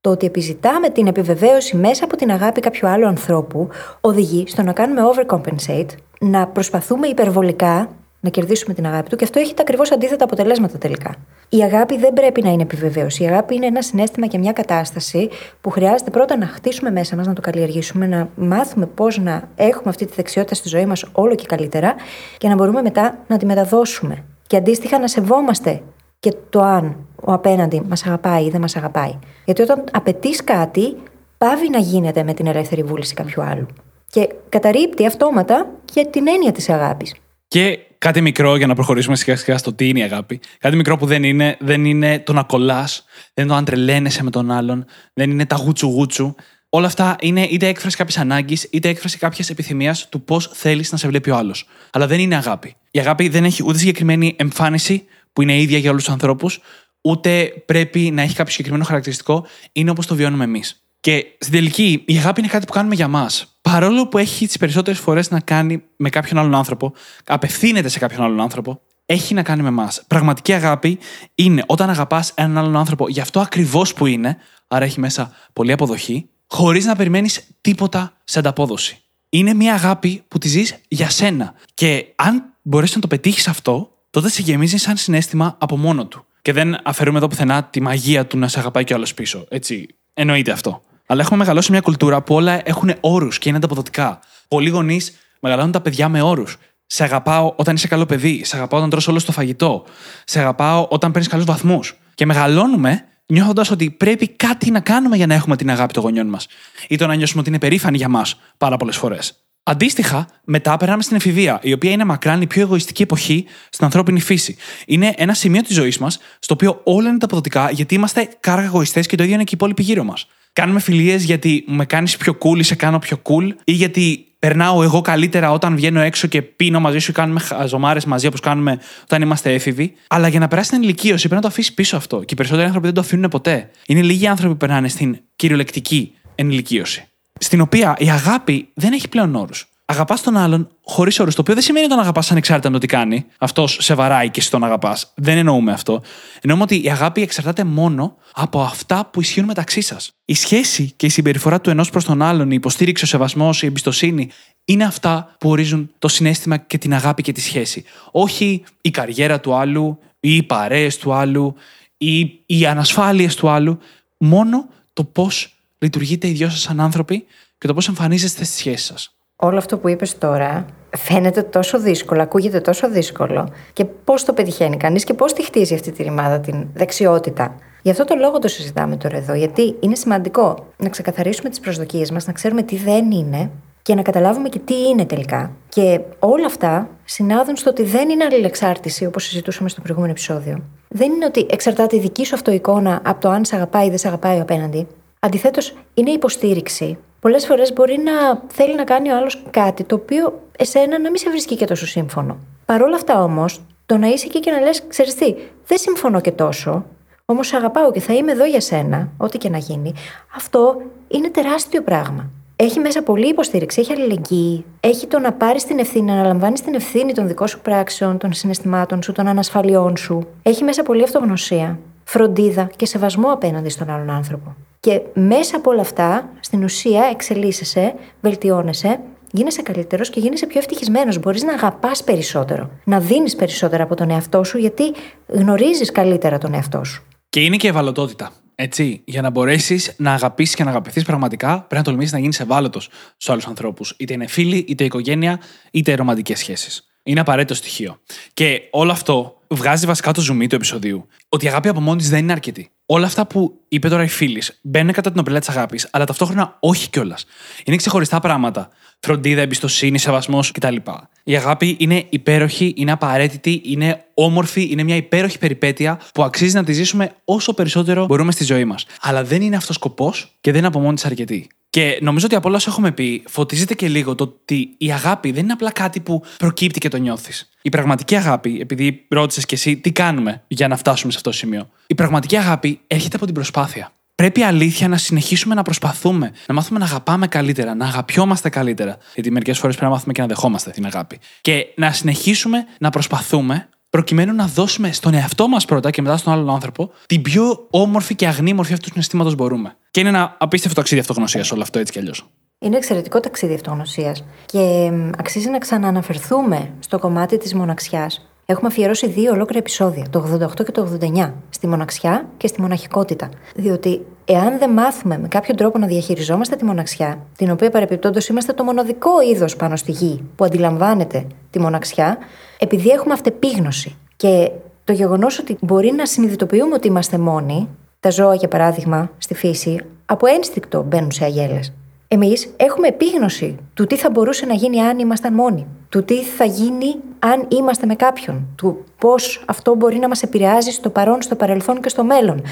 το 0.00 0.10
ότι 0.10 0.26
επιζητάμε 0.26 0.88
την 0.88 1.06
επιβεβαίωση 1.06 1.76
μέσα 1.76 2.04
από 2.04 2.16
την 2.16 2.30
αγάπη 2.30 2.60
κάποιου 2.60 2.88
άλλου 2.88 3.06
ανθρώπου 3.06 3.68
οδηγεί 4.00 4.44
στο 4.46 4.62
να 4.62 4.72
κάνουμε 4.72 5.00
overcompensate, 5.14 5.90
να 6.20 6.46
προσπαθούμε 6.46 7.06
υπερβολικά 7.06 7.88
να 8.20 8.30
κερδίσουμε 8.30 8.74
την 8.74 8.86
αγάπη 8.86 9.08
του 9.08 9.16
και 9.16 9.24
αυτό 9.24 9.38
έχει 9.38 9.54
τα 9.54 9.62
ακριβώς 9.62 9.92
αντίθετα 9.92 10.24
αποτελέσματα 10.24 10.78
τελικά. 10.78 11.14
Η 11.48 11.62
αγάπη 11.62 11.98
δεν 11.98 12.12
πρέπει 12.12 12.42
να 12.42 12.50
είναι 12.50 12.62
επιβεβαίωση. 12.62 13.22
Η 13.22 13.26
αγάπη 13.26 13.54
είναι 13.54 13.66
ένα 13.66 13.82
συνέστημα 13.82 14.26
και 14.26 14.38
μια 14.38 14.52
κατάσταση 14.52 15.28
που 15.60 15.70
χρειάζεται 15.70 16.10
πρώτα 16.10 16.36
να 16.36 16.46
χτίσουμε 16.46 16.90
μέσα 16.90 17.16
μας, 17.16 17.26
να 17.26 17.32
το 17.32 17.40
καλλιεργήσουμε, 17.40 18.06
να 18.06 18.28
μάθουμε 18.36 18.86
πώς 18.86 19.18
να 19.18 19.48
έχουμε 19.56 19.88
αυτή 19.88 20.06
τη 20.06 20.12
δεξιότητα 20.14 20.54
στη 20.54 20.68
ζωή 20.68 20.86
μας 20.86 21.04
όλο 21.12 21.34
και 21.34 21.46
καλύτερα 21.46 21.94
και 22.38 22.48
να 22.48 22.54
μπορούμε 22.54 22.82
μετά 22.82 23.18
να 23.26 23.36
τη 23.36 23.46
μεταδώσουμε. 23.46 24.24
Και 24.46 24.56
αντίστοιχα 24.56 24.98
να 24.98 25.08
σεβόμαστε 25.08 25.82
και 26.20 26.32
το 26.50 26.60
αν 26.60 26.96
ο 27.24 27.32
απέναντι 27.32 27.82
μας 27.88 28.06
αγαπάει 28.06 28.44
ή 28.44 28.50
δεν 28.50 28.60
μας 28.60 28.76
αγαπάει. 28.76 29.18
Γιατί 29.44 29.62
όταν 29.62 29.84
απαιτείς 29.92 30.44
κάτι, 30.44 30.96
πάβει 31.38 31.70
να 31.70 31.78
γίνεται 31.78 32.22
με 32.22 32.34
την 32.34 32.46
ελεύθερη 32.46 32.82
βούληση 32.82 33.14
κάποιου 33.14 33.42
άλλου. 33.42 33.66
Και 34.10 34.28
καταρρύπτει 34.48 35.06
αυτόματα 35.06 35.66
και 35.84 36.06
την 36.10 36.28
έννοια 36.28 36.52
της 36.52 36.68
αγάπης. 36.68 37.14
Και 37.56 37.78
κάτι 37.98 38.20
μικρό 38.20 38.56
για 38.56 38.66
να 38.66 38.74
προχωρήσουμε 38.74 39.16
σιγά 39.16 39.36
σιγά 39.36 39.58
στο 39.58 39.72
τι 39.72 39.88
είναι 39.88 39.98
η 39.98 40.02
αγάπη. 40.02 40.40
Κάτι 40.58 40.76
μικρό 40.76 40.96
που 40.96 41.06
δεν 41.06 41.22
είναι, 41.22 41.56
δεν 41.60 41.84
είναι 41.84 42.18
το 42.18 42.32
να 42.32 42.42
κολλάς, 42.42 43.04
δεν 43.34 43.44
είναι 43.44 43.54
το 43.54 43.60
να 43.60 43.66
τρελαίνεσαι 43.66 44.22
με 44.22 44.30
τον 44.30 44.50
άλλον, 44.50 44.84
δεν 45.14 45.30
είναι 45.30 45.46
τα 45.46 45.56
γούτσου 45.56 45.86
γούτσου. 45.86 46.34
Όλα 46.68 46.86
αυτά 46.86 47.16
είναι 47.20 47.42
είτε 47.42 47.66
έκφραση 47.66 47.96
κάποιας 47.96 48.18
ανάγκης, 48.18 48.68
είτε 48.70 48.88
έκφραση 48.88 49.18
κάποιας 49.18 49.50
επιθυμίας 49.50 50.08
του 50.08 50.24
πώς 50.24 50.50
θέλεις 50.52 50.92
να 50.92 50.98
σε 50.98 51.08
βλέπει 51.08 51.30
ο 51.30 51.36
άλλος. 51.36 51.68
Αλλά 51.90 52.06
δεν 52.06 52.20
είναι 52.20 52.36
αγάπη. 52.36 52.74
Η 52.90 52.98
αγάπη 52.98 53.28
δεν 53.28 53.44
έχει 53.44 53.62
ούτε 53.66 53.78
συγκεκριμένη 53.78 54.36
εμφάνιση 54.38 55.04
που 55.32 55.42
είναι 55.42 55.60
ίδια 55.60 55.78
για 55.78 55.90
όλους 55.90 56.04
τους 56.04 56.12
ανθρώπους, 56.12 56.60
ούτε 57.00 57.52
πρέπει 57.66 58.10
να 58.10 58.22
έχει 58.22 58.34
κάποιο 58.34 58.50
συγκεκριμένο 58.50 58.84
χαρακτηριστικό. 58.84 59.46
Είναι 59.72 59.90
όπως 59.90 60.06
το 60.06 60.14
βιώνουμε 60.14 60.44
εμείς. 60.44 60.82
Και 61.00 61.26
στην 61.38 61.52
τελική, 61.52 62.02
η 62.06 62.16
αγάπη 62.16 62.40
είναι 62.40 62.48
κάτι 62.48 62.66
που 62.66 62.72
κάνουμε 62.72 62.94
για 62.94 63.08
μας. 63.08 63.55
Παρόλο 63.70 64.06
που 64.06 64.18
έχει 64.18 64.46
τις 64.46 64.56
περισσότερες 64.56 64.98
φορές 65.00 65.30
να 65.30 65.40
κάνει 65.40 65.82
με 65.96 66.08
κάποιον 66.08 66.38
άλλον 66.38 66.54
άνθρωπο, 66.54 66.92
απευθύνεται 67.26 67.88
σε 67.88 67.98
κάποιον 67.98 68.22
άλλον 68.22 68.40
άνθρωπο, 68.40 68.80
έχει 69.06 69.34
να 69.34 69.42
κάνει 69.42 69.62
με 69.62 69.68
εμάς. 69.68 70.04
Πραγματική 70.06 70.52
αγάπη 70.52 70.98
είναι 71.34 71.62
όταν 71.66 71.90
αγαπάς 71.90 72.32
έναν 72.34 72.58
άλλον 72.58 72.76
άνθρωπο 72.76 73.08
για 73.08 73.22
αυτό 73.22 73.40
ακριβώς 73.40 73.94
που 73.94 74.06
είναι, 74.06 74.36
άρα 74.68 74.84
έχει 74.84 75.00
μέσα 75.00 75.32
πολλή 75.52 75.72
αποδοχή, 75.72 76.28
χωρίς 76.46 76.84
να 76.84 76.96
περιμένεις 76.96 77.46
τίποτα 77.60 78.12
σε 78.24 78.38
ανταπόδοση. 78.38 79.02
Είναι 79.28 79.54
μια 79.54 79.74
αγάπη 79.74 80.24
που 80.28 80.38
τη 80.38 80.48
ζεις 80.48 80.76
για 80.88 81.10
σένα. 81.10 81.54
Και 81.74 82.06
αν 82.16 82.44
μπορέσεις 82.62 82.94
να 82.94 83.00
το 83.00 83.06
πετύχεις 83.06 83.48
αυτό, 83.48 83.90
τότε 84.10 84.28
σε 84.28 84.42
γεμίζεις 84.42 84.82
σαν 84.82 84.96
συνέστημα 84.96 85.56
από 85.60 85.76
μόνο 85.76 86.06
του. 86.06 86.26
Και 86.42 86.52
δεν 86.52 86.76
αφαιρούμε 86.82 87.18
εδώ 87.18 87.28
πουθενά 87.28 87.64
τη 87.64 87.80
μαγεία 87.80 88.26
του 88.26 88.38
να 88.38 88.48
σε 88.48 88.58
αγαπάει 88.58 88.84
κι 88.84 88.94
άλλος 88.94 89.14
πίσω. 89.14 89.44
Έτσι, 89.48 89.86
εννοείται 90.14 90.50
αυτό. 90.50 90.82
Αλλά 91.06 91.20
έχουμε 91.20 91.38
μεγαλώσει 91.38 91.70
μια 91.70 91.80
κουλτούρα 91.80 92.22
που 92.22 92.34
όλα 92.34 92.60
έχουν 92.64 92.94
όρους 93.00 93.38
και 93.38 93.48
είναι 93.48 93.58
ανταποδοτικά. 93.58 94.20
Πολλοί 94.48 94.68
γονείς 94.68 95.16
μεγαλώνουν 95.40 95.72
τα 95.72 95.80
παιδιά 95.80 96.08
με 96.08 96.22
όρους. 96.22 96.56
Σε 96.86 97.04
αγαπάω 97.04 97.52
όταν 97.56 97.74
είσαι 97.74 97.88
καλό 97.88 98.06
παιδί. 98.06 98.44
Σε 98.44 98.56
αγαπάω 98.56 98.78
όταν 98.78 98.90
τρως 98.90 99.08
όλο 99.08 99.22
το 99.22 99.32
φαγητό. 99.32 99.84
Σε 100.24 100.40
αγαπάω 100.40 100.86
όταν 100.90 101.10
παίρνεις 101.10 101.30
καλούς 101.30 101.44
βαθμούς. 101.46 101.96
Και 102.14 102.26
μεγαλώνουμε 102.26 103.04
νιώθοντας 103.26 103.70
ότι 103.70 103.90
πρέπει 103.90 104.28
κάτι 104.28 104.70
να 104.70 104.80
κάνουμε 104.80 105.16
για 105.16 105.26
να 105.26 105.34
έχουμε 105.34 105.56
την 105.56 105.70
αγάπη 105.70 105.92
των 105.92 106.02
γονιών 106.02 106.26
μας. 106.26 106.46
Ή 106.88 106.96
το 106.96 107.06
να 107.06 107.14
νιώσουμε 107.14 107.40
ότι 107.40 107.48
είναι 107.48 107.58
περήφανοι 107.58 107.96
για 107.96 108.08
μας 108.08 108.40
πάρα 108.58 108.76
πολλές 108.76 108.96
φορές. 108.96 109.34
Αντίστοιχα, 109.68 110.26
μετά 110.44 110.76
περνάμε 110.76 111.02
στην 111.02 111.16
εφηβεία, 111.16 111.58
η 111.62 111.72
οποία 111.72 111.90
είναι 111.90 112.04
μακράν 112.04 112.40
η 112.40 112.46
πιο 112.46 112.62
εγωιστική 112.62 113.02
εποχή 113.02 113.44
στην 113.68 113.84
ανθρώπινη 113.84 114.20
φύση. 114.20 114.56
Είναι 114.86 115.14
ένα 115.16 115.34
σημείο 115.34 115.62
της 115.62 115.74
ζωής 115.74 115.98
μας, 115.98 116.18
στο 116.38 116.54
οποίο 116.54 116.80
όλα 116.84 117.08
είναι 117.08 117.18
τα 117.18 117.24
αποδοτικά, 117.24 117.70
γιατί 117.70 117.94
είμαστε 117.94 118.28
κάργα 118.40 118.64
εγωιστές 118.64 119.06
και 119.06 119.16
το 119.16 119.22
ίδιο 119.22 119.34
είναι 119.34 119.44
και 119.44 119.50
οι 119.50 119.56
υπόλοιποι 119.56 119.82
γύρω 119.82 120.04
μας. 120.04 120.26
Κάνουμε 120.56 120.80
φιλίες 120.80 121.24
γιατί 121.24 121.64
με 121.66 121.84
κάνεις 121.84 122.16
πιο 122.16 122.38
cool 122.38 122.58
ή 122.58 122.62
σε 122.62 122.74
κάνω 122.74 122.98
πιο 122.98 123.22
cool, 123.22 123.48
ή 123.64 123.72
γιατί 123.72 124.26
περνάω 124.38 124.82
εγώ 124.82 125.00
καλύτερα 125.00 125.52
όταν 125.52 125.76
βγαίνω 125.76 126.00
έξω 126.00 126.26
και 126.26 126.42
πίνω 126.42 126.80
μαζί 126.80 126.98
σου 126.98 127.10
ή 127.10 127.14
κάνουμε 127.14 127.40
χαζομάρες 127.40 128.04
μαζί 128.04 128.26
όπως 128.26 128.40
κάνουμε 128.40 128.78
όταν 129.02 129.22
είμαστε 129.22 129.54
έφηβοι. 129.54 129.92
Αλλά 130.06 130.28
για 130.28 130.40
να 130.40 130.48
περάσει 130.48 130.70
την 130.70 130.82
ηλικίωση 130.82 131.18
πρέπει 131.18 131.34
να 131.34 131.40
το 131.40 131.48
αφήσεις 131.48 131.74
πίσω 131.74 131.96
αυτό. 131.96 132.18
Και 132.18 132.26
οι 132.30 132.34
περισσότεροι 132.34 132.66
άνθρωποι 132.66 132.86
δεν 132.86 132.94
το 132.94 133.00
αφήνουν 133.00 133.30
ποτέ. 133.30 133.70
Είναι 133.86 134.02
λίγοι 134.02 134.26
άνθρωποι 134.26 134.52
που 134.52 134.58
περνάνε 134.58 134.88
στην 134.88 135.18
κυριολεκτική 135.36 136.12
ενηλικίωση 136.34 137.08
στην 137.40 137.60
οποία 137.60 137.96
η 137.98 138.10
αγάπη 138.10 138.68
δεν 138.74 138.92
έχει 138.92 139.08
πλέον 139.08 139.34
όρους. 139.34 139.68
Αγαπάς 139.88 140.22
τον 140.22 140.36
άλλον 140.36 140.68
χωρίς 140.84 141.20
όρου. 141.20 141.30
Το 141.30 141.40
οποίο 141.40 141.54
δεν 141.54 141.62
σημαίνει 141.62 141.84
ότι 141.84 141.94
τον 141.94 142.02
αγαπάς 142.02 142.30
ανεξάρτητα 142.30 142.68
με 142.68 142.74
το 142.74 142.80
τι 142.80 142.86
κάνει. 142.86 143.26
Αυτός 143.38 143.78
σε 143.80 143.94
βαράει 143.94 144.30
και 144.30 144.40
εσύ 144.40 144.50
τον 144.50 144.64
αγαπάς. 144.64 145.12
Δεν 145.14 145.36
εννοούμε 145.36 145.72
αυτό. 145.72 146.02
Εννοούμε 146.40 146.62
ότι 146.62 146.84
η 146.84 146.90
αγάπη 146.90 147.22
εξαρτάται 147.22 147.64
μόνο 147.64 148.16
από 148.32 148.60
αυτά 148.62 149.08
που 149.12 149.20
ισχύουν 149.20 149.46
μεταξύ 149.46 149.80
σας. 149.80 150.12
Η 150.24 150.34
σχέση 150.34 150.92
και 150.96 151.06
η 151.06 151.08
συμπεριφορά 151.08 151.60
του 151.60 151.70
ενός 151.70 151.90
προς 151.90 152.04
τον 152.04 152.22
άλλον, 152.22 152.50
η 152.50 152.54
υποστήριξη, 152.58 153.04
ο 153.04 153.06
σεβασμός, 153.06 153.62
η 153.62 153.66
εμπιστοσύνη 153.66 154.30
είναι 154.64 154.84
αυτά 154.84 155.36
που 155.40 155.50
ορίζουν 155.50 155.90
το 155.98 156.08
συνέστημα 156.08 156.56
και 156.56 156.78
την 156.78 156.94
αγάπη 156.94 157.22
και 157.22 157.32
τη 157.32 157.40
σχέση. 157.40 157.84
Όχι 158.10 158.64
η 158.80 158.90
καριέρα 158.90 159.40
του 159.40 159.54
άλλου, 159.54 159.98
ή 160.20 160.36
οι 160.36 160.42
παρέες 160.42 160.96
του 160.96 161.12
άλλου, 161.12 161.54
ή 161.96 162.40
οι 162.46 162.66
ανασφάλειες 162.66 163.34
του 163.34 163.48
άλλου. 163.48 163.78
Μόνο 164.16 164.68
το 164.92 165.04
πώς 165.04 165.54
λειτουργείτε 165.78 166.28
οι 166.28 166.32
δυο 166.32 166.48
σας 166.48 166.60
σαν 166.60 166.80
άνθρωποι 166.80 167.24
και 167.58 167.66
το 167.66 167.74
πώς 167.74 167.88
εμφανίζεστε 167.88 168.44
στη 168.44 168.56
σχέση 168.56 168.84
σας. 168.84 169.15
Όλο 169.38 169.58
αυτό 169.58 169.78
που 169.78 169.88
είπες 169.88 170.18
τώρα 170.18 170.66
φαίνεται 170.96 171.42
τόσο 171.42 171.80
δύσκολο, 171.80 172.22
ακούγεται 172.22 172.60
τόσο 172.60 172.90
δύσκολο. 172.90 173.48
Και 173.72 173.84
πώς 173.84 174.24
το 174.24 174.32
πετυχαίνει 174.32 174.76
κανείς 174.76 175.04
και 175.04 175.14
πώς 175.14 175.32
τη 175.32 175.44
χτίζει 175.44 175.74
αυτή 175.74 175.92
τη 175.92 176.02
ρημάδα, 176.02 176.40
την 176.40 176.66
δεξιότητα. 176.74 177.54
Γι' 177.82 177.90
αυτό 177.90 178.04
το 178.04 178.14
λόγο 178.14 178.38
το 178.38 178.48
συζητάμε 178.48 178.96
τώρα 178.96 179.16
εδώ, 179.16 179.34
γιατί 179.34 179.76
είναι 179.80 179.94
σημαντικό 179.94 180.66
να 180.76 180.88
ξεκαθαρίσουμε 180.88 181.48
τις 181.48 181.60
προσδοκίες 181.60 182.10
μας, 182.10 182.26
να 182.26 182.32
ξέρουμε 182.32 182.62
τι 182.62 182.76
δεν 182.76 183.10
είναι 183.10 183.50
και 183.82 183.94
να 183.94 184.02
καταλάβουμε 184.02 184.48
και 184.48 184.58
τι 184.58 184.88
είναι 184.88 185.04
τελικά. 185.04 185.50
Και 185.68 186.00
όλα 186.18 186.46
αυτά 186.46 186.88
συνάδουν 187.04 187.56
στο 187.56 187.70
ότι 187.70 187.82
δεν 187.82 188.08
είναι 188.08 188.24
αλληλεξάρτηση, 188.24 189.06
όπως 189.06 189.24
συζητούσαμε 189.24 189.68
στο 189.68 189.80
προηγούμενο 189.80 190.12
επεισόδιο. 190.12 190.62
Δεν 190.88 191.12
είναι 191.12 191.24
ότι 191.24 191.46
εξαρτάται 191.50 191.96
η 191.96 192.00
δική 192.00 192.24
σου 192.24 192.34
αυτοεικόνα 192.34 193.00
από 193.04 193.20
το 193.20 193.28
αν 193.28 193.44
σε 193.44 193.56
αγαπάει 193.56 193.86
ή 193.86 193.88
δεν 193.88 193.98
σε 193.98 194.08
αγαπάει 194.08 194.38
ο 194.38 194.40
απέναντι. 194.40 194.86
Αντιθέτως, 195.20 195.74
είναι 195.94 196.10
υποστήριξη. 196.10 196.98
Πολλές 197.26 197.46
φορές 197.46 197.72
μπορεί 197.72 197.98
να 198.04 198.42
θέλει 198.46 198.74
να 198.74 198.84
κάνει 198.84 199.10
ο 199.10 199.16
άλλος 199.16 199.42
κάτι 199.50 199.84
το 199.84 199.94
οποίο 199.94 200.40
εσένα 200.58 200.98
να 200.98 201.10
μην 201.10 201.16
σε 201.16 201.30
βρίσκει 201.30 201.56
και 201.56 201.64
τόσο 201.64 201.86
σύμφωνο. 201.86 202.36
Παρ' 202.64 202.82
όλα 202.82 202.94
αυτά 202.94 203.22
όμως, 203.22 203.60
το 203.86 203.96
να 203.96 204.06
είσαι 204.06 204.26
εκεί 204.26 204.40
και 204.40 204.50
να 204.50 204.60
λες: 204.60 204.82
Ξέρεις 204.88 205.14
τι, 205.14 205.34
δεν 205.66 205.78
συμφωνώ 205.78 206.20
και 206.20 206.30
τόσο, 206.30 206.84
όμως 207.24 207.52
αγαπάω 207.52 207.92
και 207.92 208.00
θα 208.00 208.12
είμαι 208.12 208.32
εδώ 208.32 208.44
για 208.44 208.60
σένα, 208.60 209.08
ό,τι 209.16 209.38
και 209.38 209.48
να 209.48 209.58
γίνει, 209.58 209.94
αυτό 210.36 210.82
είναι 211.08 211.30
τεράστιο 211.30 211.82
πράγμα. 211.82 212.30
Έχει 212.56 212.78
μέσα 212.78 213.02
πολλή 213.02 213.28
υποστήριξη, 213.28 213.80
έχει 213.80 213.92
αλληλεγγύη, 213.92 214.64
έχει 214.80 215.06
το 215.06 215.18
να 215.18 215.32
πάρεις 215.32 215.64
την 215.64 215.78
ευθύνη, 215.78 216.04
να 216.04 216.12
αναλαμβάνεις 216.12 216.62
την 216.62 216.74
ευθύνη 216.74 217.12
των 217.12 217.26
δικών 217.26 217.48
σου 217.48 217.60
πράξεων, 217.60 218.18
των 218.18 218.32
συναισθημάτων 218.32 219.02
σου, 219.02 219.12
των 219.12 219.26
ανασφαλιών 219.26 219.96
σου. 219.96 220.26
Έχει 220.42 220.64
μέσα 220.64 220.82
πολλή 220.82 221.02
αυτογνωσία, 221.02 221.78
φροντίδα 222.04 222.68
και 222.76 222.86
σεβασμό 222.86 223.32
απέναντι 223.32 223.68
στον 223.68 223.90
άλλον 223.90 224.10
άνθρωπο. 224.10 224.56
Και 224.86 225.00
μέσα 225.14 225.56
από 225.56 225.70
όλα 225.70 225.80
αυτά, 225.80 226.32
στην 226.40 226.64
ουσία, 226.64 227.04
εξελίσσεσαι, 227.10 227.94
βελτιώνεσαι, 228.20 229.00
γίνεσαι 229.30 229.62
καλύτερος 229.62 230.10
και 230.10 230.20
γίνεσαι 230.20 230.46
πιο 230.46 230.58
ευτυχισμένος. 230.58 231.18
Μπορείς 231.18 231.42
να 231.42 231.52
αγαπάς 231.52 232.04
περισσότερο, 232.04 232.70
να 232.84 233.00
δίνεις 233.00 233.36
περισσότερα 233.36 233.82
από 233.82 233.94
τον 233.94 234.10
εαυτό 234.10 234.44
σου, 234.44 234.58
γιατί 234.58 234.82
γνωρίζεις 235.26 235.92
καλύτερα 235.92 236.38
τον 236.38 236.54
εαυτό 236.54 236.84
σου. 236.84 237.04
Και 237.28 237.40
είναι 237.40 237.56
και 237.56 237.68
ευαλωτότητα. 237.68 238.32
Έτσι, 238.54 239.02
για 239.04 239.22
να 239.22 239.30
μπορέσεις 239.30 239.94
να 239.96 240.12
αγαπήσεις 240.12 240.54
και 240.54 240.64
να 240.64 240.70
αγαπηθείς 240.70 241.04
πραγματικά, 241.04 241.54
πρέπει 241.54 241.74
να 241.74 241.82
τολμήσεις 241.82 242.12
να 242.12 242.18
γίνεις 242.18 242.40
ευάλωτος 242.40 242.88
στου 243.16 243.32
άλλου 243.32 243.42
ανθρώπους. 243.46 243.94
Είτε 243.98 244.12
είναι 244.12 244.26
φίλοι, 244.26 244.64
είτε 244.68 244.84
οικογένεια, 244.84 245.40
είτε 245.70 245.94
ρομαντικές 245.94 246.38
σχέσεις. 246.38 246.86
Είναι 247.02 247.20
απαραίτητο 247.20 247.54
στοιχείο. 247.54 248.00
Και 248.34 248.62
όλο 248.70 248.90
αυτό 248.90 249.40
βγάζει 249.48 249.86
βασικά 249.86 250.12
το 250.12 250.20
ζουμί 250.20 250.46
του 250.46 250.54
επεισοδίου. 250.54 251.06
Ότι 251.28 251.44
η 251.44 251.48
αγάπη 251.48 251.68
από 251.68 251.80
μόνη 251.80 251.98
της 251.98 252.10
δεν 252.10 252.18
είναι 252.18 252.32
αρκετή. 252.32 252.70
Όλα 252.88 253.06
αυτά 253.06 253.26
που 253.26 253.60
είπε 253.68 253.88
τώρα 253.88 254.02
η 254.02 254.08
φίλης 254.08 254.58
μπαίνουν 254.62 254.92
κατά 254.92 255.10
την 255.10 255.18
ομπρέλα 255.18 255.38
της 255.38 255.48
αγάπης, 255.48 255.88
αλλά 255.90 256.04
ταυτόχρονα 256.04 256.56
όχι 256.60 256.90
κιόλας. 256.90 257.24
Είναι 257.64 257.76
ξεχωριστά 257.76 258.20
πράγματα. 258.20 258.68
Φροντίδα, 259.00 259.40
εμπιστοσύνη, 259.40 259.98
σεβασμός 259.98 260.52
κτλ. 260.52 260.76
Η 261.24 261.36
αγάπη 261.36 261.76
είναι 261.78 262.06
υπέροχη, 262.08 262.72
είναι 262.76 262.92
απαραίτητη, 262.92 263.62
είναι 263.64 264.04
όμορφη, 264.14 264.68
είναι 264.70 264.82
μια 264.82 264.96
υπέροχη 264.96 265.38
περιπέτεια 265.38 266.00
που 266.14 266.22
αξίζει 266.22 266.54
να 266.54 266.64
τη 266.64 266.72
ζήσουμε 266.72 267.14
όσο 267.24 267.54
περισσότερο 267.54 268.06
μπορούμε 268.06 268.32
στη 268.32 268.44
ζωή 268.44 268.64
μας. 268.64 268.86
Αλλά 269.00 269.24
δεν 269.24 269.42
είναι 269.42 269.56
αυτός 269.56 269.76
σκοπός 269.76 270.36
και 270.40 270.50
δεν 270.50 270.58
είναι 270.58 270.68
από 270.68 270.80
μόνη 270.80 270.94
της 270.94 271.04
αρκετή. 271.04 271.46
Και 271.76 271.98
νομίζω 272.00 272.26
ότι 272.26 272.34
από 272.34 272.48
όλα 272.48 272.56
όσα 272.56 272.70
έχουμε 272.70 272.92
πει, 272.92 273.22
φωτίζεται 273.26 273.74
και 273.74 273.88
λίγο 273.88 274.14
το 274.14 274.24
ότι 274.24 274.74
η 274.78 274.92
αγάπη 274.92 275.30
δεν 275.32 275.42
είναι 275.42 275.52
απλά 275.52 275.70
κάτι 275.70 276.00
που 276.00 276.22
προκύπτει 276.38 276.78
και 276.78 276.88
το 276.88 276.96
νιώθεις. 276.96 277.50
Η 277.62 277.68
πραγματική 277.68 278.16
αγάπη, 278.16 278.58
επειδή 278.60 279.06
ρώτησες 279.08 279.46
κι 279.46 279.54
εσύ 279.54 279.76
τι 279.76 279.92
κάνουμε 279.92 280.42
για 280.48 280.68
να 280.68 280.76
φτάσουμε 280.76 281.12
σε 281.12 281.18
αυτό 281.18 281.30
το 281.30 281.36
σημείο, 281.36 281.68
η 281.86 281.94
πραγματική 281.94 282.36
αγάπη 282.36 282.80
έρχεται 282.86 283.16
από 283.16 283.24
την 283.24 283.34
προσπάθεια. 283.34 283.90
Πρέπει 284.14 284.42
αλήθεια 284.42 284.88
να 284.88 284.96
συνεχίσουμε 284.96 285.54
να 285.54 285.62
προσπαθούμε, 285.62 286.32
να 286.46 286.54
μάθουμε 286.54 286.78
να 286.78 286.84
αγαπάμε 286.84 287.26
καλύτερα, 287.26 287.74
να 287.74 287.84
αγαπιόμαστε 287.84 288.48
καλύτερα. 288.48 288.96
Γιατί 289.14 289.30
μερικές 289.30 289.58
φορές 289.58 289.76
πρέπει 289.76 289.90
να 289.90 289.96
μάθουμε 289.96 290.12
και 290.12 290.20
να 290.20 290.26
δεχόμαστε 290.26 290.70
την 290.70 290.86
αγάπη. 290.86 291.18
Και 291.40 291.66
να 291.76 291.92
συνεχίσουμε 291.92 292.66
να 292.78 292.90
προσπαθούμε 292.90 293.68
προκειμένου 293.96 294.34
να 294.34 294.46
δώσουμε 294.46 294.92
στον 294.92 295.14
εαυτό 295.14 295.48
μας 295.48 295.64
πρώτα 295.64 295.90
και 295.90 296.02
μετά 296.02 296.16
στον 296.16 296.32
άλλον 296.32 296.50
άνθρωπο 296.50 296.90
την 297.06 297.22
πιο 297.22 297.66
όμορφη 297.70 298.14
και 298.14 298.26
αγνή 298.26 298.52
μορφή 298.52 298.72
αυτού 298.72 298.84
του 298.84 298.90
συναισθήματος 298.90 299.34
μπορούμε. 299.34 299.76
Και 299.90 300.00
είναι 300.00 300.08
ένα 300.08 300.36
απίστευτο 300.38 300.76
ταξίδι 300.76 301.00
αυτογνωσίας 301.00 301.52
όλο 301.52 301.62
αυτό 301.62 301.78
έτσι 301.78 301.92
κι 301.92 301.98
αλλιώς. 301.98 302.26
Είναι 302.58 302.76
εξαιρετικό 302.76 303.20
ταξίδι 303.20 303.54
αυτογνωσίας 303.54 304.24
και 304.46 304.90
αξίζει 305.18 305.48
να 305.48 305.58
ξανααναφερθούμε 305.58 306.70
στο 306.78 306.98
κομμάτι 306.98 307.38
της 307.38 307.54
μοναξιάς. 307.54 308.28
Έχουμε 308.48 308.68
αφιερώσει 308.68 309.08
δύο 309.08 309.32
ολόκληρα 309.32 309.58
επεισόδια, 309.58 310.04
το 310.10 310.38
88 310.58 310.64
και 310.64 310.72
το 310.72 310.98
89, 311.00 311.32
στη 311.50 311.66
μοναξιά 311.66 312.28
και 312.36 312.46
στη 312.46 312.60
μοναχικότητα. 312.60 313.28
Διότι 313.54 314.06
εάν 314.24 314.58
δεν 314.58 314.70
μάθουμε 314.70 315.18
με 315.18 315.28
κάποιο 315.28 315.54
τρόπο 315.54 315.78
να 315.78 315.86
διαχειριζόμαστε 315.86 316.56
τη 316.56 316.64
μοναξιά, 316.64 317.18
την 317.36 317.50
οποία 317.50 317.70
παρεπιπτόντως 317.70 318.28
είμαστε 318.28 318.52
το 318.52 318.64
μοναδικό 318.64 319.10
είδος 319.30 319.56
πάνω 319.56 319.76
στη 319.76 319.90
γη 319.90 320.24
που 320.36 320.44
αντιλαμβάνεται 320.44 321.26
τη 321.50 321.58
μοναξιά, 321.58 322.18
επειδή 322.58 322.88
έχουμε 322.88 323.12
αυτεπίγνωση. 323.12 323.96
Και 324.16 324.50
το 324.84 324.92
γεγονός 324.92 325.38
ότι 325.38 325.56
μπορεί 325.60 325.92
να 325.92 326.06
συνειδητοποιούμε 326.06 326.74
ότι 326.74 326.88
είμαστε 326.88 327.18
μόνοι, 327.18 327.68
τα 328.00 328.10
ζώα 328.10 328.34
για 328.34 328.48
παράδειγμα 328.48 329.10
στη 329.18 329.34
φύση, 329.34 329.80
από 330.06 330.26
ένστικτο 330.26 330.82
μπαίνουν 330.82 331.10
σε 331.10 331.24
αγέλες. 331.24 331.72
Εμείς 332.08 332.54
έχουμε 332.56 332.88
επίγνωση 332.88 333.56
του 333.74 333.86
τι 333.86 333.96
θα 333.96 334.10
μπορούσε 334.10 334.46
να 334.46 334.54
γίνει 334.54 334.80
αν 334.80 334.98
ήμασταν 334.98 335.34
μόνοι. 335.34 335.66
Του 335.96 336.04
τι 336.04 336.22
θα 336.22 336.44
γίνει 336.44 336.94
αν 337.18 337.46
είμαστε 337.48 337.86
με 337.86 337.94
κάποιον. 337.94 338.46
Του 338.56 338.84
πώς 338.98 339.44
αυτό 339.46 339.74
μπορεί 339.74 339.98
να 339.98 340.08
μας 340.08 340.22
επηρεάζει 340.22 340.70
στο 340.70 340.90
παρόν, 340.90 341.22
στο 341.22 341.34
παρελθόν 341.34 341.80
και 341.80 341.88
στο 341.88 342.04
μέλλον. 342.04 342.42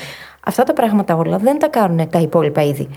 Αυτά 0.45 0.63
τα 0.63 0.73
πράγματα 0.73 1.17
όλα 1.17 1.39
δεν 1.39 1.59
τα 1.59 1.69
κάνουν 1.69 2.09
τα 2.11 2.19
υπόλοιπα 2.19 2.63
είδη. 2.63 2.89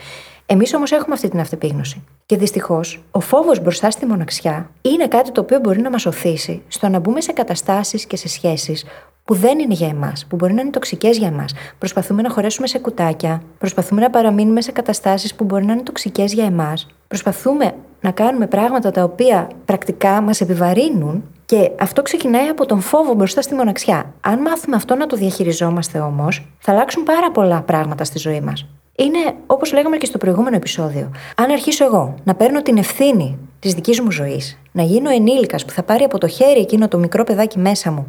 Εμείς 0.45 0.73
όμως 0.73 0.91
έχουμε 0.91 1.13
αυτή 1.13 1.29
την 1.29 1.39
αυτεπίγνωση. 1.39 2.03
Και 2.25 2.37
δυστυχώς, 2.37 3.03
ο 3.11 3.19
φόβος 3.19 3.59
μπροστά 3.59 3.91
στη 3.91 4.05
μοναξιά 4.05 4.69
είναι 4.81 5.07
κάτι 5.07 5.31
το 5.31 5.41
οποίο 5.41 5.59
μπορεί 5.59 5.81
να 5.81 5.89
μας 5.89 6.05
οθήσει 6.05 6.61
στο 6.67 6.87
να 6.87 6.99
μπούμε 6.99 7.21
σε 7.21 7.31
καταστάσεις 7.31 8.05
και 8.05 8.15
σε 8.15 8.27
σχέσεις 8.27 8.85
που 9.25 9.33
δεν 9.33 9.59
είναι 9.59 9.73
για 9.73 9.87
εμάς, 9.87 10.25
που 10.29 10.35
μπορεί 10.35 10.53
να 10.53 10.61
είναι 10.61 10.69
τοξικές 10.69 11.17
για 11.17 11.27
εμάς. 11.27 11.53
Προσπαθούμε 11.77 12.21
να 12.21 12.29
χωρέσουμε 12.29 12.67
σε 12.67 12.79
κουτάκια, 12.79 13.41
προσπαθούμε 13.57 14.01
να 14.01 14.09
παραμείνουμε 14.09 14.61
σε 14.61 14.71
καταστάσεις 14.71 15.35
που 15.35 15.43
μπορεί 15.43 15.65
να 15.65 15.73
είναι 15.73 15.83
τοξικές 15.83 16.33
για 16.33 16.45
εμάς. 16.45 16.87
Προσπαθούμε 17.07 17.73
να 18.01 18.11
κάνουμε 18.11 18.47
πράγματα 18.47 18.91
τα 18.91 19.03
οποία 19.03 19.49
πρακτικά 19.65 20.21
μας 20.21 20.41
επιβαρύνουν 20.41 21.23
και 21.45 21.71
αυτό 21.79 22.01
ξεκινάει 22.01 22.47
από 22.47 22.65
τον 22.65 22.81
φόβο 22.81 23.13
μπροστά 23.13 23.41
στη 23.41 23.55
μοναξιά. 23.55 24.13
Αν 24.21 24.41
μάθουμε 24.41 24.75
αυτό 24.75 24.95
να 24.95 25.05
το 25.05 25.15
διαχειριζόμαστε 25.15 25.99
όμως, 25.99 26.47
θα 26.59 26.71
αλλάξουν 26.71 27.03
πάρα 27.03 27.31
πολλά 27.31 27.61
πράγματα 27.61 28.03
στη 28.03 28.17
ζωή 28.17 28.41
μας. 28.41 28.65
Είναι 28.95 29.33
όπως 29.45 29.73
λέγαμε 29.73 29.97
και 29.97 30.05
στο 30.05 30.17
προηγούμενο 30.17 30.55
επεισόδιο. 30.55 31.11
Αν 31.35 31.51
αρχίσω 31.51 31.85
εγώ 31.85 32.15
να 32.23 32.35
παίρνω 32.35 32.61
την 32.61 32.77
ευθύνη 32.77 33.37
της 33.59 33.73
δικής 33.73 34.01
μου 34.01 34.11
ζωής, 34.11 34.59
να 34.71 34.83
γίνω 34.83 35.09
ενήλικας 35.09 35.65
που 35.65 35.71
θα 35.71 35.83
πάρει 35.83 36.03
από 36.03 36.17
το 36.17 36.27
χέρι 36.27 36.59
εκείνο 36.59 36.87
το 36.87 36.97
μικρό 36.97 37.23
παιδάκι 37.23 37.59
μέσα 37.59 37.91
μου 37.91 38.05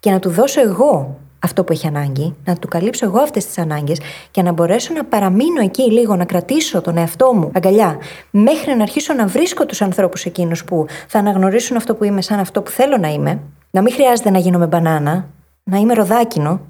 και 0.00 0.10
να 0.10 0.18
του 0.18 0.30
δώσω 0.30 0.60
εγώ 0.60 1.16
αυτό 1.42 1.64
που 1.64 1.72
έχει 1.72 1.86
ανάγκη, 1.86 2.34
να 2.44 2.56
του 2.56 2.68
καλύψω 2.68 3.06
εγώ 3.06 3.18
αυτές 3.18 3.46
τις 3.46 3.58
ανάγκες 3.58 4.00
και 4.30 4.42
να 4.42 4.52
μπορέσω 4.52 4.92
να 4.94 5.04
παραμείνω 5.04 5.60
εκεί 5.60 5.82
λίγο, 5.82 6.16
να 6.16 6.24
κρατήσω 6.24 6.80
τον 6.80 6.96
εαυτό 6.96 7.32
μου 7.34 7.50
αγκαλιά, 7.54 7.98
μέχρι 8.30 8.74
να 8.74 8.82
αρχίσω 8.82 9.14
να 9.14 9.26
βρίσκω 9.26 9.66
τους 9.66 9.82
ανθρώπους 9.82 10.24
εκείνους 10.24 10.64
που 10.64 10.86
θα 11.06 11.18
αναγνωρίσουν 11.18 11.76
αυτό 11.76 11.94
που 11.94 12.04
είμαι 12.04 12.22
σαν 12.22 12.38
αυτό 12.38 12.62
που 12.62 12.70
θέλω 12.70 12.96
να 12.96 13.08
είμαι, 13.08 13.40
να 13.70 13.82
μην 13.82 13.92
χρειάζεται 13.92 14.30
να 14.30 14.38
γίνω 14.38 14.58
με 14.58 14.66
μπανάνα, 14.66 15.28
να 15.64 15.78
είμαι 15.78 15.94
ροδάκινο 15.94 16.60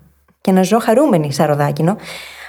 και 0.40 0.52
να 0.52 0.62
ζω 0.62 0.78
χαρούμενη 0.78 1.32
σαν 1.32 1.46
ροδάκινο. 1.46 1.96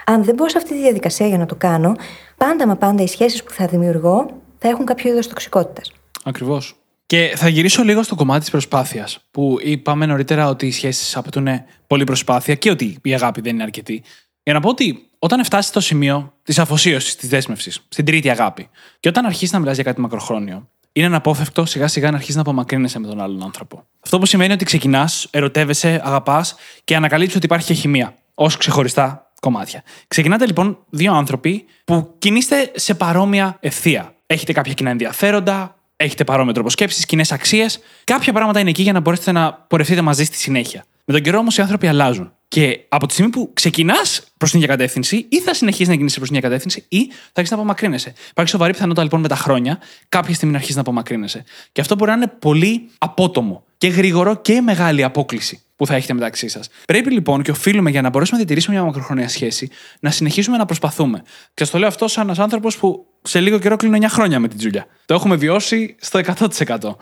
Αν 0.06 0.24
δεν 0.24 0.36
μπω 0.36 0.50
σε 0.50 0.58
αυτή 0.58 0.74
τη 0.74 0.82
διαδικασία 0.82 1.28
για 1.28 1.38
να 1.38 1.46
το 1.46 1.56
κάνω, 1.56 1.96
πάντα 2.38 2.68
μα 2.68 2.76
πάντα 2.76 3.04
οι 3.04 3.08
σχέσεις 3.08 3.44
που 3.44 3.52
θα 3.52 3.66
δημιουργώ 3.66 4.26
θα 4.58 4.68
έχουν 4.68 4.86
κάποιο 4.86 5.12
είδος 5.12 5.28
τοξικότητας. 5.28 5.92
Ακριβώς. 6.24 6.81
Και 7.12 7.34
θα 7.36 7.48
γυρίσω 7.48 7.84
λίγο 7.84 8.04
στο 8.04 8.16
κομμάτι 8.16 8.40
της 8.40 8.50
προσπάθειας. 8.50 9.20
Που 9.32 9.58
είπαμε 9.64 10.06
νωρίτερα 10.06 10.48
ότι 10.48 10.68
οι 10.68 10.72
σχέσεις 10.72 11.18
απαιτούν 11.18 11.48
πολύ 11.88 12.04
προσπάθεια 12.04 12.56
και 12.56 12.70
ότι 12.70 12.98
η 13.04 13.14
αγάπη 13.14 13.42
δεν 13.42 13.54
είναι 13.54 13.64
αρκετή. 13.64 14.04
Για 14.44 14.54
να 14.54 14.60
πω 14.60 14.70
ότι 14.70 15.10
όταν 15.20 15.44
φτάσει 15.44 15.68
στο 15.68 15.80
σημείο 15.80 16.34
της 16.44 16.60
αφοσίωσης, 16.60 17.16
της 17.16 17.30
δέσμευσης, 17.30 17.86
στην 17.90 18.06
τρίτη 18.06 18.30
αγάπη, 18.30 18.70
και 19.00 19.10
όταν 19.10 19.26
αρχίσει 19.26 19.54
να 19.54 19.60
μιλάς 19.60 19.76
για 19.76 19.84
κάτι 19.84 20.02
μακροχρόνιο, 20.02 20.70
είναι 20.92 21.06
αναπόφευκτο 21.06 21.66
σιγά 21.66 21.88
σιγά 21.88 22.12
να 22.12 22.18
αρχίσει 22.18 22.36
να 22.36 22.42
απομακρύνεσαι 22.42 23.00
με 23.00 23.08
τον 23.08 23.22
άλλον 23.22 23.44
άνθρωπο. 23.44 23.84
Αυτό 24.04 24.20
που 24.20 24.26
σημαίνει 24.26 24.54
ότι 24.54 24.66
ξεκινάς, 24.66 25.28
ερωτεύεσαι, 25.32 26.02
αγαπάς 26.04 26.56
και 26.84 26.96
ανακαλύπτει 26.96 27.36
ότι 27.38 27.46
υπάρχει 27.46 27.66
και 27.66 27.74
χημεία 27.74 28.16
ως 28.34 28.58
ξεχωριστά 28.58 29.32
κομμάτια. 29.42 29.84
Ξεκινάτε 30.08 30.46
λοιπόν 30.46 30.78
δύο 30.90 31.14
άνθρωποι 31.14 31.66
που 31.86 32.16
κινείστε 32.18 32.72
σε 32.76 32.94
παρόμοια 32.94 33.58
ευθεία. 33.60 34.16
Έχετε 34.26 34.54
κάποια 34.54 34.74
κοινά 34.74 34.90
ενδιαφέροντα, 34.90 35.76
έχετε 36.02 36.24
παρόμοιο 36.24 36.54
τρόπο 36.54 36.70
σκέψης, 36.70 37.06
κοινές 37.06 37.32
αξίες. 37.32 37.80
Κάποια 38.04 38.34
πράγματα 38.34 38.60
είναι 38.60 38.70
εκεί 38.70 38.82
για 38.82 38.94
να 38.94 39.00
μπορέσετε 39.00 39.32
να 39.32 39.54
πορευτείτε 39.54 40.02
μαζί 40.02 40.24
στη 40.24 40.38
συνέχεια. 40.38 40.84
Με 41.06 41.14
τον 41.14 41.24
καιρό 41.24 41.38
όμως 41.38 41.58
οι 41.58 41.62
άνθρωποι 41.62 41.88
αλλάζουν. 41.88 42.34
Και 42.52 42.80
από 42.90 43.06
τη 43.06 43.14
στιγμή 43.14 43.32
που 43.32 43.52
ξεκινάς 43.54 44.24
προς 44.38 44.52
την 44.52 44.60
ίδια 44.60 44.72
κατεύθυνση, 44.76 45.26
ή 45.30 45.40
θα 45.42 45.54
συνεχίσεις 45.54 45.88
να 45.88 45.96
κινείσαι 45.96 46.16
προς 46.16 46.28
την 46.28 46.38
ίδια 46.38 46.50
κατεύθυνση, 46.50 46.86
ή 46.90 47.08
θα 47.12 47.18
αρχίσεις 47.34 47.52
να 47.52 47.56
απομακρύνεσαι. 47.56 48.14
Υπάρχει 48.30 48.52
σοβαρή 48.52 48.72
πιθανότητα 48.72 49.04
λοιπόν 49.04 49.22
με 49.22 49.28
τα 49.28 49.36
χρόνια 49.36 49.80
κάποια 50.10 50.34
στιγμή 50.34 50.52
να 50.52 50.58
αρχίσεις 50.58 50.76
να 50.76 50.82
απομακρύνεσαι. 50.82 51.44
Και 51.72 51.82
αυτό 51.82 51.96
μπορεί 51.96 52.12
να 52.12 52.18
είναι 52.18 52.28
πολύ 52.40 52.90
απότομο 52.98 53.64
και 53.78 53.88
γρήγορο 53.88 54.36
και 54.36 54.62
μεγάλη 54.62 55.04
απόκληση 55.04 55.62
που 55.76 55.86
θα 55.86 55.96
έχετε 55.96 56.14
μεταξύ 56.14 56.48
σας. 56.48 56.70
Πρέπει 56.86 57.12
λοιπόν 57.12 57.42
και 57.42 57.52
οφείλουμε 57.52 57.90
για 57.90 58.02
να 58.02 58.10
μπορέσουμε 58.10 58.38
να 58.38 58.46
διατηρήσουμε 58.46 58.76
μια 58.76 58.86
μακροχρόνια 58.86 59.30
σχέση 59.30 59.70
να 60.00 60.12
συνεχίσουμε 60.12 60.58
να 60.58 60.66
προσπαθούμε. 60.66 61.24
Και 61.54 61.64
στο 61.64 61.78
λέω 61.78 61.88
αυτό 61.88 62.08
σαν 62.08 62.24
ένας 62.24 62.40
άνθρωπος 62.40 62.78
που 62.78 63.06
σε 63.22 63.40
λίγο 63.40 63.60
καιρό 63.60 63.76
κλείνω 63.76 63.98
9 63.98 64.06
χρόνια 64.08 64.40
με 64.40 64.48
την 64.48 64.58
Τζούλια. 64.58 64.86
Το 65.06 65.14
έχουμε 65.14 65.36
βιώσει 65.36 65.96
στο 66.00 66.20
100%. 66.20 66.96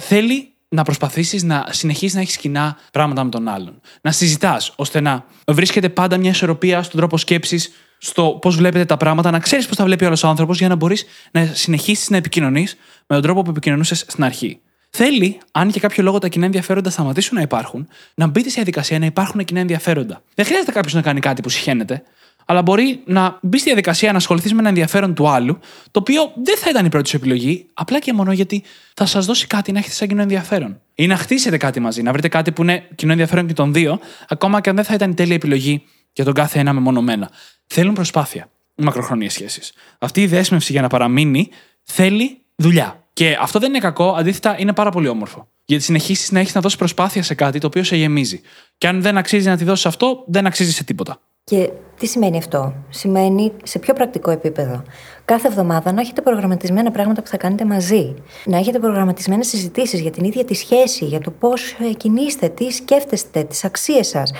Θέλει 0.00 0.54
να 0.72 0.82
προσπαθήσεις 0.82 1.42
να 1.42 1.66
συνεχίσεις 1.70 2.14
να 2.14 2.20
έχεις 2.20 2.36
κοινά 2.36 2.76
πράγματα 2.92 3.24
με 3.24 3.30
τον 3.30 3.48
άλλον. 3.48 3.80
Να 4.00 4.12
συζητάς 4.12 4.72
ώστε 4.76 5.00
να 5.00 5.24
βρίσκεται 5.46 5.88
πάντα 5.88 6.16
μια 6.16 6.30
ισορροπία 6.30 6.82
στον 6.82 7.00
τρόπο 7.00 7.16
σκέψης, 7.16 7.72
στο 7.98 8.38
πώς 8.40 8.56
βλέπετε 8.56 8.84
τα 8.84 8.96
πράγματα, 8.96 9.30
να 9.30 9.38
ξέρεις 9.38 9.66
πώς 9.66 9.76
τα 9.76 9.84
βλέπει 9.84 10.04
ο 10.04 10.06
άλλο 10.06 10.18
άνθρωπος 10.22 10.58
για 10.58 10.68
να 10.68 10.74
μπορείς 10.74 11.04
να 11.30 11.46
συνεχίσεις 11.46 12.10
να 12.10 12.16
επικοινωνείς 12.16 12.76
με 13.06 13.14
τον 13.14 13.22
τρόπο 13.22 13.42
που 13.42 13.50
επικοινωνούσες 13.50 14.04
στην 14.08 14.24
αρχή. 14.24 14.60
Θέλει, 14.90 15.38
αν 15.52 15.68
για 15.68 15.80
κάποιο 15.80 16.02
λόγο 16.02 16.18
τα 16.18 16.28
κοινά 16.28 16.44
ενδιαφέροντα 16.44 16.90
σταματήσουν 16.90 17.36
να 17.36 17.42
υπάρχουν, 17.42 17.88
να 18.14 18.26
μπείτε 18.26 18.48
σε 18.48 18.54
διαδικασία 18.54 18.98
να 18.98 19.06
υπάρχουν 19.06 19.44
κοινά 19.44 19.60
ενδιαφέροντα. 19.60 20.22
Δεν 20.34 20.44
χρειάζεται 20.44 20.72
κάποιος 20.72 20.94
να 20.94 21.02
κάνει 21.02 21.20
κάτι 21.20 21.42
που 21.42 21.48
συχαίνεται, 21.48 22.02
αλλά 22.50 22.62
μπορεί 22.62 23.00
να 23.04 23.38
μπει 23.42 23.58
στη 23.58 23.66
διαδικασία 23.66 24.10
να 24.10 24.16
ασχοληθείς 24.16 24.52
με 24.52 24.58
ένα 24.58 24.68
ενδιαφέρον 24.68 25.14
του 25.14 25.28
άλλου, 25.28 25.58
το 25.90 26.00
οποίο 26.00 26.32
δεν 26.44 26.56
θα 26.56 26.70
ήταν 26.70 26.86
η 26.86 26.88
πρώτη 26.88 27.08
σου 27.08 27.16
επιλογή, 27.16 27.66
απλά 27.74 27.98
και 27.98 28.12
μόνο 28.12 28.32
γιατί 28.32 28.62
θα 28.94 29.06
σας 29.06 29.26
δώσει 29.26 29.46
κάτι 29.46 29.72
να 29.72 29.78
έχετε 29.78 29.94
σαν 29.94 30.08
κοινό 30.08 30.22
ενδιαφέρον. 30.22 30.80
Ή 30.94 31.06
να 31.06 31.16
χτίσετε 31.16 31.56
κάτι 31.56 31.80
μαζί, 31.80 32.02
να 32.02 32.12
βρείτε 32.12 32.28
κάτι 32.28 32.52
που 32.52 32.62
είναι 32.62 32.88
κοινό 32.94 33.12
ενδιαφέρον 33.12 33.46
και 33.46 33.52
των 33.52 33.72
δύο, 33.72 34.00
ακόμα 34.28 34.60
και 34.60 34.68
αν 34.68 34.76
δεν 34.76 34.84
θα 34.84 34.94
ήταν 34.94 35.10
η 35.10 35.14
τέλεια 35.14 35.34
επιλογή 35.34 35.82
για 36.12 36.24
τον 36.24 36.34
κάθε 36.34 36.58
ένα 36.58 36.72
μεμονωμένα. 36.72 37.30
Θέλουν 37.66 37.94
προσπάθεια. 37.94 38.50
Μακροχρόνιε 38.74 39.28
σχέσεις. 39.28 39.72
Αυτή 39.98 40.22
η 40.22 40.26
δέσμευση 40.26 40.72
για 40.72 40.82
να 40.82 40.88
παραμείνει 40.88 41.48
θέλει 41.82 42.38
δουλειά. 42.56 43.04
Και 43.12 43.36
αυτό 43.40 43.58
δεν 43.58 43.68
είναι 43.68 43.78
κακό, 43.78 44.14
αντίθετα 44.18 44.56
είναι 44.58 44.72
πάρα 44.72 44.90
πολύ 44.90 45.08
όμορφο. 45.08 45.48
Γιατί 45.64 45.84
συνεχίσεις 45.84 46.30
να 46.30 46.40
έχεις 46.40 46.54
να 46.54 46.60
δώσεις 46.60 46.78
προσπάθεια 46.78 47.22
σε 47.22 47.34
κάτι 47.34 47.58
το 47.58 47.66
οποίο 47.66 47.84
σε 47.84 47.96
γεμίζει. 47.96 48.40
Και 48.78 48.88
αν 48.88 49.02
δεν 49.02 49.16
αξίζει 49.16 49.48
να 49.48 49.56
τη 49.56 49.64
δώσεις 49.64 49.86
αυτό, 49.86 50.24
δεν 50.26 50.46
αξίζει 50.46 50.72
σε 50.72 50.84
τίποτα. 50.84 51.20
Και 51.50 51.70
τι 51.98 52.06
σημαίνει 52.06 52.38
αυτό; 52.38 52.72
Σημαίνει 52.88 53.52
σε 53.62 53.78
πιο 53.78 53.94
πρακτικό 53.94 54.30
επίπεδο. 54.30 54.82
Κάθε 55.24 55.48
εβδομάδα 55.48 55.92
να 55.92 56.00
έχετε 56.00 56.20
προγραμματισμένα 56.20 56.90
πράγματα 56.90 57.22
που 57.22 57.28
θα 57.28 57.36
κάνετε 57.36 57.64
μαζί. 57.64 58.14
Να 58.44 58.56
έχετε 58.56 58.78
προγραμματισμένες 58.78 59.46
συζητήσεις 59.48 60.00
για 60.00 60.10
την 60.10 60.24
ίδια 60.24 60.44
τη 60.44 60.54
σχέση, 60.54 61.04
για 61.04 61.20
το 61.20 61.30
πώς 61.30 61.76
κινείστε, 61.96 62.48
τι 62.48 62.70
σκέφτεστε, 62.70 63.42
τις 63.42 63.64
αξίες 63.64 64.08
σας. 64.08 64.32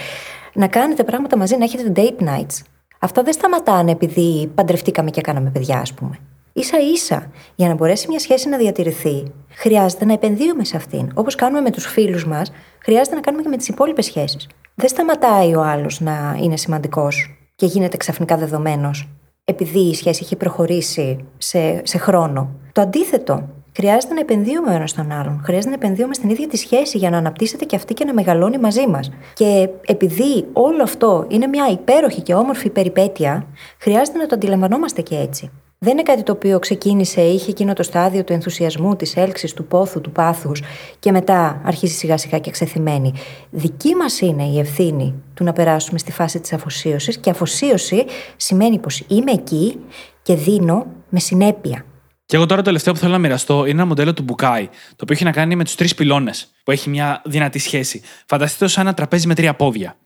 Να 0.53 0.66
κάνετε 0.66 1.05
πράγματα 1.05 1.36
μαζί, 1.36 1.57
να 1.57 1.64
έχετε 1.64 1.92
date 1.96 2.22
nights. 2.22 2.62
Αυτά 2.98 3.22
δεν 3.22 3.32
σταματάνε 3.32 3.90
επειδή 3.90 4.51
παντρευτήκαμε 4.55 5.11
και 5.11 5.20
κάναμε 5.20 5.51
παιδιά, 5.51 5.78
ας 5.78 5.94
πούμε. 5.94 6.18
σα 6.55 6.78
ίσα, 6.78 7.30
για 7.55 7.68
να 7.68 7.74
μπορέσει 7.74 8.09
μια 8.09 8.18
σχέση 8.18 8.48
να 8.48 8.57
διατηρηθεί, 8.57 9.32
χρειάζεται 9.55 10.05
να 10.05 10.12
επενδύουμε 10.12 10.64
σε 10.64 10.76
αυτήν. 10.76 11.11
Όπως 11.14 11.34
κάνουμε 11.34 11.61
με 11.61 11.70
τους 11.70 11.86
φίλους 11.86 12.26
μας, 12.26 12.53
χρειάζεται 12.78 13.14
να 13.14 13.20
κάνουμε 13.20 13.42
και 13.42 13.48
με 13.48 13.57
τις 13.57 13.68
υπόλοιπες 13.68 14.05
σχέσεις. 14.05 14.48
Δεν 14.80 14.88
σταματάει 14.88 15.54
ο 15.54 15.62
άλλος 15.62 16.00
να 16.00 16.38
είναι 16.42 16.56
σημαντικός 16.56 17.38
και 17.54 17.66
γίνεται 17.66 17.96
ξαφνικά 17.96 18.36
δεδομένος 18.36 19.08
επειδή 19.44 19.78
η 19.78 19.94
σχέση 19.94 20.20
έχει 20.24 20.36
προχωρήσει 20.36 21.24
σε, 21.38 21.80
σε 21.84 21.98
χρόνο. 21.98 22.50
Το 22.72 22.80
αντίθετο. 22.80 23.48
Χρειάζεται 23.76 24.14
να 24.14 24.20
επενδύουμε 24.20 24.70
ο 24.70 24.74
ένας 24.74 24.90
στον 24.90 25.12
άλλον. 25.12 25.40
Χρειάζεται 25.44 25.68
να 25.68 25.74
επενδύουμε 25.74 26.14
στην 26.14 26.30
ίδια 26.30 26.48
τη 26.48 26.56
σχέση 26.56 26.98
για 26.98 27.10
να 27.10 27.18
αναπτύσσεται 27.18 27.64
και 27.64 27.76
αυτή 27.76 27.94
και 27.94 28.04
να 28.04 28.12
μεγαλώνει 28.12 28.58
μαζί 28.58 28.86
μας. 28.86 29.10
Και 29.34 29.68
επειδή 29.86 30.46
όλο 30.52 30.82
αυτό 30.82 31.24
είναι 31.28 31.46
μια 31.46 31.68
υπέροχη 31.70 32.20
και 32.20 32.34
όμορφη 32.34 32.70
περιπέτεια, 32.70 33.46
χρειάζεται 33.78 34.18
να 34.18 34.26
το 34.26 34.34
αντιλαμβανόμαστε 34.34 35.02
και 35.02 35.16
έτσι. 35.16 35.50
Δεν 35.82 35.92
είναι 35.92 36.02
κάτι 36.02 36.22
το 36.22 36.32
οποίο 36.32 36.58
ξεκίνησε, 36.58 37.20
είχε 37.20 37.50
εκείνο 37.50 37.72
το 37.72 37.82
στάδιο 37.82 38.24
του 38.24 38.32
ενθουσιασμού, 38.32 38.96
της 38.96 39.16
έλξης, 39.16 39.52
του 39.52 39.64
πόθου, 39.64 40.00
του 40.00 40.10
πάθους 40.10 40.62
και 40.98 41.12
μετά 41.12 41.60
αρχίζει 41.64 41.94
σιγά 41.94 42.16
σιγά 42.16 42.38
και 42.38 42.50
ξεθυμένη. 42.50 43.12
Δική 43.50 43.94
μας 43.94 44.20
είναι 44.20 44.44
η 44.44 44.58
ευθύνη 44.58 45.14
του 45.34 45.44
να 45.44 45.52
περάσουμε 45.52 45.98
στη 45.98 46.12
φάση 46.12 46.40
της 46.40 46.52
αφοσίωσης 46.52 47.18
και 47.18 47.30
αφοσίωση 47.30 48.04
σημαίνει 48.36 48.78
πως 48.78 49.04
είμαι 49.08 49.32
εκεί 49.32 49.78
και 50.22 50.34
δίνω 50.34 50.86
με 51.08 51.20
συνέπεια. 51.20 51.84
Και 52.26 52.36
εγώ 52.36 52.46
τώρα 52.46 52.60
το 52.60 52.66
τελευταίο 52.66 52.92
που 52.92 52.98
θέλω 52.98 53.12
να 53.12 53.18
μοιραστώ 53.18 53.60
είναι 53.60 53.70
ένα 53.70 53.84
μοντέλο 53.84 54.14
του 54.14 54.22
Μπουκάη, 54.22 54.66
το 54.66 55.02
οποίο 55.02 55.14
έχει 55.14 55.24
να 55.24 55.32
κάνει 55.32 55.56
με 55.56 55.64
τους 55.64 55.74
τρεις 55.74 55.94
πυλώνες, 55.94 56.50
που 56.64 56.70
έχει 56.70 56.90
μια 56.90 57.22
δυνατή 57.24 57.58
σχέση. 57.58 58.02
Φανταστείτε 58.26 58.68
σαν 58.68 58.86
ένα 58.86 58.94
τραπέζι 58.94 59.26
με 59.26 59.34
τρία 59.34 59.54
πόδια. 59.54 59.96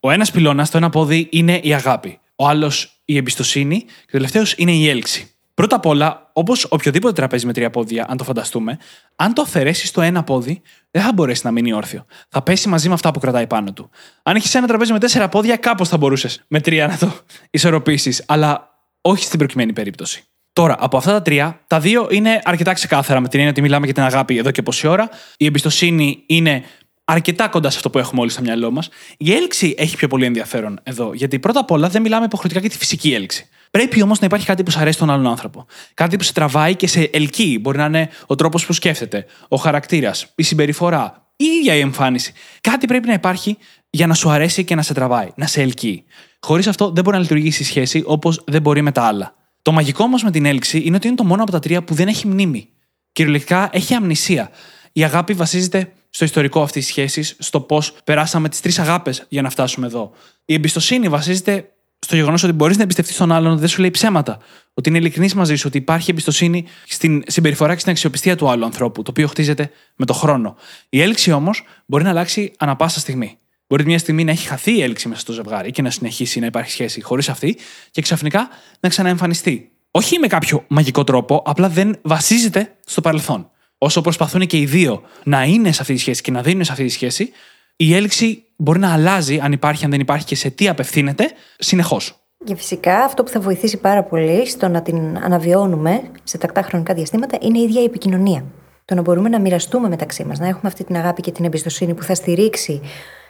Ο 0.00 0.10
ένας 0.10 0.30
πυλώνας, 0.30 0.70
το 0.70 0.76
ένα 0.76 0.90
πόδι 0.90 1.28
είναι 1.30 1.60
η 1.62 1.74
αγάπη. 1.74 2.20
Ο 2.40 2.48
άλλος 2.48 3.02
η 3.04 3.16
εμπιστοσύνη 3.16 3.82
και 3.82 4.04
ο 4.06 4.10
τελευταίος 4.10 4.54
είναι 4.56 4.72
η 4.72 4.88
έλξη. 4.88 5.30
Πρώτα 5.54 5.76
απ' 5.76 5.86
όλα, 5.86 6.30
όπως 6.32 6.66
οποιοδήποτε 6.70 7.14
τραπέζι 7.14 7.46
με 7.46 7.52
τρία 7.52 7.70
πόδια, 7.70 8.06
αν 8.08 8.16
το 8.16 8.24
φανταστούμε, 8.24 8.78
αν 9.16 9.34
το 9.34 9.42
αφαιρέσεις 9.42 9.90
το 9.90 10.00
ένα 10.00 10.22
πόδι, 10.22 10.62
δεν 10.90 11.02
θα 11.02 11.12
μπορέσει 11.12 11.40
να 11.44 11.50
μείνει 11.50 11.72
όρθιο. 11.72 12.04
Θα 12.28 12.42
πέσει 12.42 12.68
μαζί 12.68 12.88
με 12.88 12.94
αυτά 12.94 13.10
που 13.10 13.20
κρατάει 13.20 13.46
πάνω 13.46 13.72
του. 13.72 13.90
Αν 14.22 14.36
έχεις 14.36 14.54
ένα 14.54 14.66
τραπέζι 14.66 14.92
με 14.92 14.98
τέσσερα 14.98 15.28
πόδια, 15.28 15.56
κάπως 15.56 15.88
θα 15.88 15.96
μπορούσες 15.96 16.44
με 16.48 16.60
τρία 16.60 16.86
να 16.86 16.98
το 16.98 17.12
ισορροπήσεις, 17.50 18.24
αλλά 18.26 18.74
όχι 19.00 19.24
στην 19.24 19.38
προκειμένη 19.38 19.72
περίπτωση. 19.72 20.24
Τώρα, 20.52 20.76
από 20.78 20.96
αυτά 20.96 21.12
τα 21.12 21.22
τρία, 21.22 21.60
τα 21.66 21.80
δύο 21.80 22.08
είναι 22.10 22.40
αρκετά 22.44 22.72
ξεκάθαρα 22.72 23.20
με 23.20 23.28
την 23.28 23.38
έννοια 23.38 23.52
ότι 23.52 23.62
μιλάμε 23.62 23.84
για 23.84 23.94
την 23.94 24.02
αγάπη 24.02 24.36
εδώ 24.36 24.50
και 24.50 24.62
πόση 24.62 24.86
ώρα. 24.86 25.08
Η 25.36 25.44
εμπιστοσύνη 25.44 26.22
είναι 26.26 26.62
αρκετά 27.10 27.48
κοντά 27.48 27.70
σε 27.70 27.76
αυτό 27.76 27.90
που 27.90 27.98
έχουμε 27.98 28.20
όλοι 28.20 28.30
στο 28.30 28.42
μυαλό 28.42 28.70
μας. 28.70 28.88
Η 29.16 29.32
έλξη 29.32 29.74
έχει 29.78 29.96
πιο 29.96 30.08
πολύ 30.08 30.24
ενδιαφέρον 30.24 30.80
εδώ. 30.82 31.14
Γιατί 31.14 31.38
πρώτα 31.38 31.60
απ' 31.60 31.70
όλα 31.70 31.88
δεν 31.88 32.02
μιλάμε 32.02 32.24
υποχρεωτικά 32.24 32.60
για 32.60 32.70
τη 32.70 32.76
φυσική 32.76 33.14
έλξη. 33.14 33.48
Πρέπει 33.70 34.02
όμως 34.02 34.20
να 34.20 34.26
υπάρχει 34.26 34.46
κάτι 34.46 34.62
που 34.62 34.70
σου 34.70 34.78
αρέσει 34.78 34.98
τον 34.98 35.10
άλλον 35.10 35.26
άνθρωπο. 35.26 35.66
Κάτι 35.94 36.16
που 36.16 36.22
σε 36.22 36.32
τραβάει 36.32 36.74
και 36.74 36.86
σε 36.86 37.10
ελκύει. 37.12 37.58
Μπορεί 37.60 37.78
να 37.78 37.84
είναι 37.84 38.08
ο 38.26 38.34
τρόπος 38.34 38.66
που 38.66 38.72
σκέφτεται, 38.72 39.26
ο 39.48 39.56
χαρακτήρας, 39.56 40.32
η 40.34 40.42
συμπεριφορά, 40.42 41.32
η 41.36 41.44
ίδια 41.44 41.74
η 41.74 41.80
εμφάνιση. 41.80 42.32
Κάτι 42.60 42.86
πρέπει 42.86 43.06
να 43.06 43.12
υπάρχει 43.12 43.56
για 43.90 44.06
να 44.06 44.14
σου 44.14 44.30
αρέσει 44.30 44.64
και 44.64 44.74
να 44.74 44.82
σε 44.82 44.94
τραβάει, 44.94 45.28
να 45.34 45.46
σε 45.46 45.62
ελκύει. 45.62 46.04
Χωρίς 46.40 46.66
αυτό 46.66 46.90
δεν 46.90 47.04
μπορεί 47.04 47.16
να 47.16 47.22
λειτουργήσει 47.22 47.62
η 47.62 47.64
σχέση 47.64 48.02
όπως 48.06 48.42
δεν 48.46 48.62
μπορεί 48.62 48.82
με 48.82 48.92
τα 48.92 49.02
άλλα. 49.02 49.34
Το 49.62 49.72
μαγικό 49.72 50.04
όμως 50.04 50.22
με 50.22 50.30
την 50.30 50.44
έλξη 50.44 50.82
είναι 50.84 50.96
ότι 50.96 51.06
είναι 51.06 51.16
το 51.16 51.24
μόνο 51.24 51.42
από 51.42 51.50
τα 51.50 51.58
τρία 51.58 51.82
που 51.82 51.94
δεν 51.94 52.08
έχει 52.08 52.26
μνήμη. 52.26 52.68
Κυριολεκτικά 53.12 53.68
έχει 53.72 53.94
αμνησία. 53.94 54.50
Η 54.92 55.04
αγάπη 55.04 55.32
βασίζεται 55.32 55.92
στο 56.10 56.24
ιστορικό 56.24 56.62
αυτής 56.62 56.82
της 56.84 56.90
σχέσης, 56.92 57.36
στο 57.38 57.60
πώς 57.60 57.92
περάσαμε 58.04 58.48
τις 58.48 58.60
τρεις 58.60 58.78
αγάπες 58.78 59.26
για 59.28 59.42
να 59.42 59.50
φτάσουμε 59.50 59.86
εδώ. 59.86 60.12
Η 60.44 60.54
εμπιστοσύνη 60.54 61.08
βασίζεται 61.08 61.72
στο 61.98 62.16
γεγονός 62.16 62.42
ότι 62.42 62.52
μπορείς 62.52 62.76
να 62.76 62.82
εμπιστευτείς 62.82 63.16
τον 63.16 63.32
άλλον, 63.32 63.50
ότι 63.50 63.60
δεν 63.60 63.68
σου 63.68 63.80
λέει 63.80 63.90
ψέματα. 63.90 64.38
Ότι 64.74 64.88
είναι 64.88 64.98
ειλικρινής 64.98 65.34
μαζί 65.34 65.56
σου, 65.56 65.64
ότι 65.66 65.78
υπάρχει 65.78 66.10
εμπιστοσύνη 66.10 66.64
στην 66.86 67.22
συμπεριφορά 67.26 67.72
και 67.74 67.80
στην 67.80 67.92
αξιοπιστία 67.92 68.36
του 68.36 68.48
άλλου 68.48 68.64
ανθρώπου, 68.64 69.02
το 69.02 69.10
οποίο 69.10 69.26
χτίζεται 69.26 69.70
με 69.96 70.06
το 70.06 70.12
χρόνο. 70.12 70.56
Η 70.88 71.00
έλξη 71.00 71.32
όμως 71.32 71.62
μπορεί 71.86 72.04
να 72.04 72.10
αλλάξει 72.10 72.52
ανα 72.58 72.76
πάσα 72.76 73.00
στιγμή. 73.00 73.38
Μπορεί 73.66 73.84
μια 73.84 73.98
στιγμή 73.98 74.24
να 74.24 74.30
έχει 74.30 74.46
χαθεί 74.46 74.76
η 74.76 74.82
έλξη 74.82 75.08
μέσα 75.08 75.20
στο 75.20 75.32
ζευγάρι 75.32 75.70
και 75.70 75.82
να 75.82 75.90
συνεχίσει 75.90 76.40
να 76.40 76.46
υπάρχει 76.46 76.70
σχέση 76.70 77.02
χωρίς 77.02 77.28
αυτή 77.28 77.56
και 77.90 78.02
ξαφνικά 78.02 78.48
να 78.80 78.88
ξαναεμφανιστεί. 78.88 79.70
Όχι 79.90 80.18
με 80.18 80.26
κάποιο 80.26 80.64
μαγικό 80.68 81.04
τρόπο, 81.04 81.42
απλά 81.46 81.68
δεν 81.68 81.98
βασίζεται 82.02 82.76
στο 82.86 83.00
παρελθόν 83.00 83.50
όσο 83.82 84.00
προσπαθούν 84.00 84.46
και 84.46 84.56
οι 84.56 84.66
δύο 84.66 85.02
να 85.24 85.44
είναι 85.44 85.72
σε 85.72 85.80
αυτή 85.80 85.94
τη 85.94 86.00
σχέση 86.00 86.22
και 86.22 86.30
να 86.30 86.42
δίνουν 86.42 86.64
σε 86.64 86.72
αυτή 86.72 86.84
τη 86.84 86.90
σχέση, 86.90 87.30
η 87.76 87.94
έλξη 87.94 88.44
μπορεί 88.56 88.78
να 88.78 88.92
αλλάζει 88.92 89.38
αν 89.38 89.52
υπάρχει, 89.52 89.84
αν 89.84 89.90
δεν 89.90 90.00
υπάρχει 90.00 90.24
και 90.24 90.34
σε 90.36 90.50
τι 90.50 90.68
απευθύνεται 90.68 91.30
συνεχώς. 91.58 92.14
Και 92.44 92.56
φυσικά 92.56 92.98
αυτό 92.98 93.22
που 93.22 93.30
θα 93.30 93.40
βοηθήσει 93.40 93.76
πάρα 93.76 94.02
πολύ 94.02 94.46
στο 94.46 94.68
να 94.68 94.82
την 94.82 95.18
αναβιώνουμε 95.18 96.02
σε 96.22 96.38
τακτά 96.38 96.62
χρονικά 96.62 96.94
διαστήματα 96.94 97.38
είναι 97.40 97.58
η 97.58 97.62
ίδια 97.62 97.80
η 97.80 97.84
επικοινωνία. 97.84 98.44
Το 98.84 98.94
να 98.94 99.00
μπορούμε 99.00 99.28
να 99.28 99.40
μοιραστούμε 99.40 99.88
μεταξύ 99.88 100.24
μας, 100.24 100.38
να 100.38 100.46
έχουμε 100.46 100.68
αυτή 100.68 100.84
την 100.84 100.96
αγάπη 100.96 101.22
και 101.22 101.32
την 101.32 101.44
εμπιστοσύνη 101.44 101.94
που 101.94 102.02
θα 102.02 102.14
στηρίξει 102.14 102.80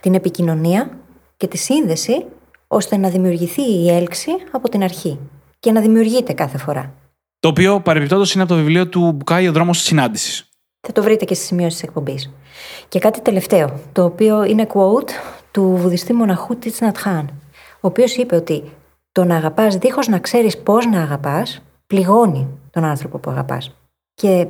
την 0.01 0.15
επικοινωνία 0.15 0.99
και 1.37 1.47
τη 1.47 1.57
σύνδεση, 1.57 2.25
ώστε 2.67 2.97
να 2.97 3.09
δημιουργηθεί 3.09 3.63
η 3.63 3.91
έλξη 3.91 4.31
από 4.51 4.69
την 4.69 4.83
αρχή 4.83 5.19
και 5.61 5.73
να 5.73 5.81
δημιουργείται 5.81 6.33
κάθε 6.33 6.59
φορά. 6.59 6.95
Το 7.41 7.49
οποίο 7.49 7.81
παρεμπιπτόντως 7.81 8.35
είναι 8.35 8.43
από 8.43 8.53
το 8.53 8.59
βιβλίο 8.59 8.89
του 8.89 9.13
Μπουκάη 9.13 9.49
Ο 9.49 9.53
δρόμος 9.53 9.79
της 9.79 9.87
συνάντησης. 9.87 10.49
Θα 10.87 10.93
το 10.93 11.03
βρείτε 11.03 11.25
και 11.25 11.35
στις 11.35 11.47
σημειώσεις 11.47 11.81
της 11.81 11.89
εκπομπής. 11.89 12.31
Και 12.89 12.99
κάτι 12.99 13.21
τελευταίο, 13.21 13.81
το 13.93 14.05
οποίο 14.05 14.45
είναι 14.45 14.67
quote 14.75 15.11
του 15.51 15.63
βουδιστή 15.77 16.13
μοναχού 16.13 16.57
Τίτσνατ 16.57 16.99
Χάν, 16.99 17.31
ο 17.75 17.87
οποίος 17.87 18.17
είπε 18.17 18.37
ότι 18.37 18.63
το 19.13 19.25
να 19.25 19.37
αγαπάς 19.37 19.77
δίχως 19.77 20.09
να 20.09 20.19
ξέρεις 20.19 20.59
πώς 20.59 20.87
να 20.87 21.03
αγαπάς, 21.03 21.63
πληγώνει 21.87 22.49
τον 22.71 22.85
άνθρωπο 22.85 23.19
που 23.19 23.31
αγαπάς. 23.31 23.75
Και 24.15 24.47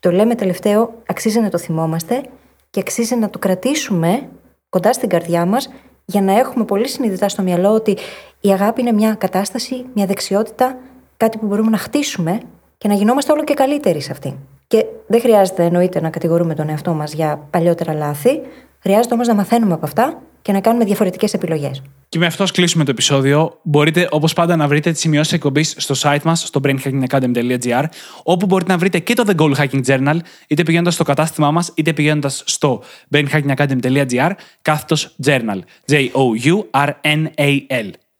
το 0.00 0.10
λέμε 0.10 0.34
τελευταίο, 0.34 1.02
αξίζει 1.06 1.40
να 1.40 1.48
το 1.48 1.58
θυμόμαστε 1.58 2.22
και 2.70 2.80
αξίζει 2.80 3.16
να 3.16 3.30
το 3.30 3.38
κρατήσουμε 3.38 4.28
κοντά 4.68 4.92
στην 4.92 5.08
καρδιά 5.08 5.46
μας 5.46 5.68
για 6.04 6.22
να 6.22 6.38
έχουμε 6.38 6.64
πολύ 6.64 6.88
συνειδητά 6.88 7.28
στο 7.28 7.42
μυαλό 7.42 7.70
ότι 7.70 7.96
η 8.40 8.52
αγάπη 8.52 8.80
είναι 8.80 8.92
μια 8.92 9.14
κατάσταση, 9.14 9.84
μια 9.94 10.06
δεξιότητα 10.06 10.76
κάτι 11.16 11.38
που 11.38 11.46
μπορούμε 11.46 11.70
να 11.70 11.78
χτίσουμε 11.78 12.40
και 12.78 12.88
να 12.88 12.94
γινόμαστε 12.94 13.32
όλο 13.32 13.44
και 13.44 13.54
καλύτεροι 13.54 14.00
σε 14.00 14.12
αυτή. 14.12 14.38
Και 14.66 14.84
δεν 15.06 15.20
χρειάζεται 15.20 15.64
εννοείται 15.64 16.00
να 16.00 16.10
κατηγορούμε 16.10 16.54
τον 16.54 16.68
εαυτό 16.68 16.92
μας 16.92 17.12
για 17.12 17.46
παλιότερα 17.50 17.92
λάθη. 17.92 18.40
Χρειάζεται 18.78 19.14
όμως 19.14 19.26
να 19.26 19.34
μαθαίνουμε 19.34 19.74
από 19.74 19.86
αυτά 19.86 20.22
και 20.42 20.52
να 20.52 20.60
κάνουμε 20.60 20.84
διαφορετικές 20.84 21.34
επιλογές. 21.34 21.82
Και 22.08 22.18
με 22.18 22.26
αυτό 22.26 22.44
κλείσουμε 22.44 22.84
το 22.84 22.90
επεισόδιο. 22.90 23.58
Μπορείτε 23.62 24.08
όπως 24.10 24.32
πάντα 24.32 24.56
να 24.56 24.68
βρείτε 24.68 24.90
τις 24.90 25.00
σημειώσεις 25.00 25.32
εκπομπής 25.32 25.74
στο 25.78 25.94
site 25.98 26.22
μας, 26.24 26.40
στο 26.46 26.60
brainhackingacademy.gr, 26.64 27.84
όπου 28.22 28.46
μπορείτε 28.46 28.72
να 28.72 28.78
βρείτε 28.78 28.98
και 28.98 29.14
το 29.14 29.24
The 29.26 29.34
Goal 29.40 29.54
Hacking 29.54 29.84
Journal, 29.86 30.16
είτε 30.48 30.62
πηγαίνοντας 30.62 30.94
στο 30.94 31.04
κατάστημά 31.04 31.50
μας, 31.50 31.72
είτε 31.74 31.92
πηγαίνοντας 31.92 32.42
στο 32.46 32.82
brainhackingacademy.gr, 33.14 34.30
κάθετος 34.62 35.16
journal. 35.24 35.58
J-O-U-R-N-A-L. 35.90 36.74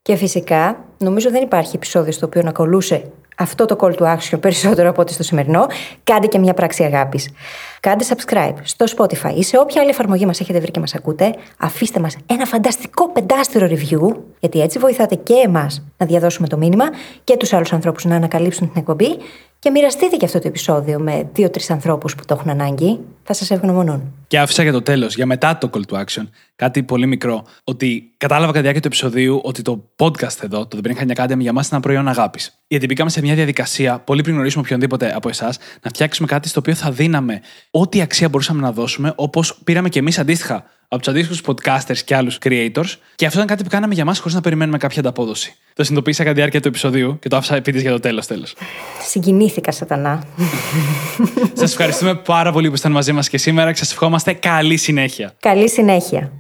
Και 0.09 0.17
φυσικά, 0.17 0.85
νομίζω 0.99 1.31
δεν 1.31 1.43
υπάρχει 1.43 1.77
επεισόδιο 1.77 2.13
στο 2.13 2.27
οποίο 2.27 2.43
να 2.43 2.53
κολούσε 2.53 3.11
αυτό 3.37 3.65
το 3.65 3.77
call 3.81 3.95
to 3.95 4.17
action 4.17 4.41
περισσότερο 4.41 4.89
από 4.89 5.01
ό,τι 5.01 5.13
στο 5.13 5.23
σημερινό. 5.23 5.67
Κάντε 6.05 6.27
και 6.27 6.39
μια 6.39 6.55
πράξη 6.55 6.85
αγάπης. 6.85 7.31
Κάντε 7.81 8.05
subscribe 8.09 8.55
στο 8.63 8.87
Spotify 8.97 9.35
ή 9.37 9.43
σε 9.43 9.59
όποια 9.59 9.81
άλλη 9.81 9.91
εφαρμογή 9.91 10.27
μας 10.27 10.41
έχετε 10.41 10.61
βρει 10.61 10.71
και 10.71 10.81
μας 10.81 10.95
ακούτε. 10.95 11.35
Αφήστε 11.59 12.01
μας 12.01 12.17
ένα 12.27 12.45
φανταστικό 12.45 13.09
πεντάστερο 13.09 13.67
review, 13.67 14.17
γιατί 14.41 14.61
έτσι 14.61 14.79
βοηθάτε 14.79 15.15
και 15.15 15.35
εμάς 15.45 15.85
να 15.97 16.07
διαδώσουμε 16.07 16.49
το 16.49 16.57
μήνυμα 16.57 16.85
και 17.25 17.37
τους 17.37 17.53
άλλους 17.53 17.73
ανθρώπους 17.73 18.05
να 18.05 18.17
ανακαλύψουν 18.17 18.67
την 18.67 18.81
εκπομπή 18.81 19.17
και 19.65 19.71
μοιραστείτε 19.71 20.17
και 20.17 20.25
αυτό 20.25 20.39
το 20.39 20.49
επεισόδιο 20.49 20.99
με 20.99 21.29
δύο-τρεις 21.33 21.71
ανθρώπους 21.71 22.15
που 22.15 22.25
το 22.27 22.37
έχουν 22.39 22.51
ανάγκη. 22.51 23.01
Θα 23.23 23.33
σας 23.33 23.51
ευγνωμονούν. 23.51 24.15
Και 24.27 24.39
άφησα 24.39 24.63
για 24.63 24.73
το 24.73 24.83
τέλος, 24.83 25.15
για 25.15 25.27
μετά 25.27 25.59
το 25.59 25.71
call 25.75 25.81
to 25.93 26.05
action, 26.05 26.29
κάτι 26.57 26.83
πολύ 26.83 27.07
μικρό. 27.07 27.45
Ότι 27.65 28.15
κατάλαβα 28.17 28.47
κατά 28.47 28.57
τη 28.57 28.63
διάρκεια 28.63 28.81
του 28.81 28.87
επεισοδίου 28.87 29.41
ότι 29.43 29.63
το 29.63 29.91
podcast 29.97 30.43
εδώ, 30.43 30.67
το 30.67 30.81
The 30.83 30.87
Brain 30.87 30.97
Hack 30.97 31.17
Academy, 31.17 31.39
για 31.39 31.53
μας 31.53 31.67
είναι 31.67 31.77
ένα 31.77 31.81
προϊόν 31.81 32.09
αγάπης. 32.09 32.59
Γιατί 32.67 32.87
μπήκαμε 32.87 33.11
σε 33.11 33.21
μια 33.21 33.35
διαδικασία, 33.35 33.99
πολύ 33.99 34.23
πριν 34.23 34.35
γνωρίσουμε 34.35 34.63
οποιονδήποτε 34.65 35.13
από 35.15 35.29
εσάς, 35.29 35.59
να 35.83 35.91
φτιάξουμε 35.91 36.29
κάτι 36.29 36.49
στο 36.49 36.61
οποίο 36.61 36.75
θα 36.75 36.91
δίναμε 36.91 37.41
ό,τι 37.71 38.01
αξία 38.01 38.29
μπορούσαμε 38.29 38.61
να 38.61 38.73
δώσουμε, 38.73 39.13
όπως 39.17 39.61
πήραμε 39.65 39.89
και 39.89 39.99
εμείς 39.99 40.19
αντίστοιχα 40.19 40.65
από 40.89 41.03
τους 41.03 41.09
αντίστοιχους 41.09 41.41
podcasters 41.47 41.99
και 42.05 42.17
άλλους 42.17 42.39
creators. 42.45 42.95
Και 43.15 43.27
αυτό 43.27 43.39
ήταν 43.39 43.47
κάτι 43.47 43.63
που 43.63 43.69
κάναμε 43.69 43.95
για 43.95 44.05
μας 44.05 44.19
χωρίς 44.19 44.35
να 44.35 44.41
περιμένουμε 44.41 44.79
κάποια 44.79 45.01
ανταπόδοση. 45.01 45.55
Το 45.75 45.83
συνειδητοποίησα 45.85 46.23
κατά 46.23 46.35
τη 46.35 46.41
διάρκεια 46.41 46.61
του 46.61 46.69
επεισοδίου 46.69 47.19
και 47.19 47.29
το 47.29 47.37
άφησα 47.37 47.55
επίτηδες 47.55 47.83
για 47.83 47.91
το 47.91 48.01
τέλος. 48.01 48.27
Τέλος. 48.27 48.55
Συγκινήθηκα, 49.09 49.73
Σατανά. 49.73 50.25
σας 51.55 51.71
ευχαριστούμε 51.71 52.15
πάρα 52.15 52.53
πολύ 52.53 52.67
που 52.67 52.73
ήσασταν 52.73 52.93
μαζί 52.93 53.13
μας 53.13 53.29
και 53.29 53.39
σήμερα 53.39 53.73
και 53.73 53.79
σας 53.79 53.93
ευχόμαστε 53.93 54.33
καλή 54.33 54.77
συνέχεια. 54.77 55.35
Καλή 55.41 55.71
συνέχεια. 55.71 56.33